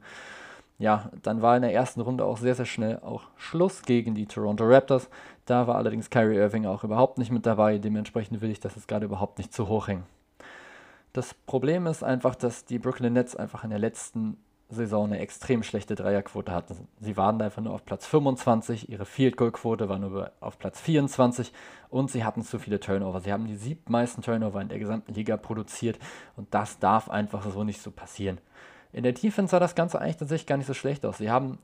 Ja, 0.78 1.10
dann 1.22 1.42
war 1.42 1.56
in 1.56 1.62
der 1.62 1.74
ersten 1.74 2.02
Runde 2.02 2.26
auch 2.26 2.38
sehr, 2.38 2.56
sehr 2.56 2.66
schnell 2.66 3.00
auch 3.00 3.24
Schluss 3.38 3.84
gegen 3.84 4.14
die 4.14 4.26
Toronto 4.26 4.66
Raptors. 4.66 5.10
Da 5.46 5.68
war 5.68 5.76
allerdings 5.76 6.10
Kyrie 6.10 6.36
Irving 6.36 6.66
auch 6.66 6.84
überhaupt 6.84 7.18
nicht 7.18 7.32
mit 7.32 7.46
dabei. 7.46 7.78
Dementsprechend 7.78 8.42
will 8.42 8.52
ich 8.52 8.60
das 8.60 8.76
jetzt 8.76 8.88
gerade 8.88 9.06
überhaupt 9.06 9.38
nicht 9.38 9.54
zu 9.54 9.70
hoch 9.70 9.88
hängen. 9.88 10.04
Das 11.14 11.34
Problem 11.34 11.88
ist 11.88 12.04
einfach, 12.04 12.36
dass 12.36 12.66
die 12.66 12.78
Brooklyn 12.78 13.14
Nets 13.14 13.38
einfach 13.38 13.64
in 13.64 13.70
der 13.70 13.80
letzten 13.80 14.38
Saison 14.70 15.06
eine 15.06 15.20
extrem 15.20 15.64
schlechte 15.64 15.96
Dreierquote 15.96 16.52
hatten. 16.52 16.88
Sie 17.00 17.16
waren 17.16 17.42
einfach 17.42 17.62
nur 17.62 17.74
auf 17.74 17.86
Platz 17.86 18.06
25, 18.08 18.90
ihre 18.90 19.06
Field 19.06 19.38
Goal 19.38 19.52
Quote 19.52 19.90
war 19.90 20.00
nur 20.00 20.32
auf 20.40 20.58
Platz 20.58 20.82
24 20.82 21.54
und 21.90 22.10
sie 22.10 22.24
hatten 22.24 22.42
zu 22.42 22.58
viele 22.58 22.80
Turnover. 22.80 23.22
Sie 23.22 23.32
haben 23.32 23.46
die 23.46 23.56
siebtmeisten 23.56 24.24
Turnover 24.24 24.60
in 24.62 24.70
der 24.70 24.80
gesamten 24.80 25.14
Liga 25.14 25.38
produziert 25.38 26.00
und 26.36 26.54
das 26.54 26.80
darf 26.80 27.10
einfach 27.10 27.50
so 27.50 27.64
nicht 27.64 27.82
so 27.82 27.92
passieren. 27.92 28.40
In 28.96 29.04
der 29.04 29.12
Defense 29.12 29.52
sah 29.52 29.60
das 29.60 29.76
Ganze 29.76 30.00
eigentlich 30.00 30.16
tatsächlich 30.16 30.48
gar 30.48 30.56
nicht 30.56 30.68
so 30.68 30.74
schlecht 30.74 31.06
aus. 31.06 31.18
Sie 31.18 31.30
haben 31.30 31.60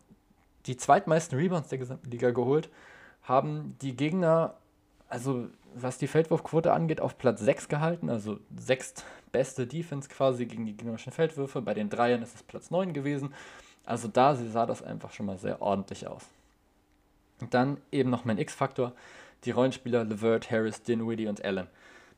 die 0.66 0.76
zweitmeisten 0.76 1.40
Rebounds 1.40 1.70
der 1.70 1.78
gesamten 1.78 2.12
Liga 2.12 2.32
geholt, 2.32 2.68
haben 3.24 3.78
die 3.82 3.96
Gegner, 3.96 4.56
also 5.08 5.48
was 5.74 5.98
die 5.98 6.08
Feldwurfquote 6.08 6.74
angeht, 6.74 7.00
auf 7.00 7.18
Platz 7.18 7.40
6 7.40 7.70
gehalten, 7.70 8.10
also 8.10 8.38
sechst 8.58 9.06
beste 9.32 9.66
Defense 9.66 10.10
quasi 10.10 10.46
gegen 10.46 10.66
die 10.66 10.76
gegnerischen 10.76 11.14
Feldwürfe. 11.14 11.62
Bei 11.62 11.74
den 11.74 11.90
Dreiern 11.90 12.22
ist 12.22 12.36
es 12.36 12.44
Platz 12.44 12.70
9 12.70 12.92
gewesen. 12.92 13.34
Also 13.86 14.10
da 14.10 14.36
sah 14.36 14.66
das 14.66 14.84
einfach 14.84 15.14
schon 15.14 15.26
mal 15.26 15.38
sehr 15.38 15.62
ordentlich 15.62 16.08
aus. 16.08 16.26
Und 17.40 17.54
dann 17.54 17.78
eben 17.94 18.10
noch 18.10 18.26
mein 18.26 18.40
X-Faktor, 18.40 18.92
die 19.46 19.52
Rollenspieler 19.52 20.04
Levert, 20.04 20.52
Harris, 20.52 20.84
Dinwiddie 20.84 21.28
und 21.28 21.46
Allen. 21.46 21.68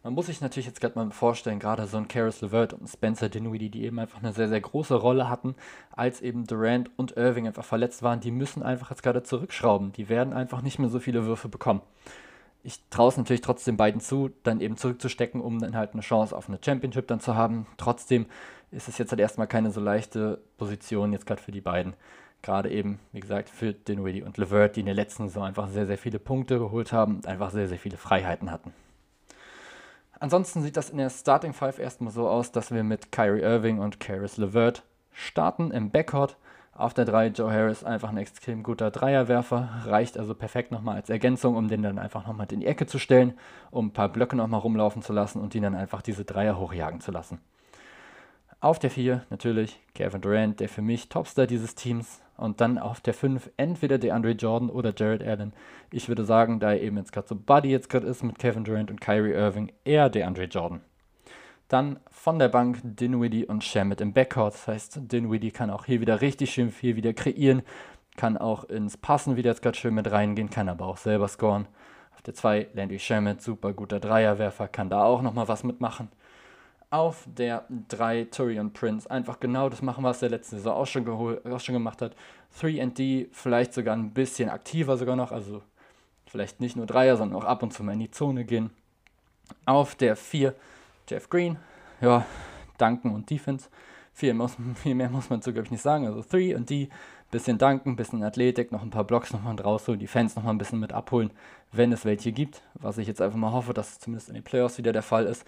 Man 0.04 0.14
muss 0.14 0.26
sich 0.26 0.42
natürlich 0.42 0.68
jetzt 0.68 0.82
gerade 0.82 1.00
mal 1.00 1.10
vorstellen, 1.12 1.60
gerade 1.60 1.88
so 1.88 1.98
ein 1.98 2.10
Karis 2.10 2.42
LeVert 2.42 2.74
und 2.74 2.88
Spencer 2.88 3.30
Dinwiddie, 3.30 3.70
die 3.70 3.86
eben 3.86 4.00
einfach 4.00 4.20
eine 4.20 4.34
sehr, 4.34 4.50
sehr 4.50 4.60
große 4.60 4.96
Rolle 4.96 5.30
hatten, 5.30 5.56
als 5.92 6.22
eben 6.22 6.46
Durant 6.46 6.92
und 6.98 7.16
Irving 7.16 7.48
einfach 7.48 7.64
verletzt 7.64 8.04
waren, 8.04 8.20
die 8.20 8.32
müssen 8.32 8.64
einfach 8.64 8.90
jetzt 8.90 9.02
gerade 9.02 9.24
zurückschrauben. 9.24 9.94
Die 9.94 10.10
werden 10.10 10.34
einfach 10.34 10.62
nicht 10.62 10.78
mehr 10.78 10.90
so 10.90 11.00
viele 11.00 11.26
Würfe 11.26 11.48
bekommen 11.48 11.82
ich 12.64 12.80
traue 12.90 13.10
es 13.10 13.18
natürlich 13.18 13.42
trotzdem 13.42 13.78
beiden 13.78 14.00
zu, 14.00 14.32
dann 14.44 14.62
eben 14.62 14.78
zurückzustecken, 14.78 15.42
um 15.42 15.60
dann 15.60 15.76
halt 15.76 15.94
eine 15.94 16.02
Chance 16.02 16.36
auf 16.36 16.48
eine 16.48 16.60
Championship 16.64 17.08
dann 17.08 17.20
zu 17.20 17.36
haben. 17.36 17.68
Trotzdem 17.78 18.26
ist 18.72 18.88
es 18.88 18.98
jetzt 18.98 19.12
halt 19.12 19.20
erstmal 19.20 19.48
keine 19.48 19.72
so 19.72 19.82
leichte 19.82 20.42
Position 20.58 21.12
jetzt 21.12 21.28
gerade 21.28 21.42
für 21.42 21.52
die 21.52 21.62
beiden. 21.62 21.94
Gerade 22.42 22.72
eben, 22.72 23.00
wie 23.12 23.20
gesagt, 23.20 23.50
für 23.50 23.74
Dinwiddie 23.74 24.24
und 24.24 24.38
Levert, 24.38 24.76
die 24.76 24.82
in 24.82 24.86
der 24.86 24.96
letzten 24.96 25.28
Saison 25.28 25.44
einfach 25.44 25.68
sehr, 25.68 25.86
sehr 25.86 25.98
viele 25.98 26.20
Punkte 26.20 26.58
geholt 26.58 26.92
haben 26.92 27.18
und 27.18 27.28
einfach 27.28 27.52
sehr, 27.52 27.68
sehr 27.68 27.78
viele 27.78 27.98
Freiheiten 27.98 28.50
hatten. 28.50 28.74
Ansonsten 30.24 30.62
sieht 30.62 30.78
das 30.78 30.90
in 30.90 31.00
der 31.00 31.10
Starting 31.10 31.52
Five 31.52 31.80
erstmal 31.80 32.14
so 32.14 32.30
aus, 32.30 32.54
dass 32.54 32.72
wir 32.72 32.86
mit 32.86 33.12
Kyrie 33.12 33.42
Irving 33.42 33.80
und 33.80 34.00
Karis 34.00 34.38
Levert 34.38 34.84
starten 35.12 35.70
im 35.70 35.92
Backcourt. 35.92 36.38
Auf 36.72 36.94
der 36.94 37.04
3 37.04 37.28
Joe 37.28 37.52
Harris 37.52 37.84
einfach 37.84 38.08
ein 38.08 38.16
extrem 38.16 38.64
guter 38.64 38.90
Dreierwerfer, 38.90 39.68
reicht 39.84 40.18
also 40.18 40.34
perfekt 40.34 40.72
nochmal 40.72 40.96
als 40.96 41.10
Ergänzung, 41.10 41.58
um 41.58 41.68
den 41.68 41.84
dann 41.84 42.00
einfach 42.00 42.26
nochmal 42.26 42.48
in 42.52 42.62
die 42.62 42.68
Ecke 42.68 42.86
zu 42.86 43.00
stellen, 43.00 43.34
um 43.70 43.88
ein 43.88 43.92
paar 43.92 44.08
Blöcke 44.08 44.38
nochmal 44.38 44.62
rumlaufen 44.62 45.02
zu 45.02 45.12
lassen 45.12 45.42
und 45.42 45.56
ihn 45.56 45.64
dann 45.64 45.76
einfach 45.76 46.02
diese 46.02 46.24
Dreier 46.24 46.58
hochjagen 46.58 47.02
zu 47.02 47.12
lassen. 47.12 47.42
Auf 48.64 48.80
der 48.80 48.92
4 48.92 49.26
natürlich 49.30 49.82
Kevin 49.94 50.22
Durant, 50.22 50.62
der 50.62 50.70
für 50.70 50.82
mich 50.82 51.10
Topstar 51.10 51.48
dieses 51.48 51.76
Teams. 51.76 52.22
Und 52.38 52.62
dann 52.62 52.78
auf 52.78 53.02
der 53.02 53.14
5 53.14 53.52
entweder 53.58 53.98
DeAndre 53.98 54.32
Jordan 54.32 54.70
oder 54.70 54.94
Jared 54.96 55.22
Allen. 55.22 55.52
Ich 55.92 56.08
würde 56.08 56.24
sagen, 56.24 56.62
da 56.62 56.72
er 56.72 56.82
eben 56.82 56.96
jetzt 56.96 57.12
gerade 57.12 57.28
so 57.28 57.36
Buddy 57.36 57.70
jetzt 57.70 57.90
gerade 57.90 58.08
ist 58.08 58.24
mit 58.24 58.40
Kevin 58.40 58.64
Durant 58.64 58.90
und 58.90 59.02
Kyrie 59.02 59.34
Irving, 59.34 59.70
eher 59.84 60.10
DeAndre 60.10 60.46
Jordan. 60.46 60.80
Dann 61.68 62.00
von 62.10 62.40
der 62.40 62.48
Bank 62.48 62.80
Dinwiddie 62.84 63.46
und 63.46 63.66
Shamit 63.66 64.00
im 64.00 64.14
Backcourt. 64.14 64.54
Das 64.54 64.66
heißt, 64.70 65.12
Dinwiddie 65.12 65.52
kann 65.52 65.70
auch 65.70 65.84
hier 65.84 66.00
wieder 66.00 66.22
richtig 66.22 66.54
schön 66.54 66.72
viel 66.72 66.96
wieder 66.96 67.12
kreieren, 67.12 67.64
kann 68.16 68.38
auch 68.38 68.64
ins 68.64 68.96
Passen 68.96 69.36
wieder 69.36 69.50
jetzt 69.50 69.62
gerade 69.62 69.78
schön 69.78 69.94
mit 69.94 70.10
reingehen, 70.10 70.50
kann 70.50 70.70
aber 70.70 70.86
auch 70.86 70.96
selber 70.98 71.28
scoren. 71.28 71.68
Auf 72.16 72.22
der 72.22 72.34
2 72.34 72.70
Landry 72.76 73.00
Shamit, 73.00 73.42
super 73.42 73.74
guter 73.74 74.00
Dreierwerfer, 74.00 74.70
kann 74.70 74.90
da 74.90 75.04
auch 75.04 75.22
nochmal 75.22 75.50
was 75.50 75.66
mitmachen. 75.66 76.08
Auf 76.94 77.26
der 77.26 77.66
3 77.90 78.26
Turion 78.26 78.72
Prince, 78.72 79.10
einfach 79.10 79.40
genau 79.40 79.68
das 79.68 79.82
machen, 79.82 80.04
was 80.04 80.20
der 80.20 80.30
letzte 80.30 80.58
Saison 80.58 80.76
auch 80.76 80.86
schon, 80.86 81.10
auch 81.10 81.60
schon 81.60 81.74
gemacht 81.74 82.04
hat. 82.04 82.16
3D, 82.62 83.30
vielleicht 83.32 83.74
sogar 83.74 83.96
ein 83.96 84.12
bisschen 84.12 84.48
aktiver 84.48 84.96
sogar 84.96 85.16
noch, 85.16 85.32
also 85.32 85.64
vielleicht 86.28 86.60
nicht 86.60 86.76
nur 86.76 86.86
Dreier, 86.86 87.18
sondern 87.18 87.42
auch 87.42 87.46
ab 87.46 87.64
und 87.64 87.74
zu 87.74 87.84
mal 87.84 87.94
in 87.94 88.00
die 88.00 88.12
Zone 88.12 88.46
gehen. 88.46 88.70
Auf 89.66 89.96
der 89.96 90.16
4 90.16 90.54
Jeff 91.10 91.32
Green, 91.32 91.58
ja, 92.00 92.28
Danken 92.78 93.10
und 93.10 93.28
Defense. 93.28 93.70
Viel, 94.14 94.36
muss, 94.36 94.56
viel 94.76 94.94
mehr 94.94 95.10
muss 95.10 95.32
man 95.32 95.42
so, 95.42 95.52
glaube 95.52 95.66
ich, 95.66 95.72
nicht 95.72 95.82
sagen. 95.82 96.06
Also 96.06 96.24
3 96.30 96.56
und 96.56 96.70
D, 96.70 96.90
bisschen 97.32 97.58
Danken, 97.58 97.96
bisschen 97.96 98.24
Athletik, 98.24 98.72
noch 98.72 98.84
ein 98.84 98.92
paar 98.92 99.04
Blocks 99.04 99.34
nochmal 99.34 99.60
rausholen, 99.60 100.00
die 100.00 100.06
Fans 100.06 100.36
nochmal 100.36 100.54
ein 100.54 100.60
bisschen 100.60 100.80
mit 100.80 100.94
abholen, 100.94 101.32
wenn 101.72 101.92
es 101.92 102.06
welche 102.06 102.32
gibt. 102.32 102.62
Was 102.76 103.00
ich 103.00 103.08
jetzt 103.08 103.20
einfach 103.20 103.40
mal 103.40 103.52
hoffe, 103.52 103.74
dass 103.74 103.94
es 103.94 104.00
zumindest 104.00 104.30
in 104.30 104.36
den 104.36 104.44
Playoffs 104.44 104.78
wieder 104.78 104.94
der 104.94 105.02
Fall 105.02 105.26
ist. 105.26 105.44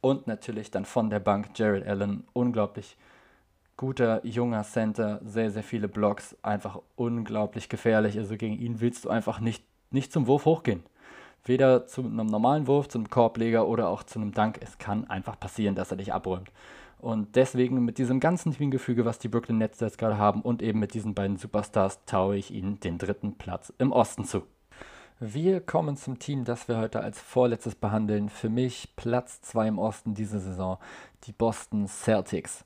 Und 0.00 0.26
natürlich 0.26 0.70
dann 0.70 0.84
von 0.84 1.10
der 1.10 1.20
Bank 1.20 1.50
Jared 1.54 1.86
Allen, 1.86 2.24
unglaublich 2.32 2.96
guter, 3.76 4.24
junger 4.24 4.62
Center, 4.62 5.20
sehr, 5.24 5.50
sehr 5.50 5.62
viele 5.62 5.88
Blocks, 5.88 6.36
einfach 6.42 6.78
unglaublich 6.96 7.68
gefährlich. 7.68 8.18
Also 8.18 8.36
gegen 8.36 8.58
ihn 8.58 8.80
willst 8.80 9.04
du 9.04 9.10
einfach 9.10 9.40
nicht, 9.40 9.64
nicht 9.90 10.12
zum 10.12 10.26
Wurf 10.26 10.44
hochgehen 10.44 10.82
weder 11.44 11.86
zu 11.86 12.02
einem 12.02 12.26
normalen 12.26 12.66
Wurf, 12.66 12.88
zu 12.88 12.98
einem 12.98 13.10
Korbleger 13.10 13.66
oder 13.66 13.88
auch 13.88 14.02
zu 14.02 14.18
einem 14.18 14.32
Dank. 14.32 14.58
Es 14.60 14.78
kann 14.78 15.08
einfach 15.08 15.38
passieren, 15.38 15.74
dass 15.74 15.90
er 15.90 15.96
dich 15.96 16.12
abräumt. 16.12 16.50
Und 16.98 17.34
deswegen 17.34 17.82
mit 17.82 17.96
diesem 17.96 18.20
ganzen 18.20 18.52
Teamgefüge, 18.52 19.06
was 19.06 19.18
die 19.18 19.28
Brooklyn 19.28 19.58
Nets 19.58 19.80
jetzt 19.80 19.96
gerade 19.96 20.18
haben 20.18 20.42
und 20.42 20.60
eben 20.60 20.80
mit 20.80 20.92
diesen 20.92 21.14
beiden 21.14 21.38
Superstars, 21.38 22.04
taue 22.04 22.36
ich 22.36 22.50
ihnen 22.50 22.78
den 22.80 22.98
dritten 22.98 23.38
Platz 23.38 23.72
im 23.78 23.90
Osten 23.90 24.24
zu. 24.24 24.42
Wir 25.22 25.60
kommen 25.60 25.98
zum 25.98 26.18
Team, 26.18 26.44
das 26.44 26.66
wir 26.66 26.78
heute 26.78 27.02
als 27.02 27.20
vorletztes 27.20 27.74
behandeln. 27.74 28.30
Für 28.30 28.48
mich 28.48 28.94
Platz 28.96 29.42
2 29.42 29.68
im 29.68 29.78
Osten 29.78 30.14
diese 30.14 30.40
Saison, 30.40 30.78
die 31.24 31.32
Boston 31.32 31.86
Celtics. 31.88 32.64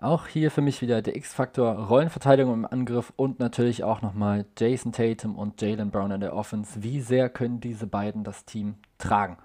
Auch 0.00 0.26
hier 0.26 0.50
für 0.50 0.62
mich 0.62 0.82
wieder 0.82 1.00
der 1.00 1.14
X-Faktor 1.14 1.72
Rollenverteidigung 1.74 2.54
im 2.54 2.66
Angriff 2.66 3.12
und 3.14 3.38
natürlich 3.38 3.84
auch 3.84 4.02
nochmal 4.02 4.46
Jason 4.58 4.90
Tatum 4.90 5.36
und 5.36 5.62
Jalen 5.62 5.92
Brown 5.92 6.10
in 6.10 6.20
der 6.20 6.34
Offense. 6.34 6.82
Wie 6.82 7.00
sehr 7.00 7.28
können 7.28 7.60
diese 7.60 7.86
beiden 7.86 8.24
das 8.24 8.46
Team 8.46 8.74
tragen? 8.98 9.36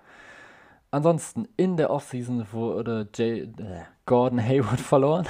Ansonsten 0.89 1.47
in 1.57 1.77
der 1.77 1.91
Offseason 1.91 2.47
wurde 2.51 3.07
J 3.13 3.59
äh, 3.59 3.83
Gordon 4.07 4.43
Hayward 4.43 4.79
verloren. 4.81 5.27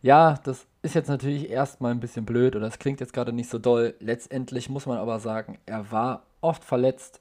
ja, 0.00 0.38
das 0.42 0.66
ist 0.80 0.94
jetzt 0.94 1.08
natürlich 1.08 1.50
erstmal 1.50 1.90
ein 1.90 2.00
bisschen 2.00 2.24
blöd 2.24 2.56
oder 2.56 2.66
es 2.66 2.78
klingt 2.78 3.00
jetzt 3.00 3.12
gerade 3.12 3.34
nicht 3.34 3.50
so 3.50 3.58
doll. 3.58 3.94
Letztendlich 4.00 4.70
muss 4.70 4.86
man 4.86 4.96
aber 4.96 5.18
sagen, 5.18 5.58
er 5.66 5.92
war 5.92 6.22
oft 6.46 6.64
verletzt 6.64 7.20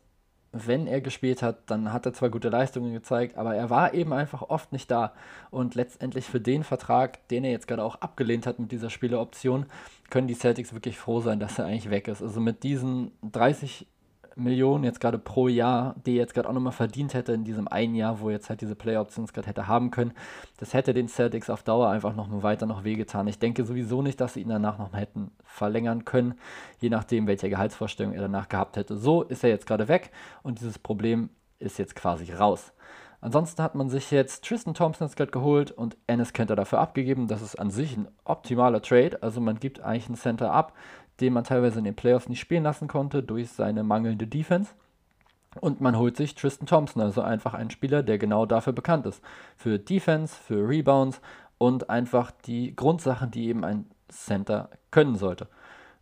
wenn 0.56 0.88
er 0.88 1.02
gespielt 1.02 1.42
hat, 1.42 1.70
dann 1.70 1.92
hat 1.92 2.06
er 2.06 2.14
zwar 2.14 2.30
gute 2.30 2.50
Leistungen 2.50 2.94
gezeigt, 2.94 3.38
aber 3.38 3.56
er 3.56 3.70
war 3.70 3.94
eben 3.94 4.14
einfach 4.14 4.42
oft 4.42 4.72
nicht 4.72 4.90
da. 4.90 5.12
Und 5.52 5.76
letztendlich 5.76 6.26
für 6.26 6.40
den 6.40 6.64
Vertrag, 6.64 7.28
den 7.28 7.44
er 7.44 7.52
jetzt 7.52 7.68
gerade 7.68 7.84
auch 7.84 7.96
abgelehnt 7.96 8.48
hat 8.48 8.58
mit 8.58 8.72
dieser 8.72 8.90
Spieleroption, 8.90 9.66
können 10.10 10.28
die 10.28 10.34
Celtics 10.34 10.74
wirklich 10.74 10.98
froh 10.98 11.20
sein, 11.20 11.40
dass 11.40 11.60
er 11.60 11.66
eigentlich 11.66 11.90
weg 11.90 12.08
ist. 12.08 12.22
Also 12.22 12.40
mit 12.40 12.64
diesen 12.64 13.12
30 13.22 13.86
Millionen 14.36 14.84
jetzt 14.84 15.00
gerade 15.00 15.18
pro 15.18 15.48
Jahr, 15.48 15.96
die 16.06 16.12
er 16.12 16.18
jetzt 16.18 16.34
gerade 16.34 16.50
auch 16.50 16.54
nochmal 16.54 16.74
verdient 16.74 17.14
hätte 17.14 17.32
in 17.32 17.46
diesem 17.46 17.68
einen 17.68 17.96
Jahr, 17.96 18.20
wo 18.20 18.28
er 18.28 18.34
jetzt 18.34 18.50
halt 18.50 18.62
diese 18.62 18.76
Play-Options 18.76 19.32
gerade 19.34 19.48
hätte 19.48 19.68
haben 19.68 19.92
können. 19.92 20.14
Das 20.58 20.74
hätte 20.74 20.94
den 20.94 21.08
Celtics 21.08 21.50
auf 21.50 21.64
Dauer 21.64 21.90
einfach 21.90 22.16
noch 22.16 22.30
weiter 22.44 22.66
noch 22.66 22.84
wehgetan. 22.84 23.28
Ich 23.28 23.40
denke 23.40 23.64
sowieso 23.66 24.02
nicht, 24.02 24.20
dass 24.20 24.34
sie 24.34 24.42
ihn 24.42 24.50
danach 24.50 24.78
noch 24.78 24.94
hätten 24.94 25.32
verlängern 25.44 26.04
können, 26.04 26.36
je 26.80 26.90
nachdem, 26.90 27.28
welche 27.28 27.50
Gehaltsvorstellung 27.50 28.14
er 28.14 28.22
danach 28.22 28.50
gehabt 28.50 28.76
hätte. 28.76 28.98
So 28.98 29.24
ist 29.24 29.44
er 29.44 29.50
jetzt 29.50 29.68
gerade 29.68 29.88
weg 29.88 30.12
und 30.44 30.60
dieses 30.60 30.80
Problem 30.80 31.30
ist 31.60 31.80
jetzt 31.80 31.96
quasi 31.96 32.32
raus. 32.34 32.74
Ansonsten 33.22 33.64
hat 33.64 33.74
man 33.74 33.90
sich 33.90 34.12
jetzt 34.12 34.44
Tristan 34.46 34.76
Thompson 34.76 35.08
jetzt 35.08 35.16
gerade 35.16 35.32
geholt 35.32 35.72
und 35.72 35.98
Ennis 36.06 36.32
Kenter 36.32 36.56
dafür 36.56 36.80
abgegeben. 36.80 37.28
Das 37.28 37.42
ist 37.42 37.56
an 37.56 37.72
sich 37.72 37.98
ein 37.98 38.08
optimaler 38.24 38.84
Trade. 38.84 39.18
Also 39.24 39.42
man 39.42 39.60
gibt 39.60 39.80
eigentlich 39.80 40.06
einen 40.06 40.16
Center 40.16 40.52
ab, 40.52 40.74
den 41.20 41.34
man 41.34 41.44
teilweise 41.44 41.80
in 41.80 41.86
den 41.86 41.96
Playoffs 41.96 42.30
nicht 42.30 42.40
spielen 42.40 42.64
lassen 42.64 42.88
konnte 42.88 43.24
durch 43.24 43.50
seine 43.50 43.84
mangelnde 43.84 44.28
Defense. 44.28 44.74
Und 45.62 45.80
man 45.80 45.98
holt 45.98 46.18
sich 46.18 46.36
Tristan 46.36 46.68
Thompson, 46.68 47.02
also 47.02 47.22
einfach 47.22 47.54
einen 47.54 47.70
Spieler, 47.70 48.04
der 48.04 48.18
genau 48.18 48.46
dafür 48.46 48.74
bekannt 48.74 49.06
ist. 49.06 49.24
Für 49.56 49.80
Defense, 49.80 50.36
für 50.36 50.68
Rebounds 50.68 51.22
und 51.58 51.90
einfach 51.90 52.32
die 52.32 52.76
Grundsachen, 52.76 53.32
die 53.32 53.48
eben 53.48 53.64
ein 53.64 53.86
Center 54.10 54.70
können 54.92 55.16
sollte. 55.16 55.48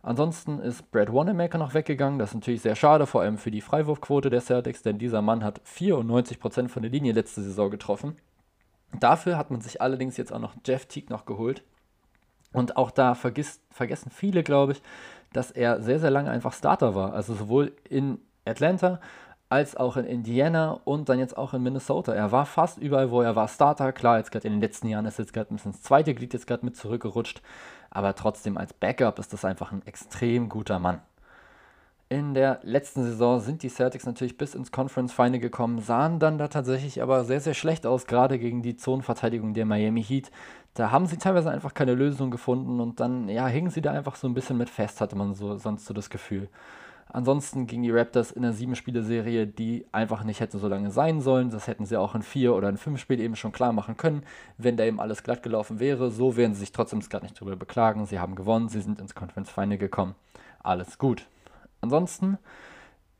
Ansonsten 0.02 0.58
ist 0.58 0.90
Brad 0.90 1.12
Wanamaker 1.12 1.56
noch 1.56 1.72
weggegangen. 1.72 2.18
Das 2.18 2.30
ist 2.30 2.34
natürlich 2.34 2.60
sehr 2.60 2.76
schade, 2.76 3.06
vor 3.06 3.22
allem 3.22 3.38
für 3.38 3.50
die 3.50 3.62
Freiwurfquote 3.62 4.28
der 4.28 4.42
Celtics, 4.42 4.82
denn 4.82 4.98
dieser 4.98 5.22
Mann 5.22 5.42
hat 5.42 5.62
94% 5.62 6.68
von 6.68 6.82
der 6.82 6.90
Linie 6.90 7.12
letzte 7.12 7.42
Saison 7.42 7.70
getroffen. 7.70 8.16
Dafür 9.00 9.38
hat 9.38 9.50
man 9.50 9.60
sich 9.60 9.80
allerdings 9.80 10.16
jetzt 10.16 10.32
auch 10.32 10.40
noch 10.40 10.54
Jeff 10.64 10.86
Teague 10.86 11.10
noch 11.10 11.24
geholt, 11.24 11.64
und 12.54 12.78
auch 12.78 12.90
da 12.90 13.14
vergisst, 13.14 13.60
vergessen 13.70 14.10
viele, 14.10 14.42
glaube 14.42 14.72
ich, 14.72 14.82
dass 15.32 15.50
er 15.50 15.82
sehr, 15.82 15.98
sehr 15.98 16.10
lange 16.10 16.30
einfach 16.30 16.52
Starter 16.52 16.94
war. 16.94 17.12
Also 17.12 17.34
sowohl 17.34 17.72
in 17.90 18.18
Atlanta 18.46 19.00
als 19.48 19.76
auch 19.76 19.96
in 19.96 20.06
Indiana 20.06 20.80
und 20.84 21.08
dann 21.08 21.18
jetzt 21.18 21.36
auch 21.36 21.52
in 21.52 21.62
Minnesota. 21.62 22.14
Er 22.14 22.32
war 22.32 22.46
fast 22.46 22.78
überall, 22.78 23.10
wo 23.10 23.20
er 23.20 23.36
war 23.36 23.48
Starter. 23.48 23.92
Klar, 23.92 24.18
jetzt 24.18 24.30
gerade 24.32 24.46
in 24.46 24.54
den 24.54 24.60
letzten 24.60 24.88
Jahren 24.88 25.04
ist 25.04 25.18
jetzt 25.18 25.32
gerade 25.32 25.52
ein 25.52 25.56
bisschen 25.56 25.72
das 25.72 25.82
zweite 25.82 26.14
Glied 26.14 26.32
jetzt 26.32 26.46
gerade 26.46 26.64
mit 26.64 26.76
zurückgerutscht. 26.76 27.42
Aber 27.90 28.14
trotzdem 28.14 28.56
als 28.56 28.72
Backup 28.72 29.18
ist 29.18 29.32
das 29.32 29.44
einfach 29.44 29.72
ein 29.72 29.82
extrem 29.86 30.48
guter 30.48 30.78
Mann. 30.78 31.00
In 32.14 32.32
der 32.32 32.60
letzten 32.62 33.02
Saison 33.02 33.40
sind 33.40 33.64
die 33.64 33.68
Celtics 33.68 34.06
natürlich 34.06 34.38
bis 34.38 34.54
ins 34.54 34.70
Conference 34.70 35.12
Final 35.12 35.40
gekommen, 35.40 35.80
sahen 35.80 36.20
dann 36.20 36.38
da 36.38 36.46
tatsächlich 36.46 37.02
aber 37.02 37.24
sehr, 37.24 37.40
sehr 37.40 37.54
schlecht 37.54 37.86
aus, 37.86 38.06
gerade 38.06 38.38
gegen 38.38 38.62
die 38.62 38.76
Zonenverteidigung 38.76 39.52
der 39.52 39.66
Miami 39.66 40.00
Heat. 40.00 40.30
Da 40.74 40.92
haben 40.92 41.06
sie 41.06 41.16
teilweise 41.16 41.50
einfach 41.50 41.74
keine 41.74 41.92
Lösung 41.92 42.30
gefunden 42.30 42.78
und 42.78 43.00
dann 43.00 43.28
ja, 43.28 43.48
hingen 43.48 43.70
sie 43.70 43.80
da 43.80 43.90
einfach 43.90 44.14
so 44.14 44.28
ein 44.28 44.34
bisschen 44.34 44.56
mit 44.56 44.70
fest, 44.70 45.00
hatte 45.00 45.16
man 45.16 45.34
so 45.34 45.56
sonst 45.56 45.86
so 45.86 45.92
das 45.92 46.08
Gefühl. 46.08 46.48
Ansonsten 47.08 47.66
gegen 47.66 47.82
die 47.82 47.90
Raptors 47.90 48.30
in 48.30 48.42
der 48.42 48.52
sieben-Spiele-Serie, 48.52 49.48
die 49.48 49.84
einfach 49.90 50.22
nicht 50.22 50.38
hätte 50.38 50.58
so 50.58 50.68
lange 50.68 50.92
sein 50.92 51.20
sollen. 51.20 51.50
Das 51.50 51.66
hätten 51.66 51.84
sie 51.84 51.96
auch 51.96 52.14
in 52.14 52.22
vier 52.22 52.54
oder 52.54 52.68
in 52.68 52.76
fünf 52.76 53.00
Spielen 53.00 53.20
eben 53.20 53.34
schon 53.34 53.50
klar 53.50 53.72
machen 53.72 53.96
können, 53.96 54.22
wenn 54.56 54.76
da 54.76 54.84
eben 54.84 55.00
alles 55.00 55.24
glatt 55.24 55.42
gelaufen 55.42 55.80
wäre. 55.80 56.12
So 56.12 56.36
werden 56.36 56.54
sie 56.54 56.60
sich 56.60 56.70
trotzdem 56.70 57.00
gar 57.00 57.22
nicht 57.24 57.40
drüber 57.40 57.56
beklagen. 57.56 58.06
Sie 58.06 58.20
haben 58.20 58.36
gewonnen, 58.36 58.68
sie 58.68 58.80
sind 58.80 59.00
ins 59.00 59.16
Conference 59.16 59.50
Final 59.50 59.78
gekommen. 59.78 60.14
Alles 60.62 60.98
gut. 60.98 61.26
Ansonsten 61.84 62.38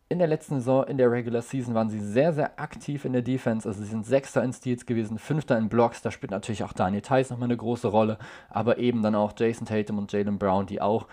in 0.09 0.19
der 0.19 0.29
letzten 0.29 0.57
Saison, 0.57 0.85
in 0.85 0.97
der 0.97 1.11
Regular 1.11 1.43
Season, 1.43 1.75
waren 1.75 1.91
sie 1.91 2.01
sehr, 2.01 2.33
sehr 2.33 2.59
aktiv 2.59 3.05
in 3.05 3.13
der 3.13 3.23
Defense. 3.23 3.69
Also 3.69 3.83
sie 3.83 3.89
sind 3.89 4.07
Sechster 4.07 4.43
in 4.43 4.53
Steals 4.53 4.87
gewesen, 4.87 5.19
Fünfter 5.19 5.59
in 5.59 5.69
Blocks. 5.69 6.03
Da 6.03 6.11
spielt 6.11 6.31
natürlich 6.31 6.65
auch 6.65 6.73
Daniel 6.73 7.03
Tice 7.03 7.31
nochmal 7.31 7.49
eine 7.49 7.57
große 7.57 7.89
Rolle. 7.89 8.19
Aber 8.49 8.79
eben 8.79 9.03
dann 9.03 9.15
auch 9.15 9.33
Jason 9.37 9.67
Tatum 9.67 9.99
und 9.99 10.13
Jalen 10.13 10.39
Brown, 10.39 10.67
die 10.67 10.81
auch 10.81 11.07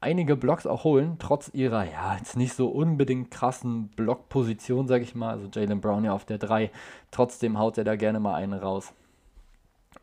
einige 0.00 0.36
Blocks 0.36 0.66
auch 0.66 0.84
holen, 0.84 1.16
trotz 1.18 1.50
ihrer, 1.52 1.84
ja, 1.84 2.16
jetzt 2.16 2.36
nicht 2.36 2.54
so 2.54 2.68
unbedingt 2.68 3.30
krassen 3.30 3.88
Blockposition, 3.88 4.88
sage 4.88 5.04
ich 5.04 5.14
mal. 5.14 5.30
Also 5.30 5.48
Jalen 5.52 5.80
Brown 5.80 6.04
ja 6.04 6.12
auf 6.12 6.24
der 6.24 6.38
3. 6.38 6.70
Trotzdem 7.10 7.58
haut 7.58 7.78
er 7.78 7.84
da 7.84 7.96
gerne 7.96 8.20
mal 8.20 8.34
einen 8.34 8.58
raus. 8.58 8.92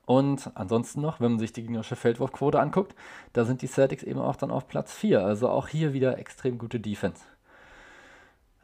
Und 0.05 0.51
ansonsten 0.55 1.01
noch, 1.01 1.19
wenn 1.19 1.31
man 1.31 1.39
sich 1.39 1.53
die 1.53 1.61
gegnerische 1.61 1.95
Feldwurfquote 1.95 2.59
anguckt, 2.59 2.95
da 3.31 3.45
sind 3.45 3.61
die 3.61 3.67
Celtics 3.67 4.03
eben 4.03 4.19
auch 4.19 4.35
dann 4.35 4.51
auf 4.51 4.67
Platz 4.67 4.93
4. 4.93 5.23
Also 5.23 5.49
auch 5.49 5.67
hier 5.67 5.93
wieder 5.93 6.17
extrem 6.17 6.57
gute 6.57 6.79
Defense. 6.79 7.23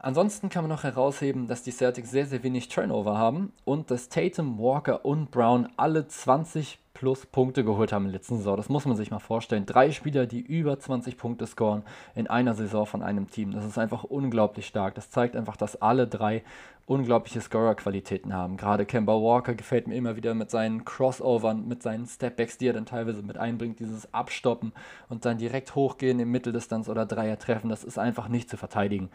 Ansonsten 0.02 0.48
kann 0.48 0.64
man 0.64 0.70
noch 0.70 0.84
herausheben, 0.84 1.46
dass 1.46 1.62
die 1.62 1.72
Celtics 1.72 2.10
sehr, 2.10 2.26
sehr 2.26 2.42
wenig 2.42 2.68
Turnover 2.68 3.18
haben 3.18 3.52
und 3.64 3.90
dass 3.90 4.08
Tatum, 4.08 4.58
Walker 4.58 5.04
und 5.04 5.30
Brown 5.30 5.68
alle 5.76 6.08
20 6.08 6.78
plus 7.00 7.24
Punkte 7.24 7.64
geholt 7.64 7.94
haben 7.94 8.04
in 8.04 8.12
der 8.12 8.18
letzten 8.18 8.36
Saison. 8.36 8.58
Das 8.58 8.68
muss 8.68 8.84
man 8.84 8.94
sich 8.94 9.10
mal 9.10 9.20
vorstellen. 9.20 9.64
Drei 9.64 9.90
Spieler, 9.90 10.26
die 10.26 10.40
über 10.40 10.78
20 10.78 11.16
Punkte 11.16 11.46
scoren 11.46 11.82
in 12.14 12.26
einer 12.26 12.52
Saison 12.52 12.84
von 12.84 13.02
einem 13.02 13.30
Team. 13.30 13.52
Das 13.52 13.64
ist 13.64 13.78
einfach 13.78 14.04
unglaublich 14.04 14.66
stark. 14.66 14.96
Das 14.96 15.08
zeigt 15.08 15.34
einfach, 15.34 15.56
dass 15.56 15.80
alle 15.80 16.06
drei 16.06 16.42
unglaubliche 16.84 17.40
Scorer-Qualitäten 17.40 18.34
haben. 18.34 18.58
Gerade 18.58 18.84
Kemba 18.84 19.14
Walker 19.14 19.54
gefällt 19.54 19.88
mir 19.88 19.94
immer 19.94 20.16
wieder 20.16 20.34
mit 20.34 20.50
seinen 20.50 20.84
Crossovern, 20.84 21.66
mit 21.66 21.82
seinen 21.82 22.06
Stepbacks, 22.06 22.58
die 22.58 22.66
er 22.66 22.74
dann 22.74 22.84
teilweise 22.84 23.22
mit 23.22 23.38
einbringt, 23.38 23.80
dieses 23.80 24.12
Abstoppen 24.12 24.72
und 25.08 25.24
dann 25.24 25.38
direkt 25.38 25.74
hochgehen 25.74 26.20
im 26.20 26.30
Mitteldistanz 26.30 26.90
oder 26.90 27.06
Dreier 27.06 27.38
treffen. 27.38 27.70
Das 27.70 27.82
ist 27.82 27.98
einfach 27.98 28.28
nicht 28.28 28.50
zu 28.50 28.58
verteidigen. 28.58 29.08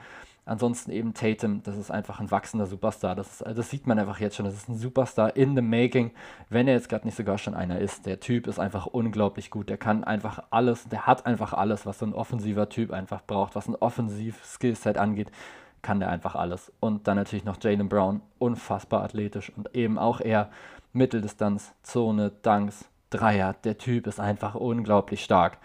Ansonsten 0.46 0.92
eben 0.92 1.16
Tatum, 1.16 1.64
das 1.64 1.76
ist 1.76 1.90
einfach 1.90 2.20
ein 2.20 2.30
wachsender 2.30 2.68
Superstar. 2.68 3.16
Das, 3.16 3.42
ist, 3.42 3.58
das 3.58 3.70
sieht 3.70 3.88
man 3.88 3.98
einfach 3.98 4.20
jetzt 4.20 4.36
schon. 4.36 4.46
Das 4.46 4.54
ist 4.54 4.70
ein 4.70 4.78
Superstar 4.78 5.36
in 5.36 5.56
the 5.56 5.62
making, 5.62 6.12
wenn 6.50 6.68
er 6.68 6.76
jetzt 6.76 6.88
gerade 6.88 7.06
nicht 7.06 7.18
sogar 7.18 7.40
schon 7.40 7.56
einer 7.56 7.80
ist. 7.80 8.06
Der 8.06 8.20
Typ 8.20 8.46
ist 8.46 8.60
einfach 8.60 8.86
unglaublich 8.86 9.50
gut. 9.50 9.70
Der 9.70 9.78
kann 9.78 10.04
einfach 10.04 10.44
alles, 10.52 10.88
der 10.88 11.08
hat 11.08 11.26
einfach 11.26 11.54
alles, 11.54 11.88
was 11.88 12.00
so 12.00 12.06
ein 12.06 12.14
offensiver 12.14 12.70
Typ 12.70 12.92
einfach 12.92 13.24
braucht, 13.26 13.56
was 13.56 13.68
ein 13.68 13.76
Offensiv-Skillset 13.76 14.98
angeht 14.98 15.32
kann 15.86 16.00
der 16.00 16.10
einfach 16.10 16.34
alles. 16.34 16.72
Und 16.80 17.08
dann 17.08 17.16
natürlich 17.16 17.46
noch 17.46 17.62
Jalen 17.62 17.88
Brown, 17.88 18.22
unfassbar 18.40 19.04
athletisch 19.04 19.52
und 19.56 19.76
eben 19.76 20.00
auch 20.00 20.20
er 20.20 20.50
Mitteldistanz, 20.94 21.74
Zone, 21.84 22.32
Dunks, 22.42 22.86
Dreier. 23.12 23.54
Der 23.64 23.78
Typ 23.78 24.08
ist 24.08 24.20
einfach 24.20 24.56
unglaublich 24.56 25.24
stark. 25.24 25.60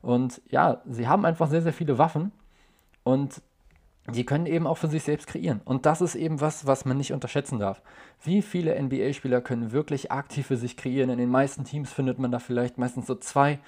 Und 0.00 0.40
ja, 0.48 0.80
sie 0.88 1.08
haben 1.08 1.24
einfach 1.24 1.48
sehr, 1.48 1.62
sehr 1.62 1.72
viele 1.72 1.98
Waffen 1.98 2.30
und 3.02 3.42
die 4.06 4.26
können 4.26 4.46
eben 4.46 4.66
auch 4.66 4.76
für 4.76 4.88
sich 4.88 5.02
selbst 5.02 5.26
kreieren. 5.26 5.62
Und 5.64 5.86
das 5.86 6.02
ist 6.02 6.14
eben 6.14 6.40
was, 6.40 6.66
was 6.66 6.84
man 6.84 6.98
nicht 6.98 7.12
unterschätzen 7.12 7.58
darf. 7.58 7.80
Wie 8.22 8.42
viele 8.42 8.80
NBA-Spieler 8.80 9.40
können 9.40 9.72
wirklich 9.72 10.12
aktiv 10.12 10.46
für 10.46 10.58
sich 10.58 10.76
kreieren? 10.76 11.10
In 11.10 11.18
den 11.18 11.30
meisten 11.30 11.64
Teams 11.64 11.92
findet 11.92 12.18
man 12.18 12.30
da 12.30 12.38
vielleicht 12.38 12.76
meistens 12.76 13.06
so 13.06 13.14
zwei, 13.14 13.58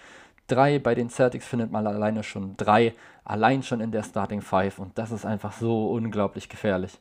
drei. 0.47 0.79
Bei 0.79 0.95
den 0.95 1.09
Celtics 1.09 1.47
findet 1.47 1.73
man 1.73 1.87
alleine 1.87 2.23
schon 2.23 2.55
drei, 2.59 2.93
allein 3.25 3.63
schon 3.63 3.81
in 3.81 3.93
der 3.93 4.03
Starting 4.03 4.43
Five. 4.43 4.79
Und 4.79 4.99
das 4.99 5.11
ist 5.11 5.25
einfach 5.25 5.53
so 5.53 5.89
unglaublich 5.91 6.51
gefährlich. 6.51 6.99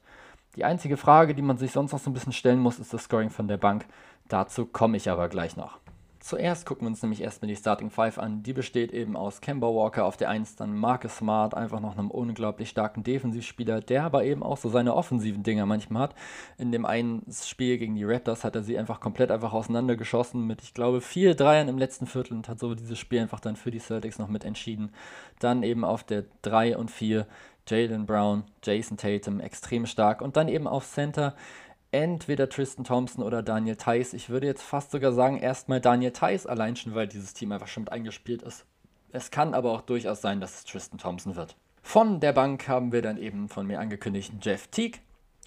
Die 0.55 0.63
einzige 0.63 0.95
Frage, 0.95 1.36
die 1.36 1.41
man 1.41 1.57
sich 1.57 1.73
sonst 1.73 1.91
noch 1.91 1.99
so 1.99 2.09
ein 2.09 2.13
bisschen 2.13 2.31
stellen 2.31 2.59
muss, 2.59 2.79
ist 2.79 2.93
das 2.93 3.03
Scoring 3.03 3.29
von 3.29 3.49
der 3.49 3.57
Bank. 3.57 3.86
Dazu 4.29 4.65
komme 4.65 4.95
ich 4.95 5.09
aber 5.09 5.27
gleich 5.27 5.57
noch. 5.57 5.79
Zuerst 6.26 6.65
gucken 6.65 6.86
wir 6.86 6.88
uns 6.88 7.03
nämlich 7.03 7.21
erstmal 7.21 7.49
die 7.49 7.55
Starting 7.55 7.91
Five 7.91 8.17
an. 8.17 8.41
Die 8.41 8.53
besteht 8.53 8.91
eben 8.91 9.15
aus 9.15 9.41
Kemba 9.41 9.67
Walker 9.67 10.05
auf 10.05 10.17
der 10.17 10.28
1, 10.28 10.55
dann 10.55 10.76
Marcus 10.76 11.17
Smart, 11.17 11.53
einfach 11.53 11.80
noch 11.80 11.95
einem 11.95 12.09
unglaublich 12.09 12.69
starken 12.69 13.03
Defensivspieler, 13.03 13.80
der 13.80 14.05
aber 14.05 14.23
eben 14.23 14.41
auch 14.41 14.57
so 14.57 14.67
seine 14.69 14.95
offensiven 14.95 15.43
Dinger 15.43 15.67
manchmal 15.67 16.01
hat. 16.01 16.15
In 16.57 16.71
dem 16.71 16.84
einen 16.84 17.21
Spiel 17.32 17.78
gegen 17.78 17.93
die 17.93 18.05
Raptors 18.05 18.43
hat 18.43 18.55
er 18.55 18.63
sie 18.63 18.76
einfach 18.76 19.01
komplett 19.01 19.30
einfach 19.30 19.53
auseinandergeschossen 19.53 20.47
mit, 20.47 20.63
ich 20.63 20.73
glaube, 20.73 20.99
vier 20.99 21.36
Dreiern 21.36 21.67
im 21.67 21.78
letzten 21.78 22.07
Viertel 22.07 22.34
und 22.34 22.49
hat 22.49 22.57
so 22.57 22.73
dieses 22.73 22.97
Spiel 22.97 23.19
einfach 23.19 23.39
dann 23.39 23.55
für 23.55 23.69
die 23.69 23.78
Celtics 23.78 24.17
noch 24.17 24.28
mit 24.28 24.45
entschieden. 24.45 24.93
Dann 25.38 25.61
eben 25.61 25.86
auf 25.86 26.03
der 26.03 26.23
3 26.41 26.76
und 26.76 26.89
4 26.89 27.28
Jalen 27.67 28.05
Brown, 28.05 28.43
Jason 28.63 28.97
Tatum, 28.97 29.39
extrem 29.39 29.86
stark. 29.86 30.21
Und 30.21 30.38
dann 30.38 30.47
eben 30.47 30.67
auf 30.67 30.88
Center 30.88 31.36
entweder 31.95 32.49
Tristan 32.49 32.83
Thompson 32.83 33.23
oder 33.23 33.41
Daniel 33.41 33.77
Theiss. 33.77 34.13
Ich 34.13 34.29
würde 34.29 34.47
jetzt 34.47 34.63
fast 34.63 34.91
sogar 34.91 35.13
sagen, 35.13 35.37
erstmal 35.37 35.79
Daniel 35.79 36.11
Theiss, 36.11 36.45
allein 36.45 36.75
schon, 36.75 36.93
weil 36.93 37.07
dieses 37.07 37.33
Team 37.33 37.51
einfach 37.53 37.67
schon 37.67 37.83
mit 37.83 37.91
eingespielt 37.91 38.41
ist. 38.41 38.65
Es 39.11 39.31
kann 39.31 39.53
aber 39.53 39.71
auch 39.71 39.81
durchaus 39.81 40.21
sein, 40.21 40.41
dass 40.41 40.55
es 40.55 40.65
Tristan 40.65 40.99
Thompson 40.99 41.37
wird. 41.37 41.55
Von 41.81 42.19
der 42.19 42.33
Bank 42.33 42.67
haben 42.67 42.91
wir 42.91 43.01
dann 43.01 43.17
eben 43.17 43.47
von 43.47 43.65
mir 43.65 43.79
angekündigten 43.79 44.39
Jeff 44.41 44.67
Teague. 44.67 44.99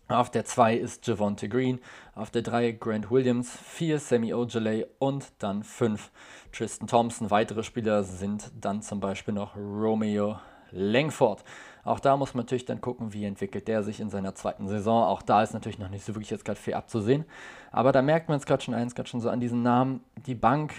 Auf 0.09 0.31
der 0.31 0.47
2 0.47 0.77
ist 0.77 1.07
Javonte 1.07 1.51
Green, 1.51 1.81
auf 2.15 2.31
der 2.31 2.41
3 2.41 2.73
Grant 2.73 3.11
Williams, 3.11 3.55
4 3.63 3.99
Sammy 3.99 4.33
Ojeley 4.33 4.87
und 4.99 5.27
dann 5.39 5.63
5 5.63 6.11
Tristan 6.51 6.89
Thompson. 6.89 7.31
Weitere 7.31 7.63
Spieler 7.63 8.05
sind 8.05 8.51
dann 8.59 8.81
zum 8.81 9.01
Beispiel 9.01 9.35
noch 9.35 9.55
Romeo 9.55 10.39
Langford. 10.71 11.45
Auch 11.89 12.01
da 12.01 12.17
muss 12.17 12.35
man 12.35 12.45
natürlich 12.45 12.65
dann 12.65 12.81
gucken, 12.81 13.13
wie 13.13 13.25
entwickelt 13.25 13.69
der 13.69 13.83
sich 13.83 14.01
in 14.01 14.11
seiner 14.11 14.35
zweiten 14.35 14.69
Saison. 14.69 15.05
Auch 15.05 15.23
da 15.23 15.43
ist 15.43 15.55
natürlich 15.55 15.79
noch 15.79 15.89
nicht 15.89 16.05
so 16.05 16.15
wirklich 16.15 16.31
jetzt 16.31 16.45
gerade 16.45 16.61
viel 16.61 16.75
abzusehen. 16.75 17.25
Aber 17.73 17.93
da 17.93 18.03
merkt 18.03 18.29
man 18.29 18.39
es 18.39 18.47
gerade 18.47 18.63
schon 18.63 18.75
eins, 18.75 18.95
gerade 18.95 19.09
schon 19.09 19.21
so 19.21 19.31
an 19.31 19.41
diesen 19.41 19.63
Namen. 19.63 20.01
Die 20.27 20.35
Bank, 20.35 20.75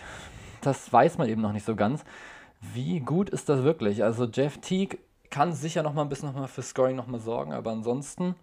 das 0.62 0.92
weiß 0.92 1.18
man 1.18 1.28
eben 1.28 1.42
noch 1.42 1.54
nicht 1.54 1.66
so 1.66 1.76
ganz. 1.76 2.04
Wie 2.74 3.00
gut 3.00 3.30
ist 3.30 3.50
das 3.50 3.64
wirklich? 3.64 4.04
Also 4.04 4.26
Jeff 4.26 4.60
Teague 4.60 5.00
kann 5.30 5.54
sicher 5.54 5.84
noch 5.84 5.94
mal 5.94 6.02
ein 6.02 6.10
bisschen 6.10 6.30
noch 6.30 6.36
mal 6.36 6.48
für 6.48 6.62
Scoring 6.62 6.96
noch 6.96 7.08
mal 7.08 7.20
sorgen, 7.20 7.54
aber 7.54 7.72
ansonsten 7.72 8.36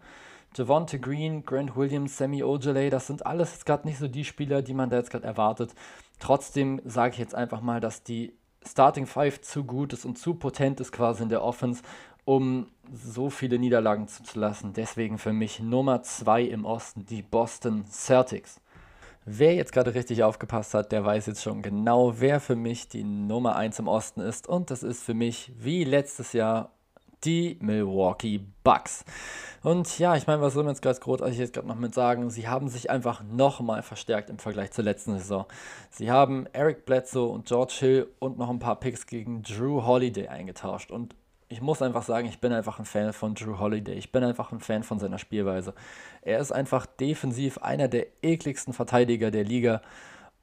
Javonte 0.54 0.98
Green, 0.98 1.44
Grant 1.44 1.76
Williams, 1.76 2.16
Sammy 2.16 2.42
Ojeley, 2.42 2.88
das 2.88 3.08
sind 3.08 3.26
alles 3.26 3.52
jetzt 3.52 3.66
gerade 3.66 3.86
nicht 3.86 3.98
so 3.98 4.08
die 4.08 4.24
Spieler, 4.24 4.62
die 4.62 4.72
man 4.72 4.88
da 4.88 4.96
jetzt 4.96 5.10
gerade 5.10 5.26
erwartet. 5.26 5.74
Trotzdem 6.18 6.80
sage 6.84 7.12
ich 7.12 7.18
jetzt 7.18 7.34
einfach 7.34 7.60
mal, 7.60 7.80
dass 7.80 8.02
die 8.02 8.32
Starting 8.64 9.06
Five 9.06 9.42
zu 9.42 9.64
gut 9.64 9.92
ist 9.92 10.04
und 10.04 10.18
zu 10.18 10.34
potent 10.34 10.80
ist 10.80 10.92
quasi 10.92 11.22
in 11.22 11.28
der 11.28 11.42
Offense, 11.42 11.82
um 12.26 12.66
so 12.92 13.30
viele 13.30 13.58
Niederlagen 13.58 14.08
zuzulassen. 14.08 14.74
Deswegen 14.74 15.16
für 15.16 15.32
mich 15.32 15.60
Nummer 15.60 16.02
2 16.02 16.42
im 16.42 16.64
Osten, 16.66 17.06
die 17.06 17.22
Boston 17.22 17.86
Celtics. 17.86 18.60
Wer 19.24 19.54
jetzt 19.54 19.72
gerade 19.72 19.94
richtig 19.94 20.22
aufgepasst 20.22 20.74
hat, 20.74 20.92
der 20.92 21.04
weiß 21.04 21.26
jetzt 21.26 21.42
schon 21.42 21.62
genau, 21.62 22.20
wer 22.20 22.40
für 22.40 22.56
mich 22.56 22.88
die 22.88 23.04
Nummer 23.04 23.56
1 23.56 23.78
im 23.78 23.88
Osten 23.88 24.20
ist. 24.20 24.48
Und 24.48 24.70
das 24.70 24.82
ist 24.82 25.02
für 25.02 25.14
mich 25.14 25.52
wie 25.56 25.84
letztes 25.84 26.32
Jahr 26.32 26.72
die 27.24 27.58
Milwaukee 27.60 28.40
Bucks. 28.62 29.04
Und 29.62 29.98
ja, 29.98 30.16
ich 30.16 30.26
meine, 30.26 30.42
was 30.42 30.54
soll 30.54 30.64
man 30.64 30.74
jetzt 30.74 30.82
ganz 30.82 31.00
großartig 31.00 31.38
jetzt 31.38 31.54
gerade 31.54 31.66
noch 31.68 31.76
mit 31.76 31.94
sagen? 31.94 32.30
Sie 32.30 32.48
haben 32.48 32.68
sich 32.68 32.90
einfach 32.90 33.22
nochmal 33.22 33.82
verstärkt 33.82 34.30
im 34.30 34.38
Vergleich 34.38 34.72
zur 34.72 34.84
letzten 34.84 35.16
Saison. 35.18 35.46
Sie 35.90 36.10
haben 36.10 36.46
Eric 36.52 36.86
Bledsoe 36.86 37.28
und 37.28 37.46
George 37.46 37.74
Hill 37.78 38.08
und 38.18 38.36
noch 38.36 38.50
ein 38.50 38.58
paar 38.58 38.78
Picks 38.78 39.06
gegen 39.06 39.42
Drew 39.42 39.84
Holiday 39.84 40.28
eingetauscht. 40.28 40.90
Und 40.90 41.14
ich 41.48 41.60
muss 41.60 41.82
einfach 41.82 42.02
sagen, 42.02 42.26
ich 42.28 42.40
bin 42.40 42.52
einfach 42.52 42.78
ein 42.78 42.84
Fan 42.84 43.12
von 43.12 43.34
Drew 43.34 43.58
Holiday. 43.58 43.94
Ich 43.94 44.10
bin 44.10 44.24
einfach 44.24 44.52
ein 44.52 44.60
Fan 44.60 44.82
von 44.82 44.98
seiner 44.98 45.18
Spielweise. 45.18 45.74
Er 46.22 46.40
ist 46.40 46.52
einfach 46.52 46.86
defensiv 46.86 47.58
einer 47.58 47.88
der 47.88 48.06
ekligsten 48.22 48.72
Verteidiger 48.72 49.30
der 49.30 49.44
Liga 49.44 49.82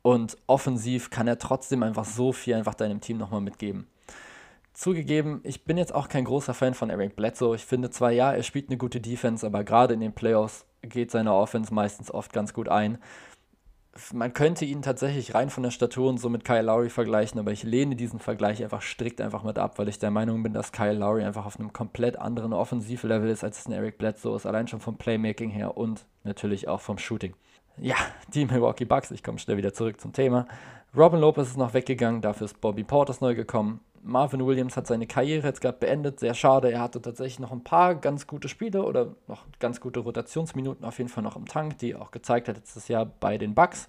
und 0.01 0.37
offensiv 0.47 1.09
kann 1.09 1.27
er 1.27 1.39
trotzdem 1.39 1.83
einfach 1.83 2.05
so 2.05 2.31
viel 2.31 2.55
einfach 2.55 2.73
deinem 2.73 3.01
Team 3.01 3.17
nochmal 3.17 3.41
mitgeben. 3.41 3.87
Zugegeben, 4.73 5.41
ich 5.43 5.65
bin 5.65 5.77
jetzt 5.77 5.93
auch 5.93 6.09
kein 6.09 6.25
großer 6.25 6.53
Fan 6.53 6.73
von 6.73 6.89
Eric 6.89 7.15
Bledsoe. 7.15 7.55
Ich 7.55 7.65
finde 7.65 7.91
zwar, 7.91 8.11
ja, 8.11 8.33
er 8.33 8.43
spielt 8.43 8.69
eine 8.69 8.77
gute 8.77 8.99
Defense, 8.99 9.45
aber 9.45 9.63
gerade 9.63 9.93
in 9.93 9.99
den 9.99 10.13
Playoffs 10.13 10.65
geht 10.81 11.11
seine 11.11 11.33
Offense 11.33 11.73
meistens 11.73 12.11
oft 12.11 12.33
ganz 12.33 12.53
gut 12.53 12.69
ein 12.69 12.97
man 14.11 14.33
könnte 14.33 14.65
ihn 14.65 14.81
tatsächlich 14.81 15.35
rein 15.35 15.49
von 15.49 15.63
der 15.63 15.71
Statur 15.71 16.09
und 16.09 16.19
so 16.19 16.29
mit 16.29 16.43
Kyle 16.43 16.63
Lowry 16.63 16.89
vergleichen, 16.89 17.39
aber 17.39 17.51
ich 17.51 17.63
lehne 17.63 17.95
diesen 17.95 18.19
Vergleich 18.19 18.63
einfach 18.63 18.81
strikt 18.81 19.21
einfach 19.21 19.43
mit 19.43 19.59
ab, 19.59 19.77
weil 19.77 19.87
ich 19.87 19.99
der 19.99 20.09
Meinung 20.09 20.41
bin, 20.41 20.53
dass 20.53 20.71
Kyle 20.71 20.93
Lowry 20.93 21.23
einfach 21.23 21.45
auf 21.45 21.59
einem 21.59 21.73
komplett 21.73 22.17
anderen 22.17 22.53
Offensivlevel 22.53 23.29
ist, 23.29 23.43
als 23.43 23.59
es 23.59 23.67
ein 23.67 23.71
Eric 23.71 23.99
Bledsoe 23.99 24.35
ist, 24.35 24.45
allein 24.45 24.67
schon 24.67 24.79
vom 24.79 24.97
Playmaking 24.97 25.51
her 25.51 25.77
und 25.77 26.05
natürlich 26.23 26.67
auch 26.67 26.81
vom 26.81 26.97
Shooting. 26.97 27.35
Ja, 27.77 27.95
die 28.33 28.45
Milwaukee 28.45 28.85
Bucks, 28.85 29.11
ich 29.11 29.23
komme 29.23 29.39
schnell 29.39 29.57
wieder 29.57 29.73
zurück 29.73 29.99
zum 30.01 30.13
Thema. 30.13 30.47
Robin 30.95 31.19
Lopez 31.19 31.49
ist 31.49 31.57
noch 31.57 31.73
weggegangen, 31.73 32.21
dafür 32.21 32.45
ist 32.45 32.61
Bobby 32.61 32.83
Portis 32.83 33.21
neu 33.21 33.35
gekommen. 33.35 33.79
Marvin 34.03 34.45
Williams 34.45 34.75
hat 34.77 34.85
seine 34.85 35.07
Karriere 35.07 35.47
jetzt 35.47 35.61
gerade 35.61 35.77
beendet. 35.77 36.19
Sehr 36.19 36.33
schade. 36.33 36.71
Er 36.71 36.81
hatte 36.81 37.01
tatsächlich 37.01 37.39
noch 37.39 37.51
ein 37.51 37.63
paar 37.63 37.95
ganz 37.95 38.27
gute 38.27 38.49
Spiele 38.49 38.83
oder 38.83 39.15
noch 39.27 39.45
ganz 39.59 39.79
gute 39.79 40.01
Rotationsminuten 40.01 40.85
auf 40.85 40.97
jeden 40.97 41.09
Fall 41.09 41.23
noch 41.23 41.35
im 41.35 41.45
Tank, 41.45 41.77
die 41.77 41.95
auch 41.95 42.11
gezeigt 42.11 42.47
hat 42.47 42.57
letztes 42.57 42.87
Jahr 42.87 43.05
bei 43.05 43.37
den 43.37 43.55
Bucks. 43.55 43.87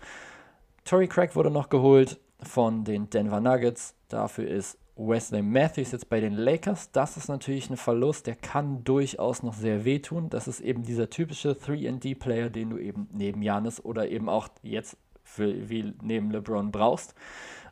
Tory 0.85 1.09
Craig 1.09 1.35
wurde 1.35 1.51
noch 1.51 1.69
geholt 1.69 2.19
von 2.43 2.85
den 2.85 3.11
Denver 3.11 3.41
Nuggets. 3.41 3.95
Dafür 4.09 4.49
ist 4.49 4.79
Wesley 4.97 5.43
Matthews 5.43 5.93
jetzt 5.93 6.09
bei 6.09 6.21
den 6.21 6.35
Lakers. 6.35 6.93
Das 6.93 7.17
ist 7.17 7.29
natürlich 7.29 7.69
ein 7.69 7.77
Verlust, 7.77 8.27
der 8.27 8.37
kann 8.37 8.85
durchaus 8.85 9.43
noch 9.43 9.55
sehr 9.55 9.85
wehtun. 9.85 10.31
Das 10.31 10.47
ist 10.47 10.61
eben 10.61 10.85
dieser 10.85 11.11
typische 11.11 11.53
3D-Player, 11.53 12.51
den 12.51 12.71
du 12.71 12.79
eben 12.79 13.09
neben 13.12 13.43
Janis 13.43 13.85
oder 13.85 14.09
eben 14.09 14.29
auch 14.29 14.49
jetzt 14.62 14.97
für, 15.25 15.69
wie 15.69 15.95
neben 16.03 16.31
LeBron 16.31 16.71
brauchst. 16.71 17.15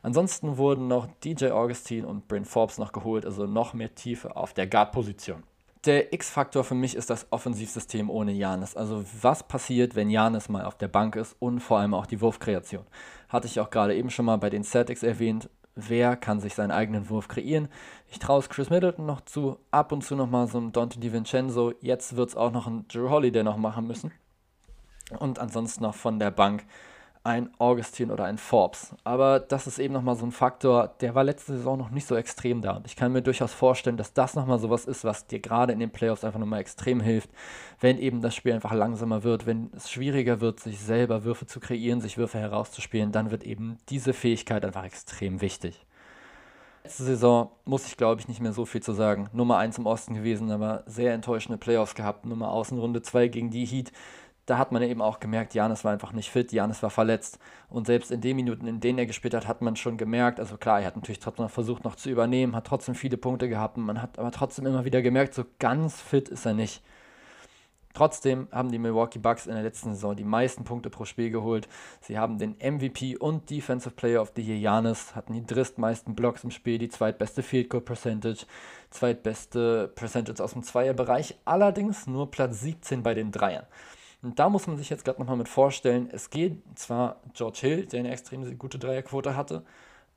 Ansonsten 0.03 0.57
wurden 0.57 0.89
noch 0.89 1.07
DJ 1.23 1.47
Augustine 1.47 2.05
und 2.05 2.27
Bryn 2.27 2.43
Forbes 2.43 2.77
noch 2.77 2.91
geholt, 2.91 3.25
also 3.25 3.47
noch 3.47 3.73
mehr 3.73 3.95
Tiefe 3.95 4.35
auf 4.35 4.53
der 4.53 4.67
Guard-Position. 4.67 5.43
Der 5.85 6.13
X-Faktor 6.13 6.65
für 6.65 6.75
mich 6.75 6.95
ist 6.95 7.09
das 7.09 7.27
Offensivsystem 7.31 8.09
ohne 8.09 8.33
Janis. 8.33 8.75
Also 8.75 9.03
was 9.21 9.47
passiert, 9.47 9.95
wenn 9.95 10.09
Janis 10.09 10.49
mal 10.49 10.65
auf 10.65 10.77
der 10.77 10.89
Bank 10.89 11.15
ist 11.15 11.35
und 11.39 11.61
vor 11.61 11.79
allem 11.79 11.93
auch 11.93 12.05
die 12.05 12.21
Wurfkreation. 12.21 12.85
Hatte 13.29 13.47
ich 13.47 13.59
auch 13.59 13.69
gerade 13.69 13.95
eben 13.95 14.09
schon 14.09 14.25
mal 14.25 14.37
bei 14.37 14.49
den 14.49 14.63
Celtics 14.63 15.03
erwähnt. 15.03 15.49
Wer 15.75 16.17
kann 16.17 16.39
sich 16.39 16.53
seinen 16.53 16.71
eigenen 16.71 17.09
Wurf 17.09 17.27
kreieren? 17.27 17.69
Ich 18.09 18.19
traue 18.19 18.39
es 18.39 18.49
Chris 18.49 18.69
Middleton 18.69 19.05
noch 19.05 19.21
zu, 19.21 19.57
ab 19.71 19.91
und 19.91 20.03
zu 20.03 20.15
nochmal 20.15 20.47
so 20.47 20.59
ein 20.59 20.71
Dante 20.73 20.99
DiVincenzo. 20.99 21.73
Jetzt 21.79 22.15
wird 22.15 22.29
es 22.29 22.35
auch 22.35 22.51
noch 22.51 22.67
ein 22.67 22.87
Drew 22.89 23.09
Holiday 23.09 23.43
noch 23.43 23.57
machen 23.57 23.87
müssen. 23.87 24.11
Und 25.19 25.39
ansonsten 25.39 25.83
noch 25.83 25.95
von 25.95 26.19
der 26.19 26.31
Bank 26.31 26.65
ein 27.25 27.49
Augustin 27.57 28.11
oder 28.11 28.25
ein 28.25 28.37
Forbes. 28.37 28.93
Aber 29.05 29.39
das 29.39 29.65
ist 29.65 29.79
eben 29.79 29.93
nochmal 29.93 30.15
so 30.15 30.25
ein 30.25 30.33
Faktor, 30.33 30.93
der 30.99 31.15
war 31.15 31.23
letzte 31.23 31.53
Saison 31.53 31.77
noch 31.77 31.89
nicht 31.89 32.05
so 32.05 32.15
extrem 32.15 32.61
da. 32.61 32.71
Und 32.77 32.85
ich 32.85 32.97
kann 32.97 33.13
mir 33.13 33.21
durchaus 33.21 33.53
vorstellen, 33.53 33.95
dass 33.95 34.13
das 34.13 34.35
nochmal 34.35 34.59
sowas 34.59 34.85
ist, 34.85 35.05
was 35.05 35.25
dir 35.25 35.39
gerade 35.39 35.71
in 35.71 35.79
den 35.79 35.91
Playoffs 35.91 36.25
einfach 36.25 36.39
nochmal 36.39 36.59
extrem 36.59 36.99
hilft, 36.99 37.29
wenn 37.79 37.97
eben 37.97 38.21
das 38.21 38.35
Spiel 38.35 38.51
einfach 38.51 38.73
langsamer 38.73 39.23
wird, 39.23 39.45
wenn 39.45 39.71
es 39.73 39.89
schwieriger 39.89 40.41
wird, 40.41 40.59
sich 40.59 40.79
selber 40.79 41.23
Würfe 41.23 41.45
zu 41.45 41.61
kreieren, 41.61 42.01
sich 42.01 42.17
Würfe 42.17 42.39
herauszuspielen, 42.39 43.13
dann 43.13 43.31
wird 43.31 43.43
eben 43.43 43.77
diese 43.89 44.13
Fähigkeit 44.13 44.65
einfach 44.65 44.83
extrem 44.83 45.39
wichtig. 45.39 45.85
Letzte 46.83 47.03
Saison 47.05 47.49
muss 47.63 47.87
ich, 47.87 47.95
glaube 47.95 48.19
ich, 48.19 48.27
nicht 48.27 48.41
mehr 48.41 48.51
so 48.51 48.65
viel 48.65 48.83
zu 48.83 48.91
sagen. 48.91 49.29
Nummer 49.31 49.57
1 49.57 49.77
im 49.77 49.85
Osten 49.85 50.15
gewesen, 50.15 50.51
aber 50.51 50.83
sehr 50.85 51.13
enttäuschende 51.13 51.57
Playoffs 51.57 51.95
gehabt. 51.95 52.25
Nummer 52.25 52.51
Außenrunde 52.51 53.01
2 53.01 53.29
gegen 53.29 53.51
die 53.51 53.63
Heat 53.65 53.93
da 54.45 54.57
hat 54.57 54.71
man 54.71 54.81
eben 54.81 55.01
auch 55.01 55.19
gemerkt, 55.19 55.53
Janis 55.53 55.85
war 55.85 55.93
einfach 55.93 56.11
nicht 56.11 56.29
fit, 56.29 56.51
Janis 56.51 56.83
war 56.83 56.89
verletzt. 56.89 57.39
Und 57.69 57.87
selbst 57.87 58.11
in 58.11 58.19
den 58.19 58.35
Minuten, 58.35 58.67
in 58.67 58.81
denen 58.81 58.99
er 58.99 59.05
gespielt 59.05 59.33
hat, 59.33 59.47
hat 59.47 59.61
man 59.61 59.75
schon 59.75 59.97
gemerkt, 59.97 60.39
also 60.39 60.57
klar, 60.57 60.81
er 60.81 60.87
hat 60.87 60.95
natürlich 60.95 61.19
trotzdem 61.19 61.47
versucht, 61.47 61.85
noch 61.85 61.95
zu 61.95 62.09
übernehmen, 62.09 62.55
hat 62.55 62.67
trotzdem 62.67 62.95
viele 62.95 63.17
Punkte 63.17 63.47
gehabt. 63.47 63.77
Man 63.77 64.01
hat 64.01 64.19
aber 64.19 64.31
trotzdem 64.31 64.65
immer 64.65 64.83
wieder 64.83 65.01
gemerkt, 65.01 65.33
so 65.33 65.45
ganz 65.59 66.01
fit 66.01 66.27
ist 66.27 66.45
er 66.45 66.53
nicht. 66.53 66.83
Trotzdem 67.93 68.47
haben 68.51 68.71
die 68.71 68.79
Milwaukee 68.79 69.19
Bucks 69.19 69.45
in 69.45 69.53
der 69.53 69.61
letzten 69.61 69.93
Saison 69.93 70.15
die 70.15 70.23
meisten 70.23 70.63
Punkte 70.63 70.89
pro 70.89 71.05
Spiel 71.05 71.29
geholt. 71.29 71.69
Sie 72.01 72.17
haben 72.17 72.39
den 72.39 72.55
MVP 72.57 73.17
und 73.17 73.49
Defensive 73.51 73.93
Player 73.93 74.19
of 74.19 74.33
the 74.35 74.41
Year 74.41 74.57
Janis, 74.57 75.15
hatten 75.15 75.33
die 75.33 75.45
drittmeisten 75.45 76.15
Blocks 76.15 76.43
im 76.43 76.49
Spiel, 76.49 76.79
die 76.79 76.89
zweitbeste 76.89 77.43
Field 77.43 77.69
Goal 77.69 77.83
Percentage, 77.83 78.47
zweitbeste 78.89 79.91
Percentage 79.93 80.43
aus 80.43 80.53
dem 80.53 80.63
Zweierbereich, 80.63 81.35
allerdings 81.45 82.07
nur 82.07 82.31
Platz 82.31 82.61
17 82.61 83.03
bei 83.03 83.13
den 83.13 83.31
Dreiern. 83.31 83.67
Und 84.23 84.39
da 84.39 84.49
muss 84.49 84.67
man 84.67 84.77
sich 84.77 84.89
jetzt 84.89 85.03
gerade 85.03 85.19
nochmal 85.19 85.35
mit 85.37 85.49
vorstellen, 85.49 86.09
es 86.11 86.29
geht 86.29 86.63
zwar 86.75 87.17
George 87.33 87.59
Hill, 87.61 87.85
der 87.85 87.99
eine 87.99 88.11
extrem 88.11 88.57
gute 88.57 88.79
Dreierquote 88.79 89.35
hatte, 89.35 89.63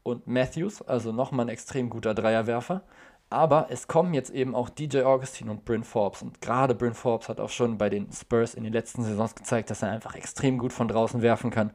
und 0.05 0.29
Matthews, 0.29 0.81
also 0.83 1.11
nochmal 1.11 1.47
ein 1.47 1.51
extrem 1.51 1.91
guter 1.91 2.15
Dreierwerfer, 2.15 2.83
aber 3.29 3.67
es 3.71 3.89
kommen 3.89 4.15
jetzt 4.15 4.31
eben 4.31 4.55
auch 4.55 4.69
DJ 4.69 5.01
Augustine 5.01 5.51
und 5.51 5.65
Bryn 5.65 5.83
Forbes. 5.83 6.23
Und 6.23 6.41
gerade 6.41 6.77
Bryn 6.77 6.95
Forbes 6.95 7.29
hat 7.29 7.41
auch 7.41 7.51
schon 7.51 7.77
bei 7.77 7.89
den 7.89 8.13
Spurs 8.13 8.55
in 8.55 8.63
den 8.63 8.73
letzten 8.73 9.03
Saisons 9.03 9.35
gezeigt, 9.35 9.69
dass 9.69 9.83
er 9.83 9.91
einfach 9.91 10.15
extrem 10.15 10.59
gut 10.59 10.73
von 10.73 10.87
draußen 10.87 11.23
werfen 11.23 11.51
kann. 11.51 11.73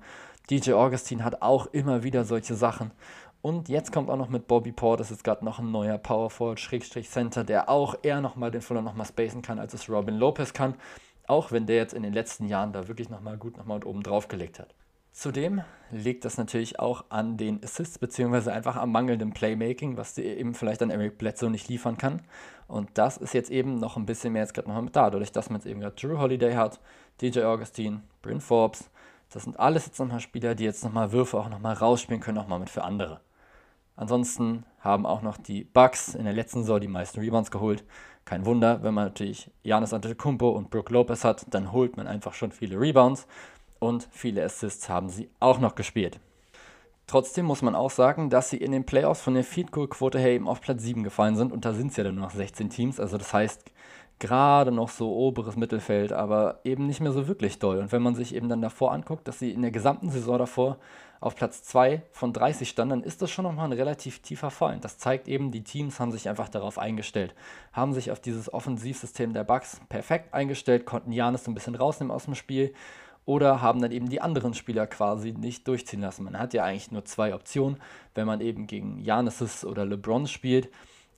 DJ 0.50 0.72
Augustine 0.72 1.26
hat 1.26 1.42
auch 1.42 1.68
immer 1.74 2.04
wieder 2.04 2.24
solche 2.24 2.56
Sachen. 2.56 2.92
Und 3.42 3.68
jetzt 3.68 3.92
kommt 3.92 4.10
auch 4.10 4.18
noch 4.18 4.30
mit 4.30 4.48
Bobby 4.48 4.72
Port, 4.72 5.02
das 5.02 5.12
ist 5.12 5.26
gerade 5.26 5.44
noch 5.44 5.60
ein 5.60 5.72
neuer 5.72 5.98
Power 5.98 6.30
Forward 6.30 6.60
Schrägstrich 6.60 7.10
Center, 7.10 7.44
der 7.44 7.68
auch 7.68 7.96
eher 8.02 8.22
nochmal 8.22 8.52
den 8.52 8.62
Fuller 8.62 8.82
nochmal 8.82 9.08
spacen 9.08 9.42
kann, 9.42 9.60
als 9.60 9.74
es 9.74 9.90
Robin 9.90 10.16
Lopez 10.16 10.54
kann. 10.54 10.76
Auch 11.28 11.52
wenn 11.52 11.66
der 11.66 11.78
jetzt 11.78 11.94
in 11.94 12.04
den 12.04 12.14
letzten 12.14 12.48
Jahren 12.48 12.74
da 12.74 12.88
wirklich 12.88 13.10
nochmal 13.10 13.38
gut 13.38 13.58
nochmal 13.58 13.84
oben 13.84 14.04
drauf 14.04 14.28
gelegt 14.28 14.60
hat. 14.60 14.74
Zudem 15.14 15.62
liegt 15.92 16.24
das 16.24 16.38
natürlich 16.38 16.80
auch 16.80 17.06
an 17.10 17.36
den 17.36 17.62
Assists, 17.64 18.00
beziehungsweise 18.00 18.54
einfach 18.54 18.78
am 18.78 18.94
mangelnden 18.94 19.34
Playmaking, 19.34 19.98
was 19.98 20.14
dir 20.14 20.38
eben 20.38 20.54
vielleicht 20.54 20.82
an 20.82 20.90
Eric 20.90 21.18
Bledsoe 21.18 21.50
nicht 21.50 21.68
liefern 21.68 21.98
kann. 21.98 22.22
Und 22.68 22.90
das 22.94 23.18
ist 23.18 23.34
jetzt 23.34 23.52
eben 23.52 23.78
noch 23.78 23.98
ein 23.98 24.06
bisschen 24.06 24.32
mehr 24.32 24.44
jetzt 24.44 24.54
gerade 24.54 24.70
nochmal 24.70 24.84
mit 24.84 24.96
da, 24.96 25.10
dadurch, 25.10 25.34
dass 25.34 25.50
man 25.50 25.60
jetzt 25.60 25.68
eben 25.68 25.82
gerade 25.82 25.96
Drew 25.96 26.18
Holiday 26.18 26.54
hat, 26.54 26.80
DJ 27.20 27.42
Augustine, 27.42 28.02
Bryn 28.22 28.40
Forbes. 28.40 28.90
Das 29.32 29.44
sind 29.44 29.60
alles 29.60 29.86
jetzt 29.86 30.00
nochmal 30.00 30.22
Spieler, 30.22 30.56
die 30.56 30.64
jetzt 30.64 30.84
nochmal 30.84 31.12
Würfe 31.12 31.38
auch 31.38 31.50
nochmal 31.50 31.74
rausspielen 31.74 32.22
können, 32.22 32.38
auch 32.38 32.48
mal 32.48 32.60
mit 32.60 32.70
für 32.70 32.84
andere. 32.84 33.20
Ansonsten 33.98 34.66
haben 34.80 35.06
auch 35.06 35.22
noch 35.22 35.38
die 35.38 35.66
Bucks 35.66 36.16
in 36.16 36.24
der 36.24 36.34
letzten 36.34 36.62
Saison 36.62 36.80
die 36.80 36.88
meisten 36.88 37.20
Rebounds 37.20 37.52
geholt. 37.52 37.84
Kein 38.32 38.46
Wunder, 38.46 38.82
wenn 38.82 38.94
man 38.94 39.08
natürlich 39.08 39.52
Janis 39.62 39.92
Antetokounmpo 39.92 40.52
und 40.52 40.70
Brooke 40.70 40.94
Lopez 40.94 41.26
hat, 41.26 41.46
dann 41.50 41.74
holt 41.74 41.98
man 41.98 42.08
einfach 42.08 42.34
schon 42.34 42.54
viele 42.54 42.80
Rebounds 42.80 43.28
und 43.80 44.08
viele 44.10 44.42
Assists 44.42 44.88
haben 44.88 45.10
sie 45.10 45.30
auch 45.42 45.60
noch 45.60 45.76
gespielt. 45.76 46.18
Trotzdem 47.08 47.46
muss 47.46 47.62
man 47.62 47.76
auch 47.76 47.92
sagen, 47.92 48.30
dass 48.30 48.50
sie 48.50 48.56
in 48.56 48.72
den 48.72 48.86
Playoffs 48.86 49.20
von 49.20 49.34
der 49.34 49.44
Feed 49.44 49.74
Goal 49.74 49.90
Quote 49.90 50.18
her 50.18 50.32
eben 50.32 50.48
auf 50.48 50.62
Platz 50.62 50.82
7 50.82 51.04
gefallen 51.04 51.36
sind 51.36 51.52
und 51.52 51.66
da 51.66 51.74
sind 51.74 51.92
es 51.92 51.98
ja 51.98 52.06
dann 52.06 52.16
nur 52.16 52.24
noch 52.24 52.32
16 52.32 52.70
Teams, 52.70 53.02
also 53.02 53.18
das 53.18 53.34
heißt 53.34 53.66
gerade 54.20 54.72
noch 54.72 54.88
so 54.88 55.14
oberes 55.14 55.58
Mittelfeld, 55.58 56.14
aber 56.14 56.62
eben 56.64 56.88
nicht 56.88 57.02
mehr 57.02 57.12
so 57.12 57.28
wirklich 57.28 57.60
doll. 57.60 57.80
Und 57.80 57.92
wenn 57.92 58.02
man 58.02 58.16
sich 58.16 58.34
eben 58.34 58.48
dann 58.48 58.62
davor 58.62 58.94
anguckt, 58.94 59.28
dass 59.28 59.40
sie 59.40 59.52
in 59.52 59.62
der 59.62 59.72
gesamten 59.72 60.10
Saison 60.10 60.38
davor 60.38 60.78
auf 61.22 61.36
Platz 61.36 61.64
2 61.64 62.02
von 62.12 62.34
30 62.34 62.68
stand, 62.68 62.92
dann 62.92 63.04
ist 63.04 63.22
das 63.22 63.30
schon 63.30 63.44
nochmal 63.44 63.68
ein 63.68 63.74
relativ 63.74 64.20
tiefer 64.20 64.50
Fall. 64.50 64.80
Das 64.82 64.98
zeigt 64.98 65.28
eben, 65.28 65.52
die 65.52 65.64
Teams 65.64 66.00
haben 66.00 66.12
sich 66.12 66.28
einfach 66.28 66.50
darauf 66.50 66.80
eingestellt, 66.80 67.36
haben 67.72 67.94
sich 67.94 68.12
auf 68.12 68.20
dieses 68.20 68.52
Offensivsystem 68.52 69.32
der 69.32 69.44
Bucks 69.44 69.80
perfekt 69.88 70.34
eingestellt, 70.34 70.86
konnten 70.86 71.12
Janis 71.12 71.48
ein 71.48 71.54
bisschen 71.54 71.76
rausnehmen 71.76 72.12
aus 72.12 72.26
dem 72.26 72.34
Spiel 72.34 72.74
oder 73.26 73.62
haben 73.62 73.82
dann 73.82 73.92
eben 73.92 74.10
die 74.10 74.20
anderen 74.20 74.56
Spieler 74.56 74.88
quasi 74.88 75.32
nicht 75.32 75.68
durchziehen 75.68 76.02
lassen. 76.02 76.24
Man 76.24 76.40
hat 76.40 76.56
ja 76.56 76.64
eigentlich 76.64 76.92
nur 76.92 77.06
zwei 77.06 77.36
Optionen, 77.36 77.78
wenn 78.16 78.26
man 78.26 78.42
eben 78.42 78.66
gegen 78.66 79.00
Janis 79.00 79.64
oder 79.64 79.86
LeBron 79.86 80.26
spielt. 80.26 80.70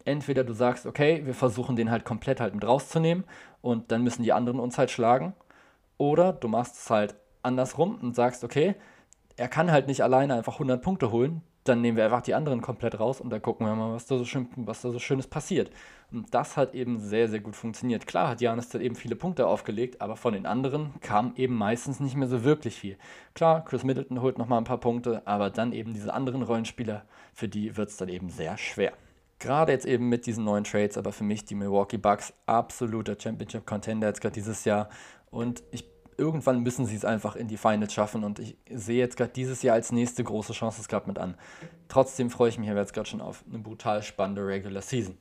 Entweder 0.03 0.43
du 0.43 0.51
sagst, 0.51 0.85
okay, 0.85 1.25
wir 1.25 1.33
versuchen 1.33 1.77
den 1.77 1.89
halt 1.89 2.03
komplett 2.03 2.41
halt 2.41 2.53
mit 2.53 2.67
rauszunehmen 2.67 3.23
und 3.61 3.89
dann 3.93 4.03
müssen 4.03 4.23
die 4.23 4.33
anderen 4.33 4.59
uns 4.59 4.77
halt 4.77 4.91
schlagen. 4.91 5.33
Oder 5.97 6.33
du 6.33 6.49
machst 6.49 6.75
es 6.75 6.89
halt 6.89 7.15
andersrum 7.41 7.95
und 8.01 8.15
sagst, 8.15 8.43
okay, 8.43 8.75
er 9.37 9.47
kann 9.47 9.71
halt 9.71 9.87
nicht 9.87 10.01
alleine 10.01 10.35
einfach 10.35 10.53
100 10.53 10.81
Punkte 10.81 11.11
holen. 11.11 11.41
dann 11.63 11.81
nehmen 11.81 11.97
wir 11.97 12.05
einfach 12.05 12.21
die 12.21 12.33
anderen 12.33 12.61
komplett 12.61 12.99
raus 12.99 13.21
und 13.21 13.29
dann 13.29 13.41
gucken 13.41 13.65
wir 13.65 13.73
mal, 13.75 13.93
was 13.93 14.05
da 14.05 14.17
so, 14.17 14.25
schön, 14.25 14.47
was 14.55 14.81
da 14.81 14.91
so 14.91 14.99
Schönes 14.99 15.27
passiert. 15.27 15.71
Und 16.11 16.33
das 16.33 16.57
hat 16.57 16.75
eben 16.75 16.99
sehr, 16.99 17.27
sehr 17.29 17.39
gut 17.39 17.55
funktioniert. 17.55 18.05
Klar 18.05 18.29
hat 18.29 18.41
Janis 18.41 18.69
dann 18.69 18.81
eben 18.81 18.95
viele 18.95 19.15
Punkte 19.15 19.47
aufgelegt, 19.47 20.01
aber 20.01 20.15
von 20.15 20.33
den 20.33 20.45
anderen 20.45 20.93
kam 21.01 21.33
eben 21.35 21.55
meistens 21.55 21.99
nicht 21.99 22.15
mehr 22.15 22.27
so 22.27 22.43
wirklich 22.43 22.75
viel. 22.75 22.97
Klar, 23.33 23.63
Chris 23.63 23.83
Middleton 23.83 24.21
holt 24.21 24.37
nochmal 24.37 24.57
ein 24.59 24.65
paar 24.65 24.79
Punkte, 24.79 25.25
aber 25.25 25.49
dann 25.49 25.71
eben 25.71 25.93
diese 25.93 26.13
anderen 26.13 26.43
Rollenspieler, 26.43 27.05
für 27.33 27.47
die 27.47 27.77
wird 27.77 27.89
es 27.89 27.97
dann 27.97 28.09
eben 28.09 28.29
sehr 28.29 28.57
schwer. 28.57 28.93
Gerade 29.39 29.71
jetzt 29.71 29.85
eben 29.85 30.09
mit 30.09 30.25
diesen 30.25 30.43
neuen 30.43 30.63
Trades, 30.63 30.97
aber 30.97 31.11
für 31.11 31.23
mich 31.23 31.45
die 31.45 31.55
Milwaukee 31.55 31.97
Bucks 31.97 32.33
absoluter 32.45 33.15
Championship-Contender 33.19 34.07
jetzt 34.07 34.21
gerade 34.21 34.33
dieses 34.33 34.65
Jahr. 34.65 34.89
Und 35.31 35.63
ich 35.71 35.85
irgendwann 36.17 36.61
müssen 36.61 36.85
sie 36.85 36.95
es 36.95 37.05
einfach 37.05 37.35
in 37.35 37.47
die 37.47 37.57
Finals 37.57 37.93
schaffen 37.93 38.23
und 38.23 38.39
ich 38.39 38.57
sehe 38.69 38.99
jetzt 38.99 39.17
gerade 39.17 39.31
dieses 39.31 39.61
Jahr 39.61 39.75
als 39.75 39.91
nächste 39.91 40.23
große 40.23 40.53
Chance 40.53 40.81
es 40.81 40.87
gerade 40.87 41.07
mit 41.07 41.19
an. 41.19 41.35
Trotzdem 41.87 42.29
freue 42.29 42.49
ich 42.49 42.57
mich 42.57 42.69
aber 42.69 42.79
jetzt 42.79 42.93
gerade 42.93 43.09
schon 43.09 43.21
auf 43.21 43.43
eine 43.49 43.59
brutal 43.59 44.03
spannende 44.03 44.45
Regular 44.45 44.81
Season. 44.81 45.17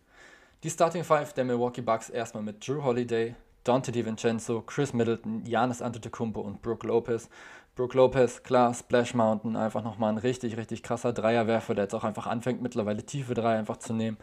Die 0.63 0.71
Starting 0.71 1.05
Five 1.05 1.33
der 1.33 1.45
Milwaukee 1.45 1.81
Bucks 1.81 2.09
erstmal 2.09 2.43
mit 2.43 2.67
Drew 2.67 2.83
Holiday, 2.83 3.35
Dante 3.65 3.93
DiVincenzo, 3.93 4.63
Chris 4.63 4.93
Middleton, 4.93 5.45
Giannis 5.45 5.83
Antetokounmpo 5.83 6.41
und 6.41 6.63
Brooke 6.63 6.87
Lopez. 6.87 7.29
Brooke 7.75 7.97
Lopez, 7.97 8.43
klar, 8.43 8.75
Splash 8.75 9.15
Mountain, 9.15 9.57
einfach 9.57 9.83
nochmal 9.83 10.13
ein 10.13 10.19
richtig, 10.19 10.59
richtig 10.59 10.83
krasser 10.83 11.15
Dreierwerfer, 11.15 11.75
der 11.75 11.85
jetzt 11.85 11.95
auch 11.95 12.05
einfach 12.05 12.27
anfängt, 12.27 12.61
mittlerweile 12.61 13.03
tiefe 13.05 13.33
Dreier 13.33 13.59
einfach 13.59 13.79
zu 13.79 13.95
nehmen. 13.95 14.19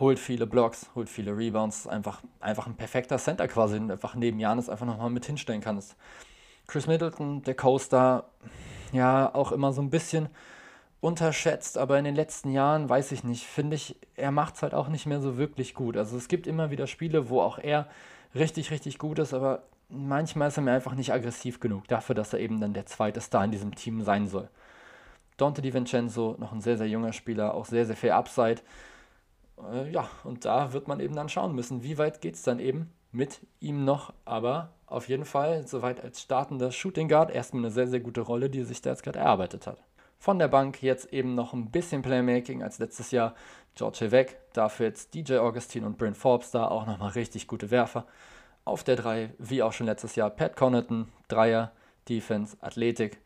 Holt 0.00 0.18
viele 0.18 0.46
Blocks, 0.46 0.90
holt 0.94 1.08
viele 1.08 1.36
Rebounds, 1.36 1.86
einfach, 1.86 2.20
einfach 2.40 2.66
ein 2.66 2.74
perfekter 2.74 3.18
Center 3.18 3.46
quasi, 3.46 3.76
einfach 3.76 4.14
neben 4.16 4.40
Janis 4.40 4.68
einfach 4.68 4.86
nochmal 4.86 5.10
mit 5.10 5.24
hinstellen 5.24 5.60
kannst. 5.60 5.96
Chris 6.66 6.86
Middleton, 6.86 7.42
der 7.42 7.54
Coaster, 7.54 8.24
ja, 8.92 9.32
auch 9.34 9.52
immer 9.52 9.72
so 9.72 9.82
ein 9.82 9.90
bisschen 9.90 10.28
unterschätzt, 11.00 11.76
aber 11.76 11.98
in 11.98 12.04
den 12.04 12.14
letzten 12.14 12.50
Jahren, 12.50 12.88
weiß 12.88 13.12
ich 13.12 13.24
nicht, 13.24 13.44
finde 13.44 13.76
ich, 13.76 13.96
er 14.16 14.30
macht 14.30 14.56
es 14.56 14.62
halt 14.62 14.74
auch 14.74 14.88
nicht 14.88 15.06
mehr 15.06 15.20
so 15.20 15.36
wirklich 15.36 15.74
gut. 15.74 15.96
Also 15.96 16.16
es 16.16 16.28
gibt 16.28 16.46
immer 16.46 16.70
wieder 16.70 16.86
Spiele, 16.86 17.28
wo 17.28 17.40
auch 17.40 17.58
er 17.58 17.88
richtig, 18.34 18.70
richtig 18.70 18.98
gut 18.98 19.18
ist, 19.18 19.34
aber 19.34 19.64
manchmal 19.90 20.48
ist 20.48 20.56
er 20.56 20.62
mir 20.62 20.72
einfach 20.72 20.94
nicht 20.94 21.12
aggressiv 21.12 21.60
genug 21.60 21.86
dafür, 21.88 22.14
dass 22.14 22.32
er 22.32 22.40
eben 22.40 22.60
dann 22.60 22.72
der 22.72 22.86
zweite 22.86 23.20
Star 23.20 23.44
in 23.44 23.50
diesem 23.50 23.74
Team 23.74 24.02
sein 24.02 24.26
soll. 24.26 24.48
Dante 25.36 25.62
DiVincenzo, 25.62 26.36
noch 26.38 26.52
ein 26.52 26.60
sehr, 26.60 26.78
sehr 26.78 26.88
junger 26.88 27.12
Spieler, 27.12 27.54
auch 27.54 27.66
sehr, 27.66 27.84
sehr 27.84 27.96
viel 27.96 28.12
Upside. 28.12 28.62
Äh, 29.72 29.90
ja, 29.90 30.08
und 30.24 30.44
da 30.44 30.72
wird 30.72 30.88
man 30.88 31.00
eben 31.00 31.14
dann 31.14 31.28
schauen 31.28 31.54
müssen, 31.54 31.82
wie 31.82 31.98
weit 31.98 32.20
geht 32.20 32.34
es 32.34 32.42
dann 32.42 32.58
eben 32.58 32.92
mit 33.12 33.40
ihm 33.60 33.84
noch. 33.84 34.12
Aber 34.24 34.70
auf 34.86 35.08
jeden 35.08 35.24
Fall, 35.24 35.66
soweit 35.66 36.02
als 36.02 36.22
startender 36.22 36.72
Shooting 36.72 37.08
Guard, 37.08 37.30
erstmal 37.30 37.62
eine 37.64 37.70
sehr, 37.70 37.86
sehr 37.86 38.00
gute 38.00 38.20
Rolle, 38.20 38.50
die 38.50 38.64
sich 38.64 38.82
da 38.82 38.90
jetzt 38.90 39.02
gerade 39.02 39.20
erarbeitet 39.20 39.66
hat. 39.66 39.78
Von 40.18 40.38
der 40.38 40.48
Bank 40.48 40.82
jetzt 40.82 41.12
eben 41.12 41.34
noch 41.34 41.52
ein 41.52 41.70
bisschen 41.70 42.02
Playmaking 42.02 42.62
als 42.62 42.78
letztes 42.78 43.10
Jahr. 43.10 43.34
George 43.74 44.10
weg, 44.12 44.38
dafür 44.52 44.86
jetzt 44.86 45.14
DJ 45.14 45.38
Augustine 45.38 45.84
und 45.84 45.98
Bryn 45.98 46.14
Forbes 46.14 46.52
da, 46.52 46.68
auch 46.68 46.86
nochmal 46.86 47.10
richtig 47.10 47.48
gute 47.48 47.70
Werfer. 47.70 48.06
Auf 48.64 48.84
der 48.84 48.96
3, 48.96 49.34
wie 49.38 49.62
auch 49.62 49.72
schon 49.72 49.86
letztes 49.86 50.14
Jahr, 50.14 50.30
Pat 50.30 50.56
Connaughton, 50.56 51.08
Dreier, 51.28 51.72
Defense, 52.08 52.56
Athletik, 52.60 53.18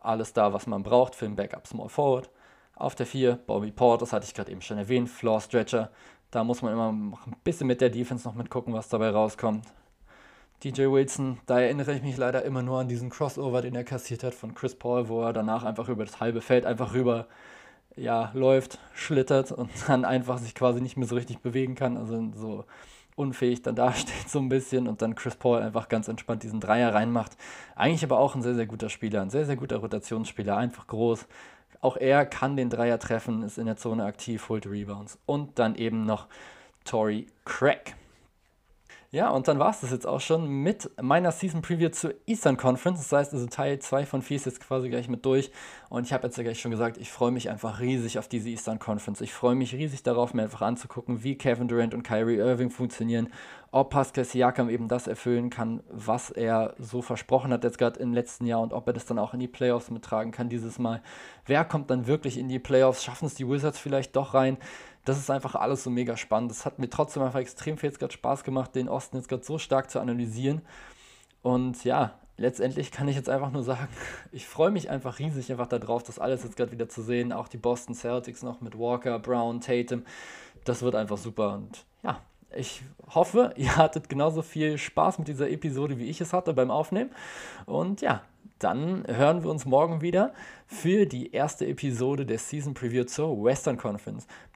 alles 0.00 0.32
da, 0.32 0.52
was 0.52 0.66
man 0.66 0.82
braucht 0.82 1.14
für 1.14 1.26
ein 1.26 1.36
Backup 1.36 1.66
Small 1.66 1.88
Forward. 1.88 2.30
Auf 2.74 2.94
der 2.94 3.06
4, 3.06 3.38
Bobby 3.46 3.70
Port, 3.70 4.02
das 4.02 4.12
hatte 4.12 4.26
ich 4.26 4.34
gerade 4.34 4.50
eben 4.50 4.62
schon 4.62 4.78
erwähnt, 4.78 5.08
Floor 5.08 5.40
Stretcher. 5.40 5.90
Da 6.30 6.44
muss 6.44 6.62
man 6.62 6.72
immer 6.72 6.90
ein 6.90 7.36
bisschen 7.44 7.66
mit 7.66 7.80
der 7.80 7.90
Defense 7.90 8.26
noch 8.26 8.34
mitgucken, 8.34 8.72
was 8.72 8.88
dabei 8.88 9.10
rauskommt. 9.10 9.66
DJ 10.64 10.82
Wilson, 10.82 11.38
da 11.46 11.60
erinnere 11.60 11.92
ich 11.92 12.02
mich 12.02 12.16
leider 12.16 12.44
immer 12.44 12.62
nur 12.62 12.80
an 12.80 12.88
diesen 12.88 13.10
Crossover, 13.10 13.62
den 13.62 13.74
er 13.74 13.84
kassiert 13.84 14.22
hat 14.22 14.32
von 14.32 14.54
Chris 14.54 14.76
Paul, 14.76 15.08
wo 15.08 15.22
er 15.22 15.32
danach 15.32 15.64
einfach 15.64 15.88
über 15.88 16.04
das 16.04 16.20
halbe 16.20 16.40
Feld 16.40 16.64
einfach 16.64 16.94
rüber 16.94 17.26
ja, 17.96 18.30
läuft, 18.32 18.78
schlittert 18.94 19.52
und 19.52 19.70
dann 19.88 20.04
einfach 20.04 20.38
sich 20.38 20.54
quasi 20.54 20.80
nicht 20.80 20.96
mehr 20.96 21.08
so 21.08 21.16
richtig 21.16 21.40
bewegen 21.40 21.74
kann. 21.74 21.96
Also 21.96 22.30
so 22.34 22.64
unfähig 23.16 23.62
dann 23.62 23.74
dasteht 23.76 24.28
so 24.28 24.38
ein 24.38 24.48
bisschen 24.48 24.88
und 24.88 25.02
dann 25.02 25.14
Chris 25.14 25.36
Paul 25.36 25.60
einfach 25.60 25.88
ganz 25.88 26.08
entspannt 26.08 26.42
diesen 26.42 26.60
Dreier 26.60 26.94
reinmacht. 26.94 27.36
Eigentlich 27.74 28.04
aber 28.04 28.18
auch 28.18 28.34
ein 28.34 28.42
sehr, 28.42 28.54
sehr 28.54 28.66
guter 28.66 28.88
Spieler, 28.88 29.22
ein 29.22 29.30
sehr, 29.30 29.46
sehr 29.46 29.56
guter 29.56 29.78
Rotationsspieler, 29.78 30.56
einfach 30.56 30.86
groß. 30.86 31.26
Auch 31.82 31.96
er 31.96 32.24
kann 32.24 32.56
den 32.56 32.70
Dreier 32.70 33.00
treffen, 33.00 33.42
ist 33.42 33.58
in 33.58 33.66
der 33.66 33.76
Zone 33.76 34.04
aktiv, 34.04 34.48
holt 34.48 34.66
Rebounds. 34.66 35.18
Und 35.26 35.58
dann 35.58 35.74
eben 35.74 36.06
noch 36.06 36.28
Tory 36.84 37.26
Craig. 37.44 37.96
Ja, 39.14 39.28
und 39.28 39.46
dann 39.46 39.58
war 39.58 39.68
es 39.68 39.80
das 39.80 39.90
jetzt 39.90 40.06
auch 40.06 40.22
schon 40.22 40.48
mit 40.48 40.90
meiner 40.98 41.32
Season 41.32 41.60
Preview 41.60 41.90
zur 41.90 42.14
Eastern 42.24 42.56
Conference. 42.56 42.98
Das 42.98 43.12
heißt 43.12 43.34
also 43.34 43.44
Teil 43.46 43.78
2 43.78 44.06
von 44.06 44.22
4 44.22 44.36
ist 44.38 44.46
jetzt 44.46 44.60
quasi 44.60 44.88
gleich 44.88 45.06
mit 45.06 45.26
durch. 45.26 45.50
Und 45.90 46.06
ich 46.06 46.14
habe 46.14 46.26
jetzt 46.26 46.38
ja 46.38 46.44
gleich 46.44 46.58
schon 46.58 46.70
gesagt, 46.70 46.96
ich 46.96 47.12
freue 47.12 47.30
mich 47.30 47.50
einfach 47.50 47.78
riesig 47.80 48.18
auf 48.18 48.26
diese 48.26 48.48
Eastern 48.48 48.78
Conference. 48.78 49.20
Ich 49.20 49.34
freue 49.34 49.54
mich 49.54 49.74
riesig 49.74 50.02
darauf, 50.02 50.32
mir 50.32 50.44
einfach 50.44 50.62
anzugucken, 50.62 51.22
wie 51.22 51.36
Kevin 51.36 51.68
Durant 51.68 51.92
und 51.92 52.04
Kyrie 52.04 52.36
Irving 52.36 52.70
funktionieren, 52.70 53.28
ob 53.70 53.90
Pascal 53.90 54.24
Siakam 54.24 54.70
eben 54.70 54.88
das 54.88 55.06
erfüllen 55.06 55.50
kann, 55.50 55.82
was 55.90 56.30
er 56.30 56.74
so 56.78 57.02
versprochen 57.02 57.52
hat 57.52 57.64
jetzt 57.64 57.76
gerade 57.76 58.00
im 58.00 58.14
letzten 58.14 58.46
Jahr 58.46 58.62
und 58.62 58.72
ob 58.72 58.86
er 58.86 58.94
das 58.94 59.04
dann 59.04 59.18
auch 59.18 59.34
in 59.34 59.40
die 59.40 59.48
Playoffs 59.48 59.90
mittragen 59.90 60.32
kann 60.32 60.48
dieses 60.48 60.78
Mal. 60.78 61.02
Wer 61.44 61.66
kommt 61.66 61.90
dann 61.90 62.06
wirklich 62.06 62.38
in 62.38 62.48
die 62.48 62.58
Playoffs? 62.58 63.04
Schaffen 63.04 63.26
es 63.26 63.34
die 63.34 63.46
Wizards 63.46 63.78
vielleicht 63.78 64.16
doch 64.16 64.32
rein? 64.32 64.56
Das 65.04 65.18
ist 65.18 65.30
einfach 65.30 65.54
alles 65.54 65.82
so 65.82 65.90
mega 65.90 66.16
spannend. 66.16 66.50
Das 66.50 66.64
hat 66.64 66.78
mir 66.78 66.88
trotzdem 66.88 67.22
einfach 67.22 67.40
extrem 67.40 67.76
viel 67.76 67.90
jetzt 67.90 67.98
gerade 67.98 68.12
Spaß 68.12 68.44
gemacht, 68.44 68.74
den 68.74 68.88
Osten 68.88 69.16
jetzt 69.16 69.28
gerade 69.28 69.44
so 69.44 69.58
stark 69.58 69.90
zu 69.90 70.00
analysieren. 70.00 70.62
Und 71.42 71.84
ja, 71.84 72.14
letztendlich 72.36 72.92
kann 72.92 73.08
ich 73.08 73.16
jetzt 73.16 73.28
einfach 73.28 73.50
nur 73.50 73.62
sagen, 73.62 73.88
ich 74.32 74.46
freue 74.46 74.70
mich 74.70 74.90
einfach 74.90 75.18
riesig 75.18 75.50
einfach 75.50 75.66
darauf, 75.66 76.02
das 76.02 76.18
alles 76.18 76.44
jetzt 76.44 76.56
gerade 76.56 76.72
wieder 76.72 76.88
zu 76.88 77.02
sehen. 77.02 77.32
Auch 77.32 77.48
die 77.48 77.58
Boston 77.58 77.94
Celtics 77.94 78.42
noch 78.42 78.60
mit 78.60 78.78
Walker, 78.78 79.18
Brown, 79.18 79.60
Tatum. 79.60 80.04
Das 80.64 80.82
wird 80.82 80.94
einfach 80.94 81.18
super. 81.18 81.54
Und 81.54 81.84
ja, 82.02 82.20
ich 82.54 82.82
hoffe, 83.12 83.52
ihr 83.56 83.76
hattet 83.76 84.08
genauso 84.08 84.42
viel 84.42 84.78
Spaß 84.78 85.18
mit 85.18 85.28
dieser 85.28 85.50
Episode, 85.50 85.98
wie 85.98 86.08
ich 86.08 86.20
es 86.20 86.32
hatte 86.32 86.54
beim 86.54 86.70
Aufnehmen. 86.70 87.10
Und 87.66 88.02
ja, 88.02 88.22
dann 88.62 89.04
hören 89.08 89.42
wir 89.42 89.50
uns 89.50 89.64
morgen 89.64 90.02
wieder 90.02 90.32
für 90.66 91.06
die 91.06 91.32
erste 91.32 91.66
Episode 91.66 92.24
der 92.24 92.38
Season 92.38 92.74
Preview 92.74 93.04
zur 93.04 93.42
Western 93.42 93.76
Conference. 93.76 94.28